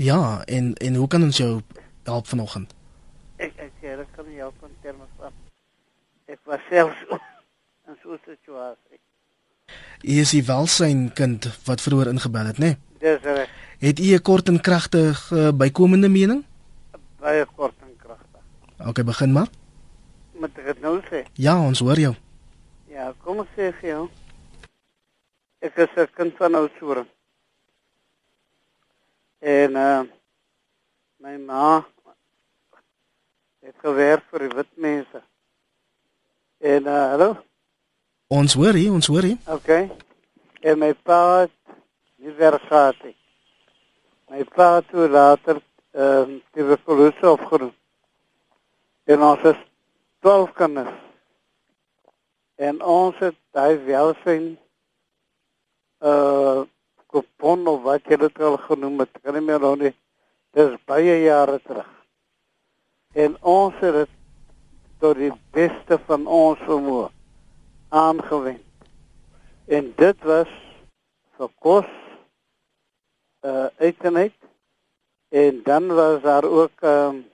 Ja, 0.01 0.43
en 0.49 0.73
en 0.75 0.95
hoe 0.95 1.09
kan 1.09 1.23
ons 1.23 1.37
jou 1.37 1.61
help 2.09 2.27
vanoggend? 2.27 2.73
Ek 3.37 3.53
ek 3.61 3.75
sê 3.83 3.93
ek 4.01 4.09
kan 4.17 4.25
nie 4.29 4.41
help 4.41 4.57
in 4.65 4.73
terme 4.81 5.05
van 5.19 5.37
ek 6.27 6.41
was 6.49 6.65
self 6.71 6.97
in 7.89 8.01
so 8.01 8.17
'n 8.17 8.21
situasie. 8.25 8.99
Jy 10.01 10.19
is 10.25 10.33
die 10.33 10.45
welsyn 10.45 11.13
kind 11.13 11.45
wat 11.69 11.85
vroeër 11.85 12.15
ingebel 12.17 12.47
het, 12.47 12.59
né? 12.59 12.73
Nee? 12.73 12.77
Dis 13.05 13.23
reg. 13.23 13.49
Het 13.79 13.99
u 14.01 14.15
'n 14.15 14.23
kort 14.23 14.49
en 14.49 14.61
kragtige 14.61 15.37
uh, 15.37 15.53
bykomende 15.53 16.09
mening? 16.09 16.45
Baie 17.21 17.47
kort 17.57 17.77
en 17.81 17.97
kragtig. 17.97 18.43
OK, 18.89 19.05
begin 19.05 19.33
maar. 19.33 19.49
Moet 20.33 20.59
ek 20.59 20.65
dit 20.65 20.81
nou 20.81 21.01
sê? 21.11 21.27
Ja, 21.33 21.61
ons 21.61 21.79
hoor 21.79 21.99
jou. 22.01 22.15
Ja, 22.95 23.09
kom 23.25 23.41
ek 23.43 23.49
sê 23.57 23.73
vir 23.81 23.89
jou. 23.89 24.03
Ek 25.67 25.79
is 25.83 25.95
'n 25.99 26.07
kind 26.15 26.37
van 26.39 26.55
Oudtshoorn. 26.55 27.09
En 29.41 29.77
uh 29.77 30.03
my 31.19 31.37
ma 31.37 31.85
het 33.67 33.75
gewerk 33.83 34.23
vir 34.31 34.39
die 34.39 34.57
wit 34.57 34.71
mense. 34.77 35.23
En 36.61 36.87
uh 36.87 37.11
hallo. 37.11 37.31
Ons 38.29 38.55
hoor 38.55 38.79
hier, 38.79 38.93
ons 38.93 39.07
hoor 39.07 39.27
hier. 39.27 39.39
OK. 39.47 39.71
En 40.63 40.79
my 40.79 40.95
pa 40.95 41.41
het 41.41 41.57
nie 42.17 42.35
werk 42.39 42.63
gehad 42.63 43.03
nie. 43.03 43.17
My 44.31 44.45
pa 44.45 44.75
het 44.77 44.89
toe 44.89 45.09
later 45.09 45.59
ehm 45.91 46.31
uh, 46.31 46.41
die 46.53 46.63
revolusie 46.63 47.31
opgeroep. 47.31 47.75
En 49.05 49.23
ons 49.23 49.43
is 49.43 49.59
12 50.21 50.53
kinders 50.53 51.04
en 52.65 52.81
ons 52.83 53.19
het 53.23 53.37
daai 53.57 53.77
welsyn 53.89 54.55
uh 56.13 56.63
kopon 57.15 57.69
of 57.71 57.85
wat 57.87 58.09
jy 58.11 58.17
dit 58.19 58.41
al 58.43 58.57
genoem 58.59 59.05
het, 59.05 59.21
kan 59.23 59.37
nie 59.37 59.45
meer 59.47 59.61
nou 59.63 59.77
nie. 59.79 59.93
Dis 60.59 60.73
baie 60.91 61.21
jare 61.23 61.61
terug. 61.63 61.87
En 63.15 63.37
ons 63.39 63.77
het 63.79 64.01
dit 64.01 64.17
tot 64.99 65.21
die 65.21 65.31
beste 65.55 66.01
van 66.09 66.27
ons 66.27 66.59
vermoë 66.67 67.13
aangewend. 67.95 68.65
En 69.71 69.93
dit 70.01 70.27
was 70.27 70.51
vir 71.39 71.53
kos 71.63 71.93
uh 73.47 73.69
etenheid 73.79 74.35
en 75.31 75.63
dan 75.63 75.87
was 75.95 76.21
daar 76.27 76.45
ook 76.45 76.83
'n 76.83 76.87
um, 76.87 77.25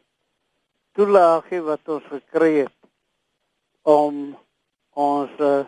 toelaagie 0.93 1.63
wat 1.63 1.89
ons 1.89 2.05
gekry 2.13 2.55
het 2.65 2.79
om 3.83 4.37
ons 4.95 5.31
uh, 5.41 5.65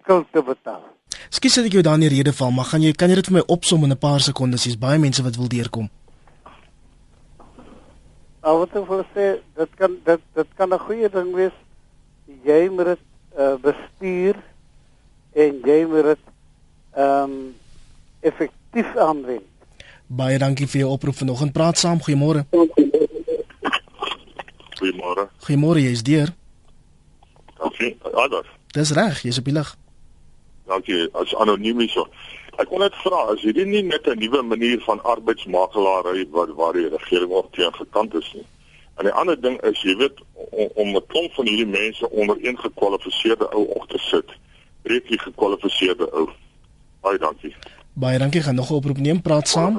skuld 0.00 0.26
te 0.32 0.42
betaal. 0.42 0.82
Skus 1.28 1.54
dat 1.58 1.68
ek 1.68 1.72
jou 1.78 1.82
daar 1.82 1.98
in 1.98 2.06
die 2.06 2.14
rede 2.16 2.32
val, 2.32 2.50
maar 2.50 2.68
gaan 2.70 2.82
jy 2.82 2.92
kan 2.92 3.10
jy 3.10 3.18
dit 3.20 3.30
vir 3.30 3.38
my 3.40 3.44
opsom 3.46 3.84
in 3.84 3.92
'n 3.92 3.98
paar 3.98 4.20
sekondes? 4.20 4.64
Hier's 4.64 4.78
baie 4.78 4.98
mense 4.98 5.22
wat 5.22 5.36
wil 5.36 5.48
deurkom. 5.48 5.88
Nou 8.42 8.58
wat 8.58 8.76
ek 8.76 8.88
wil 8.88 9.04
sê, 9.14 9.40
dit 9.56 9.70
kan 9.76 9.96
dit 10.04 10.20
dit 10.34 10.48
kan 10.56 10.72
'n 10.72 10.78
goeie 10.78 11.08
ding 11.08 11.34
wees. 11.34 11.56
Jy 12.44 12.68
moet 12.68 12.84
dit 12.84 13.02
uh, 13.38 13.56
bestuur 13.60 14.36
en 15.32 15.60
jy 15.64 15.86
moet 15.86 16.04
dit 16.04 16.22
ehm 16.94 17.22
um, 17.22 17.54
effektief 18.20 18.96
aanwend. 18.96 19.44
Baie 20.06 20.38
dankie 20.38 20.66
vir 20.66 20.80
jou 20.80 20.90
oproep 20.92 21.14
vanoggend. 21.14 21.52
Praat 21.52 21.78
saam. 21.78 22.00
Goeiemôre. 22.00 22.46
Goeiemôre. 24.78 25.28
Goeiemôre, 25.44 25.80
jy's 25.80 26.02
deur. 26.02 26.32
Dankie. 27.58 27.96
Adolf. 28.14 28.57
Dis 28.76 28.92
reg, 28.92 29.22
jy's 29.22 29.38
op 29.38 29.44
die 29.44 29.52
lig. 29.52 29.76
Dankie. 30.66 31.08
As 31.12 31.34
anoniem 31.36 31.80
hier. 31.80 32.08
Ek 32.58 32.68
wil 32.72 32.82
net 32.82 32.94
vra, 33.04 33.20
is 33.32 33.44
hierdie 33.46 33.64
nie 33.64 33.82
net 33.86 34.06
'n 34.06 34.18
nuwe 34.18 34.42
manier 34.42 34.80
van 34.82 35.02
arbeidsmakelaary 35.02 36.26
wat 36.30 36.50
waar 36.58 36.72
die 36.72 36.88
regering 36.88 37.30
op 37.30 37.52
teen 37.54 37.72
gekant 37.74 38.14
is 38.14 38.32
nie? 38.34 38.46
En 38.98 39.04
die 39.04 39.12
ander 39.12 39.40
ding 39.40 39.60
is, 39.62 39.82
jy 39.82 39.94
weet, 39.96 40.18
om, 40.34 40.68
om 40.74 40.88
'n 40.96 41.06
klomp 41.06 41.32
van 41.32 41.46
hierdie 41.46 41.66
mense 41.66 42.10
onder 42.10 42.36
een 42.42 42.58
gekwalifiseerde 42.58 43.48
ou 43.54 43.64
op 43.78 43.88
te 43.88 43.98
sit, 43.98 44.28
breek 44.82 45.06
jy 45.08 45.18
gekwalifiseerde 45.18 46.10
ou. 46.12 46.28
Baie 47.00 47.18
dankie. 47.18 47.54
Baie 47.92 48.18
dankie. 48.18 48.42
Gaan 48.42 48.54
nog 48.54 48.70
'n 48.70 48.74
oproep 48.74 48.98
neem, 48.98 49.22
praat 49.22 49.48
saam. 49.48 49.74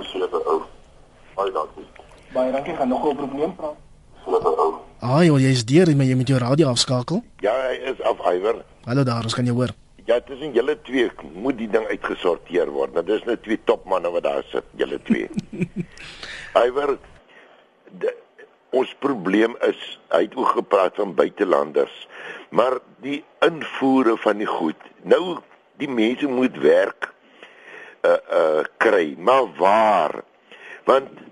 Baie 1.35 1.51
dankie. 1.51 1.85
Baie 2.33 2.51
dankie. 2.51 2.75
Gaan 2.75 2.87
nog 2.87 3.03
'n 3.03 3.07
oproep 3.07 3.33
neem, 3.33 3.55
praat. 3.55 3.75
Ah, 4.99 5.21
jy 5.23 5.31
jy's 5.39 5.61
deur, 5.63 5.87
maar 5.95 6.09
jy 6.09 6.15
moet 6.19 6.27
jou 6.27 6.37
radio 6.41 6.73
afskakel. 6.73 7.21
Ja, 7.39 7.53
hy 7.69 7.77
is 7.87 8.01
af 8.03 8.19
Iwer. 8.27 8.57
Hallo 8.83 9.05
daar, 9.07 9.23
ons 9.23 9.35
kan 9.37 9.47
jou 9.47 9.55
hoor. 9.55 9.71
Ja, 10.09 10.17
tussen 10.27 10.51
julle 10.51 10.75
twee 10.83 11.07
moet 11.39 11.55
die 11.55 11.69
ding 11.71 11.85
uitgesorteer 11.87 12.67
word. 12.75 12.91
Nou 12.97 13.05
dis 13.07 13.23
net 13.23 13.39
twee 13.45 13.61
topmanne 13.63 14.11
wat 14.11 14.25
daar 14.27 14.43
sit, 14.51 14.67
julle 14.75 14.99
twee. 15.07 15.29
Iwer 16.67 16.97
ons 18.75 18.91
probleem 18.99 19.55
is 19.69 19.79
hy 20.11 20.25
het 20.25 20.35
ook 20.35 20.51
gepraat 20.59 20.99
van 20.99 21.15
buitelanders, 21.15 21.95
maar 22.51 22.81
die 22.99 23.21
invoere 23.45 24.17
van 24.19 24.43
die 24.43 24.49
goed. 24.51 24.91
Nou 25.07 25.39
die 25.79 25.87
mense 25.87 26.27
moet 26.27 26.59
werk 26.59 27.13
uh 28.03 28.19
uh 28.35 28.67
kry, 28.83 29.15
maar 29.15 29.47
waar? 29.55 30.19
Want 30.83 31.23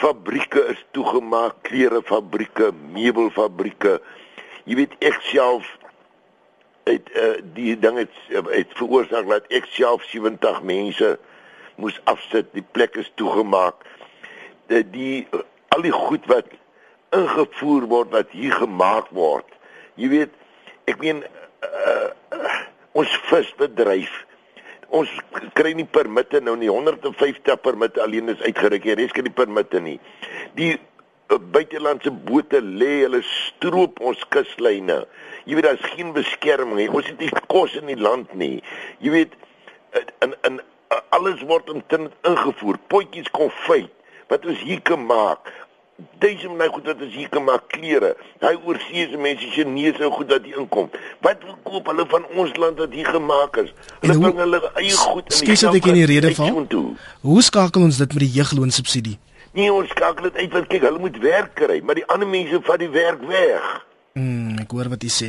fabrieke 0.00 0.62
is 0.72 0.80
toegemaak, 0.96 1.60
klerefabrieke, 1.68 2.70
meubelfabrieke. 2.94 3.98
Jy 4.64 4.78
weet 4.80 4.96
ek 5.04 5.20
self 5.28 5.68
het 6.88 7.10
uh, 7.14 7.36
die 7.56 7.74
ding 7.78 7.98
het 8.00 8.14
het 8.32 8.72
veroorsaak 8.78 9.28
dat 9.28 9.50
ek 9.54 9.68
self 9.74 10.04
70 10.08 10.62
mense 10.66 11.12
moes 11.80 12.00
afsit. 12.10 12.48
Die 12.56 12.64
plek 12.64 12.96
is 13.00 13.10
toegemaak. 13.20 13.84
Die, 14.72 14.82
die 14.94 15.14
al 15.74 15.84
die 15.84 15.94
goed 15.94 16.26
wat 16.30 16.48
ingevoer 17.16 17.86
word 17.90 18.12
wat 18.14 18.32
hier 18.34 18.56
gemaak 18.56 19.10
word. 19.16 19.46
Jy 20.00 20.10
weet, 20.12 20.34
ek 20.90 21.00
meen 21.02 21.22
uh, 21.26 22.08
uh, 22.34 22.58
ons 22.98 23.12
visbedryf 23.28 24.12
ons 24.96 25.10
kry 25.58 25.72
nie 25.78 25.86
permitte 25.88 26.40
nou 26.44 26.56
nie. 26.58 26.70
150 26.70 27.58
permitte 27.62 28.02
alleen 28.02 28.32
is 28.32 28.42
uitgereik 28.44 28.86
jy 28.88 28.96
res 28.98 29.14
kan 29.16 29.26
nie 29.26 29.34
permitte 29.34 29.80
nie. 29.82 29.98
Die 30.58 30.72
uh, 30.76 31.38
buitelandse 31.54 32.12
bote 32.26 32.62
lê 32.64 33.04
hulle 33.04 33.22
stroop 33.26 34.02
ons 34.04 34.24
kuslyne. 34.34 35.02
Jy 35.46 35.58
weet 35.58 35.68
daar's 35.68 35.94
geen 35.94 36.12
beskerming 36.16 36.82
nie. 36.82 36.90
Ons 36.90 37.08
het 37.12 37.22
nie 37.22 37.30
kos 37.52 37.76
in 37.78 37.88
die 37.90 38.00
land 38.00 38.34
nie. 38.38 38.58
Jy 39.04 39.14
weet 39.16 39.38
in 40.26 40.36
in 40.48 40.60
alles 41.14 41.42
word 41.46 41.70
ingevoer. 41.70 42.78
Potjies 42.90 43.30
konfyt 43.34 43.94
wat 44.30 44.46
ons 44.46 44.62
hier 44.62 44.82
kan 44.86 45.02
maak 45.06 45.50
Dis 46.20 46.42
my 46.56 46.68
goed 46.68 46.84
dat 46.84 47.00
as 47.00 47.14
hier 47.14 47.28
kan 47.32 47.44
maak 47.44 47.68
klere. 47.72 48.14
Hy 48.40 48.52
oorseese 48.68 49.16
mense 49.16 49.48
Chinese 49.54 50.10
goed 50.12 50.28
dat 50.28 50.44
hier 50.44 50.58
inkom. 50.60 50.90
Wat 51.24 51.42
koop 51.64 51.86
hulle 51.92 52.06
van 52.10 52.26
ons 52.36 52.56
land 52.56 52.78
wat 52.78 52.92
hier 52.92 53.08
gemaak 53.08 53.56
is? 53.64 53.72
Hulle 54.00 54.16
hoe, 54.16 54.22
bring 54.26 54.42
hulle 54.44 54.60
eie 54.74 54.96
goed 54.96 55.30
in. 55.30 55.36
Skus 55.40 55.64
dat 55.66 55.78
ek 55.80 55.90
in 55.92 56.00
die 56.00 56.08
rede 56.10 56.34
val. 56.36 56.62
Hoe 57.24 57.42
skakel 57.42 57.88
ons 57.88 58.00
dit 58.00 58.16
met 58.16 58.24
die 58.26 58.32
jeugloonsubsidie? 58.38 59.18
Nee, 59.56 59.72
ons 59.72 59.88
skakel 59.90 60.28
dit 60.28 60.42
uit 60.44 60.52
want 60.52 60.68
kyk, 60.70 60.84
hulle 60.86 61.02
moet 61.02 61.16
werk 61.24 61.54
kry, 61.58 61.80
maar 61.82 61.98
die 61.98 62.06
ander 62.06 62.28
mense 62.28 62.60
vat 62.68 62.78
die 62.78 62.92
werk 62.94 63.24
weg. 63.26 63.70
Mm, 64.18 64.58
ek 64.62 64.72
hoor 64.74 64.88
wat 64.90 65.04
jy 65.06 65.10
sê. 65.14 65.28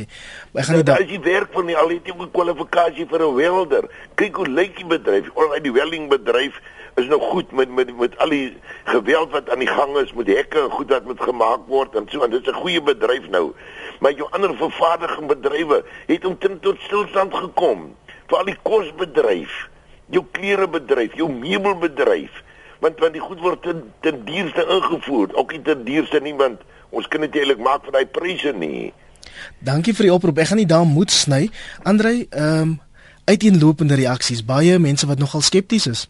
Ek 0.52 0.66
gaan 0.66 0.80
nie 0.80 0.86
daai 0.86 1.04
as 1.04 1.10
jy 1.10 1.18
werk 1.22 1.52
vir 1.54 1.66
my 1.66 1.74
al 1.78 1.90
het 1.94 2.06
jy 2.06 2.14
'n 2.14 2.30
kwalifikasie 2.34 3.06
vir 3.06 3.22
'n 3.22 3.34
welder. 3.34 3.84
Kyk 4.14 4.36
hoe 4.36 4.48
lyk 4.48 4.76
die 4.76 4.86
bedryf. 4.86 5.30
Al 5.34 5.52
uit 5.54 5.62
die 5.62 5.72
welding 5.72 6.08
bedryf 6.10 6.58
is 7.00 7.08
nou 7.08 7.20
goed 7.20 7.52
met 7.52 7.70
met 7.74 7.96
met 7.96 8.18
al 8.18 8.28
die 8.28 8.56
geweld 8.84 9.30
wat 9.30 9.50
aan 9.50 9.58
die 9.64 9.70
gang 9.70 9.96
is 9.96 10.12
met 10.12 10.26
hekke 10.26 10.60
en 10.60 10.70
goed 10.70 10.90
wat 10.92 11.04
moet 11.04 11.20
gemaak 11.20 11.64
word 11.66 11.96
en 11.96 12.06
so 12.10 12.24
en 12.24 12.30
dit 12.30 12.46
is 12.46 12.52
'n 12.52 12.60
goeie 12.60 12.82
bedryf 12.82 13.28
nou. 13.28 13.52
Maar 14.00 14.12
jou 14.12 14.28
ander 14.30 14.56
vervaardiging 14.56 15.26
bedrywe 15.26 15.84
het 16.06 16.24
omtrent 16.24 16.62
tot 16.62 16.80
stilstand 16.80 17.34
gekom. 17.34 17.94
Veral 18.26 18.44
die 18.44 18.58
kosbedryf, 18.62 19.68
jou 20.06 20.24
klerebedryf, 20.30 21.14
jou 21.14 21.30
meubelbedryf, 21.32 22.42
want 22.80 22.98
want 22.98 23.12
die 23.12 23.22
goed 23.22 23.40
word 23.40 23.62
ten, 23.62 23.92
ten 24.00 24.24
duurste 24.24 24.66
ingevoer, 24.66 25.34
ook 25.34 25.52
nie 25.52 25.62
ten 25.62 25.84
duurste 25.84 26.20
nie 26.20 26.34
want 26.34 26.60
ons 26.90 27.08
kan 27.08 27.20
dit 27.20 27.36
eintlik 27.36 27.58
maak 27.58 27.84
vir 27.84 27.92
daai 27.92 28.06
pryse 28.06 28.52
nie. 28.52 28.92
Dankie 29.58 29.94
vir 29.94 30.02
die 30.02 30.12
oproep. 30.12 30.38
Ek 30.38 30.46
gaan 30.46 30.60
nie 30.60 30.66
daar 30.66 30.86
moet 30.86 31.10
sny. 31.10 31.50
Andrei, 31.82 32.26
ehm 32.30 32.60
um, 32.60 32.80
uiteenlopende 33.24 33.94
reaksies. 33.94 34.44
Baie 34.44 34.78
mense 34.78 35.06
wat 35.06 35.18
nogal 35.18 35.40
skepties 35.40 35.86
is. 35.86 36.08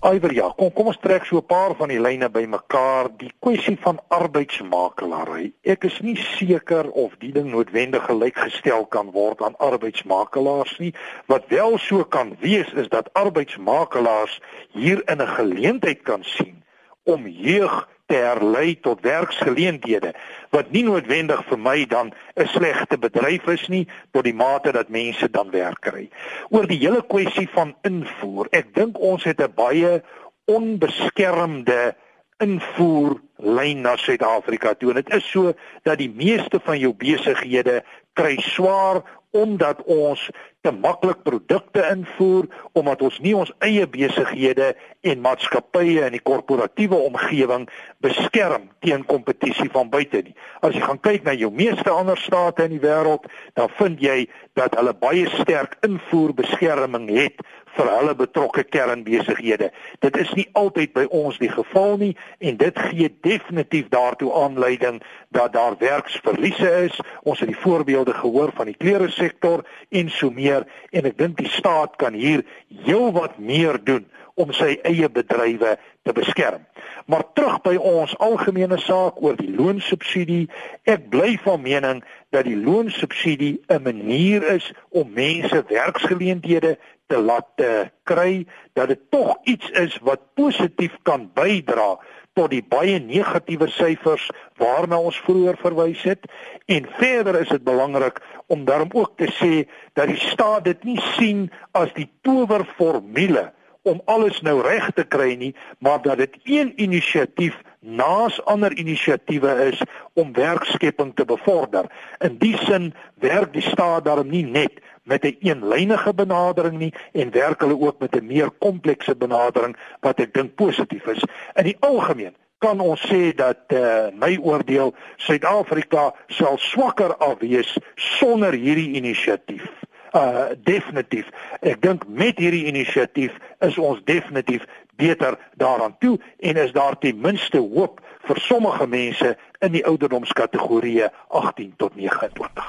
Iwer 0.00 0.32
ja, 0.32 0.46
kom 0.56 0.70
kom 0.72 0.86
ons 0.88 0.96
trek 0.96 1.26
so 1.28 1.36
'n 1.36 1.44
paar 1.44 1.74
van 1.76 1.90
die 1.92 2.00
lyne 2.00 2.30
bymekaar. 2.32 3.10
Die 3.20 3.32
kwessie 3.44 3.76
van 3.80 4.00
arbeidsmakelaary. 4.08 5.52
Ek 5.62 5.84
is 5.84 6.00
nie 6.00 6.16
seker 6.16 6.88
of 6.90 7.12
die 7.20 7.32
ding 7.32 7.50
noodwendig 7.52 8.06
gelykgestel 8.08 8.86
kan 8.86 9.10
word 9.12 9.42
aan 9.42 9.58
arbeidsmakelaars 9.58 10.78
nie. 10.78 10.94
Wat 11.26 11.44
wel 11.48 11.78
so 11.78 12.04
kan 12.04 12.36
wees 12.40 12.72
is 12.72 12.88
dat 12.88 13.12
arbeidsmakelaars 13.12 14.40
hier 14.72 15.02
in 15.04 15.20
'n 15.20 15.34
geleentheid 15.36 16.02
kan 16.02 16.24
sien 16.24 16.64
om 17.04 17.28
jeug 17.28 17.88
te 18.10 18.18
herlei 18.18 18.74
tot 18.82 19.04
werksgeleenthede 19.06 20.10
wat 20.54 20.72
nie 20.74 20.82
noodwendig 20.82 21.44
vir 21.46 21.60
my 21.62 21.84
dan 21.86 22.10
'n 22.34 22.48
slegte 22.50 22.98
bedryf 22.98 23.46
is 23.54 23.68
nie 23.68 23.86
tot 24.12 24.24
die 24.24 24.34
mate 24.34 24.72
dat 24.72 24.88
mense 24.88 25.30
dan 25.30 25.50
werk 25.50 25.80
kry. 25.80 26.08
Oor 26.50 26.66
die 26.66 26.78
hele 26.82 27.02
kwessie 27.06 27.48
van 27.54 27.74
invoer, 27.82 28.48
ek 28.50 28.74
dink 28.74 28.98
ons 28.98 29.24
het 29.24 29.40
'n 29.40 29.54
baie 29.54 30.02
onbeskermde 30.44 31.94
invoerlyn 32.38 33.80
na 33.80 33.96
Suid-Afrika 33.96 34.74
toe. 34.74 34.92
Dit 34.92 35.14
is 35.14 35.30
so 35.30 35.52
dat 35.82 35.98
die 35.98 36.10
meeste 36.10 36.60
van 36.64 36.78
jou 36.78 36.94
besighede 36.94 37.84
kry 38.20 38.36
swaar 38.52 39.02
omdat 39.30 39.82
ons 39.86 40.30
te 40.60 40.72
maklik 40.76 41.22
produkte 41.24 41.82
invoer 41.88 42.48
omdat 42.76 43.02
ons 43.06 43.18
nie 43.24 43.32
ons 43.36 43.52
eie 43.64 43.86
besighede 43.88 44.72
en 45.06 45.22
maatskappye 45.24 46.02
in 46.08 46.16
die 46.16 46.24
korporatiewe 46.26 46.98
omgewing 47.06 47.68
beskerm 48.04 48.68
teen 48.84 49.06
kompetisie 49.08 49.70
van 49.72 49.88
buite 49.92 50.20
nie. 50.26 50.34
As 50.60 50.76
jy 50.76 50.82
gaan 50.84 51.00
kyk 51.00 51.24
na 51.24 51.36
jou 51.38 51.48
meeste 51.54 51.88
ander 51.92 52.20
state 52.20 52.66
in 52.66 52.74
die 52.74 52.82
wêreld, 52.82 53.24
dan 53.56 53.72
vind 53.78 54.02
jy 54.04 54.18
dat 54.58 54.76
hulle 54.76 54.92
baie 54.92 55.30
sterk 55.38 55.78
invoerbeskerming 55.86 57.08
het 57.14 57.40
vir 57.76 57.90
hulle 57.94 58.14
betrokke 58.18 58.64
kernbesighede. 58.66 59.70
Dit 60.04 60.16
is 60.20 60.30
nie 60.36 60.48
altyd 60.58 60.92
by 60.96 61.06
ons 61.14 61.38
die 61.40 61.50
geval 61.52 61.96
nie 62.02 62.12
en 62.42 62.58
dit 62.60 62.82
gee 62.90 63.08
definitief 63.24 63.88
daartoe 63.94 64.32
aanleiding 64.42 65.00
dat 65.36 65.54
daar 65.54 65.78
werksverliese 65.80 66.70
is. 66.90 67.00
Ons 67.22 67.40
het 67.40 67.52
die 67.52 67.62
voorbeelde 67.62 68.09
gehoor 68.14 68.52
van 68.56 68.66
die 68.70 68.76
klere 68.78 69.10
sektor 69.10 69.64
en 69.90 70.10
so 70.10 70.30
meer 70.30 70.66
en 70.90 71.06
ek 71.10 71.18
dink 71.18 71.38
die 71.38 71.50
staat 71.50 71.96
kan 71.96 72.16
hier 72.16 72.44
heelwat 72.86 73.38
meer 73.38 73.78
doen 73.84 74.06
om 74.40 74.52
sy 74.56 74.78
eie 74.88 75.08
bedrywe 75.12 75.76
te 76.06 76.14
beskerm. 76.16 76.62
Maar 77.10 77.24
terug 77.34 77.58
by 77.64 77.74
ons 77.76 78.14
algemene 78.22 78.78
saak 78.80 79.18
oor 79.20 79.36
die 79.36 79.50
loonsubsidie, 79.52 80.46
ek 80.88 81.10
bly 81.12 81.34
van 81.44 81.60
mening 81.64 82.00
dat 82.34 82.46
die 82.48 82.56
loonsubsidie 82.56 83.60
'n 83.68 83.82
manier 83.82 84.46
is 84.54 84.72
om 84.88 85.12
mense 85.12 85.64
werksgeleenthede 85.68 86.78
te 87.10 87.18
laat 87.18 87.50
uh, 87.58 87.90
kry, 88.06 88.46
dat 88.72 88.88
dit 88.88 89.00
tog 89.10 89.36
iets 89.44 89.70
is 89.70 89.98
wat 90.06 90.20
positief 90.34 90.94
kan 91.02 91.30
bydra 91.34 91.98
tot 92.38 92.50
die 92.50 92.62
baie 92.62 92.98
negatiewe 93.02 93.68
syfers 93.74 94.28
waarna 94.60 95.00
ons 95.00 95.18
vroeër 95.26 95.58
verwys 95.60 96.02
het 96.06 96.26
en 96.70 96.88
verder 96.98 97.40
is 97.40 97.48
dit 97.48 97.64
belangrik 97.64 98.20
om 98.46 98.64
daarom 98.64 98.92
ook 98.92 99.16
te 99.16 99.30
sê 99.38 99.64
dat 99.98 100.10
die 100.12 100.20
staat 100.20 100.64
dit 100.64 100.84
nie 100.84 101.00
sien 101.16 101.48
as 101.72 101.92
die 101.96 102.08
towerformule 102.26 103.50
om 103.82 104.00
alles 104.04 104.40
nou 104.44 104.60
reg 104.62 104.90
te 104.96 105.04
kry 105.08 105.34
nie, 105.40 105.54
maar 105.78 106.02
dat 106.04 106.20
dit 106.20 106.36
een 106.44 106.72
inisiatief 106.76 107.56
naas 107.80 108.36
ander 108.44 108.74
inisiatiewe 108.76 109.52
is 109.70 109.80
om 110.20 110.34
werkskepping 110.36 111.14
te 111.16 111.24
bevorder. 111.24 111.88
In 112.20 112.36
die 112.38 112.56
sin 112.66 112.92
werk 113.24 113.54
die 113.56 113.64
staat 113.64 114.04
daarom 114.04 114.28
nie 114.28 114.44
net 114.44 114.82
met 115.10 115.24
'n 115.24 115.26
een 115.26 115.36
eenlynige 115.48 116.14
benadering 116.14 116.78
nie 116.78 116.94
en 117.12 117.30
werk 117.30 117.60
hulle 117.60 117.80
ook 117.80 117.98
met 117.98 118.16
'n 118.16 118.26
meer 118.26 118.50
komplekse 118.50 119.16
benadering 119.16 119.76
wat 120.00 120.20
ek 120.20 120.34
dink 120.34 120.54
positief 120.54 121.06
is. 121.06 121.24
In 121.54 121.64
die 121.64 121.76
algemeen 121.80 122.34
kan 122.58 122.80
ons 122.80 123.00
sê 123.12 123.34
dat 123.34 123.60
uh, 123.68 124.06
my 124.14 124.38
oordeel 124.42 124.94
Suid-Afrika 125.16 126.14
sal 126.26 126.58
swakker 126.58 127.16
afwees 127.16 127.78
sonder 127.94 128.52
hierdie 128.52 128.92
inisiatief 128.92 129.66
uh 130.14 130.50
definitief. 130.62 131.28
Ek 131.60 131.82
dink 131.82 132.04
met 132.08 132.38
hierdie 132.38 132.66
inisiatief 132.66 133.36
is 133.58 133.78
ons 133.78 134.00
definitief 134.04 134.64
beter 134.96 135.38
daaraan 135.54 135.94
toe 135.98 136.18
en 136.38 136.56
is 136.56 136.72
daar 136.72 136.98
ten 136.98 137.20
minste 137.20 137.58
hoop 137.58 138.00
vir 138.26 138.40
sommige 138.42 138.86
mense 138.86 139.36
in 139.60 139.74
die 139.76 139.82
ouderdomskategorieë 139.84 141.10
18 141.28 141.72
tot 141.76 141.96
29. 141.96 142.68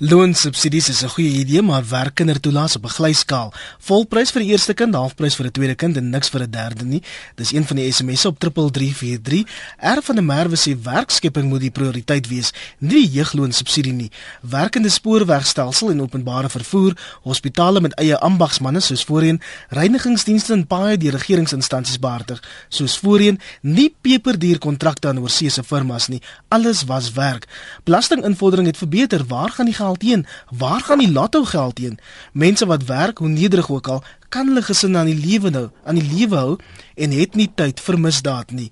Loonsubsidies 0.00 0.88
is 0.88 1.02
'n 1.04 1.08
goeie 1.08 1.30
idee, 1.44 1.62
maar 1.62 1.84
werk 1.88 2.14
kindertoelaas 2.14 2.76
op 2.76 2.84
'n 2.84 2.88
glyskaal. 2.88 3.52
Volprys 3.78 4.30
vir 4.30 4.42
die 4.42 4.50
eerste 4.50 4.74
kind, 4.74 4.94
halfprys 4.94 5.34
vir 5.34 5.46
'n 5.46 5.50
tweede 5.50 5.74
kind 5.74 5.96
en 5.96 6.10
niks 6.10 6.28
vir 6.28 6.40
'n 6.40 6.50
derde 6.50 6.84
nie. 6.84 7.02
Dis 7.34 7.52
een 7.52 7.66
van 7.66 7.76
die 7.76 7.92
SMS'e 7.92 8.28
op 8.28 8.38
3343. 8.38 9.44
R 9.76 10.02
van 10.02 10.14
der 10.14 10.24
Merwe 10.24 10.56
sê 10.56 10.82
werkskepping 10.82 11.48
moet 11.48 11.60
die 11.60 11.70
prioriteit 11.70 12.28
wees, 12.28 12.52
nie 12.78 13.06
die 13.06 13.10
jeugloonsubsidie 13.10 13.92
nie. 13.92 14.10
Werkende 14.40 14.88
spoorwegstelsel 14.88 15.90
en 15.90 16.00
openbare 16.00 16.48
vervoer, 16.48 17.18
hospitale 17.22 17.80
met 17.80 17.94
eie 17.94 18.18
ambagsmanne 18.18 18.80
soos 18.80 19.04
voorheen, 19.04 19.40
reinigingsdienste 19.68 20.52
en 20.52 20.66
paaie 20.66 20.96
deur 20.96 21.12
regeringsinstansies 21.12 21.98
behartig 21.98 22.42
soos 22.68 22.98
voorheen, 22.98 23.40
nie 23.60 23.94
peperduur 24.00 24.58
kontrakte 24.58 25.08
aan 25.08 25.18
oorseese 25.18 25.62
firmas 25.62 26.08
nie 26.08 26.22
Alles 26.48 26.84
was 26.84 27.12
werk. 27.12 27.48
Belastinginvordering 27.84 28.66
het 28.66 28.76
verbeter. 28.76 29.24
Waar 29.26 29.50
gaan 29.50 29.64
die 29.64 29.74
geld 29.74 30.02
heen? 30.02 30.26
Waar 30.48 30.80
gaan 30.80 30.98
die 30.98 31.12
lotto 31.12 31.44
geld 31.44 31.78
heen? 31.78 31.98
Mense 32.32 32.66
wat 32.66 32.84
werk, 32.84 33.18
hoe 33.18 33.28
nederig 33.28 33.70
ook 33.70 33.88
al, 33.88 34.02
kan 34.30 34.46
hulle 34.46 34.62
gesin 34.62 34.96
aan 34.96 35.08
die 35.10 35.18
lewe 35.18 35.50
nou, 35.50 35.66
aan 35.84 35.98
die 35.98 36.06
lewe 36.06 36.38
hou 36.38 36.54
en 37.00 37.14
het 37.16 37.34
nie 37.38 37.48
tyd 37.58 37.80
vir 37.82 37.98
misdaad 37.98 38.52
nie. 38.54 38.68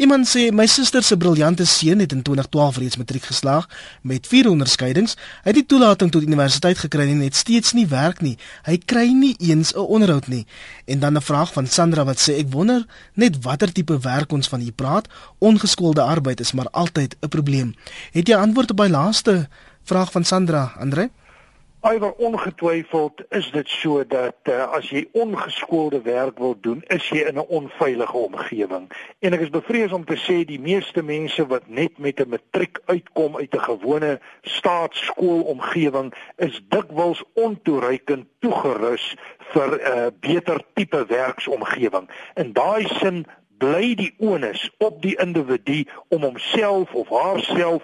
Iemand 0.00 0.28
sê 0.30 0.46
my 0.54 0.64
suster 0.70 1.04
se 1.04 1.18
briljante 1.20 1.66
seun 1.68 2.00
het 2.00 2.14
in 2.16 2.22
2012 2.24 2.78
reeds 2.80 2.98
matriek 3.00 3.26
geslaag 3.28 3.68
met 4.08 4.28
vier 4.30 4.48
onderskeidings. 4.50 5.16
Hy 5.44 5.52
het 5.52 5.60
die 5.60 5.66
toelating 5.68 6.12
tot 6.14 6.24
universiteit 6.24 6.80
gekry 6.84 7.10
en 7.12 7.24
het 7.24 7.36
steeds 7.36 7.74
nie 7.76 7.86
werk 7.90 8.22
nie. 8.24 8.36
Hy 8.68 8.78
kry 8.78 9.06
nie 9.12 9.34
eens 9.38 9.74
'n 9.74 9.84
onderhoud 9.84 10.28
nie. 10.28 10.46
En 10.86 11.00
dan 11.00 11.16
'n 11.16 11.20
vraag 11.20 11.52
van 11.52 11.66
Sandra 11.66 12.04
wat 12.04 12.18
sê 12.18 12.38
ek 12.38 12.52
wonder 12.52 12.86
net 13.14 13.42
watter 13.44 13.72
tipe 13.72 13.98
werk 13.98 14.32
ons 14.32 14.48
van 14.48 14.60
hier 14.60 14.72
praat. 14.72 15.08
Ongeskoolde 15.38 16.02
arbeid 16.02 16.40
is 16.40 16.52
maar 16.52 16.70
altyd 16.70 17.16
'n 17.20 17.28
probleem. 17.28 17.74
Het 18.12 18.28
jy 18.28 18.34
antwoord 18.36 18.70
op 18.70 18.78
my 18.78 18.88
laaste 18.88 19.48
vraag 19.84 20.12
van 20.12 20.24
Sandra, 20.24 20.72
Andre? 20.78 21.10
Alhoewel 21.82 22.14
ongetwyfeld 22.18 23.22
is 23.28 23.50
dit 23.50 23.68
so 23.68 24.06
dat 24.06 24.36
uh, 24.42 24.68
as 24.70 24.86
jy 24.94 25.00
ongeskoolde 25.18 25.98
werk 26.02 26.38
wil 26.38 26.54
doen, 26.60 26.84
is 26.94 27.08
jy 27.10 27.24
in 27.26 27.34
'n 27.34 27.48
onveilige 27.58 28.16
omgewing. 28.16 28.86
En 29.18 29.34
ek 29.34 29.40
is 29.40 29.50
bevrees 29.50 29.92
om 29.92 30.04
te 30.04 30.14
sê 30.14 30.44
die 30.46 30.60
meeste 30.62 31.02
mense 31.02 31.46
wat 31.46 31.66
net 31.66 31.98
met 31.98 32.22
'n 32.22 32.28
matriek 32.28 32.78
uitkom 32.86 33.36
uit 33.36 33.54
'n 33.54 33.66
gewone 33.66 34.20
staatskoolomgewing 34.42 36.14
is 36.36 36.62
dikwels 36.68 37.24
ontoereikend 37.34 38.30
toegerus 38.38 39.16
vir 39.50 39.68
'n 39.74 39.82
uh, 39.82 40.06
beter 40.20 40.62
tipe 40.74 41.04
werksomgewing. 41.06 42.06
In 42.34 42.52
daai 42.52 42.86
sin 43.02 43.26
bly 43.58 43.94
die 43.94 44.14
onus 44.18 44.70
op 44.78 45.02
die 45.02 45.14
individu 45.22 45.84
om 46.08 46.22
homself 46.22 46.94
of 46.94 47.08
haarself 47.08 47.82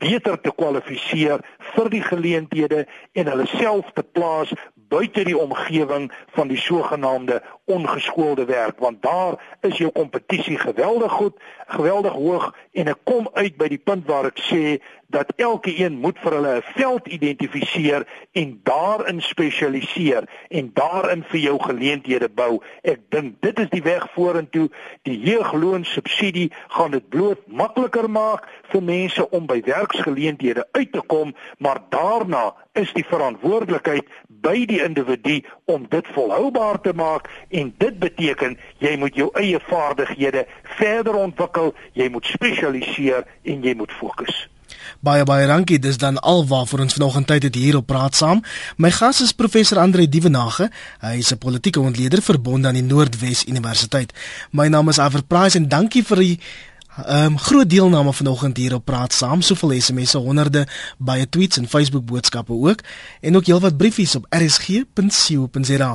beter 0.00 0.38
te 0.40 0.52
kwalifiseer 0.56 1.44
vir 1.74 1.90
die 1.92 2.02
geleenthede 2.04 2.84
en 3.12 3.32
hulle 3.32 3.46
self 3.56 3.92
te 3.96 4.04
plaas 4.16 4.52
buite 4.90 5.24
die 5.24 5.38
omgewing 5.38 6.10
van 6.36 6.50
die 6.50 6.60
sogenaamde 6.60 7.40
ongeskoolde 7.70 8.44
werk 8.44 8.78
want 8.78 9.02
daar 9.02 9.38
is 9.66 9.78
jou 9.78 9.90
kompetisie 9.94 10.58
geweldig 10.58 11.12
goed, 11.12 11.36
geweldig 11.66 12.12
hoog 12.12 12.50
en 12.72 12.90
ek 12.90 13.04
kom 13.04 13.28
uit 13.32 13.56
by 13.56 13.68
die 13.70 13.82
punt 13.82 14.08
waar 14.10 14.30
ek 14.30 14.42
sê 14.50 14.80
dat 15.10 15.32
elke 15.36 15.72
een 15.78 15.98
moet 15.98 16.18
vir 16.22 16.32
hulle 16.32 16.54
'n 16.56 16.62
veld 16.74 17.06
identifiseer 17.06 18.06
en 18.32 18.60
daarin 18.62 19.22
spesialiseer 19.22 20.28
en 20.48 20.70
daarin 20.74 21.24
vir 21.30 21.40
jou 21.40 21.58
geleenthede 21.62 22.28
bou. 22.28 22.62
Ek 22.82 23.00
dink 23.08 23.34
dit 23.40 23.58
is 23.58 23.68
die 23.70 23.82
weg 23.82 24.06
vorentoe. 24.12 24.70
Die 25.02 25.18
jeugloonsubsidie 25.18 26.52
gaan 26.68 26.90
dit 26.90 27.08
bloot 27.08 27.46
makliker 27.46 28.10
maak 28.10 28.48
vir 28.62 28.82
mense 28.82 29.30
om 29.30 29.46
by 29.46 29.62
werksgeleenthede 29.64 30.68
uit 30.72 30.92
te 30.92 31.00
kom, 31.06 31.34
maar 31.58 31.82
daarna 31.88 32.54
is 32.78 32.92
die 32.94 33.04
verantwoordelikheid 33.06 34.06
by 34.44 34.62
die 34.70 34.78
individu 34.84 35.40
om 35.70 35.86
dit 35.90 36.06
volhoubaar 36.14 36.80
te 36.80 36.92
maak 36.96 37.28
en 37.50 37.72
dit 37.82 37.98
beteken 37.98 38.56
jy 38.78 38.94
moet 39.00 39.18
jou 39.18 39.28
eie 39.40 39.58
vaardighede 39.66 40.46
verder 40.78 41.18
ontwikkel, 41.18 41.74
jy 41.92 42.08
moet 42.08 42.30
spesialiseer 42.30 43.26
en 43.42 43.66
jy 43.66 43.74
moet 43.74 43.92
fokus. 43.98 44.46
Baie 45.00 45.24
baie 45.24 45.46
dankie. 45.48 45.78
Dis 45.82 45.98
dan 45.98 46.18
alwaar 46.20 46.66
vir 46.68 46.84
ons 46.84 46.94
vanoggend 46.94 47.26
tyd 47.26 47.46
het 47.48 47.56
hier 47.58 47.78
op 47.78 47.86
praat 47.90 48.14
saam. 48.14 48.42
My 48.76 48.90
gas 48.94 49.22
is 49.24 49.32
professor 49.32 49.80
Andre 49.82 50.06
Dievenage. 50.08 50.70
Hy 51.00 51.16
is 51.18 51.32
'n 51.32 51.38
politieke 51.38 51.80
ontleder 51.80 52.22
verbonde 52.22 52.68
aan 52.68 52.78
die 52.78 52.82
Noordwes 52.82 53.44
Universiteit. 53.46 54.12
My 54.50 54.68
naam 54.68 54.88
is 54.88 54.98
Averprice 54.98 55.58
en 55.58 55.68
dankie 55.68 56.04
vir 56.04 56.16
die 56.16 56.40
Ehm 57.06 57.24
um, 57.24 57.38
groot 57.38 57.70
deelname 57.70 58.12
vanoggend 58.12 58.56
hier 58.56 58.74
op 58.74 58.84
praat 58.84 59.12
saam, 59.12 59.40
soveel 59.40 59.80
SMS'e, 59.80 60.18
honderde 60.18 60.66
baie 60.98 61.28
tweets 61.28 61.56
en 61.56 61.68
Facebook 61.68 62.04
boodskappe 62.04 62.52
ook 62.52 62.80
en 63.20 63.36
ook 63.36 63.46
heelwat 63.46 63.76
briefies 63.76 64.14
op 64.16 64.26
rsg.co.za. 64.28 65.88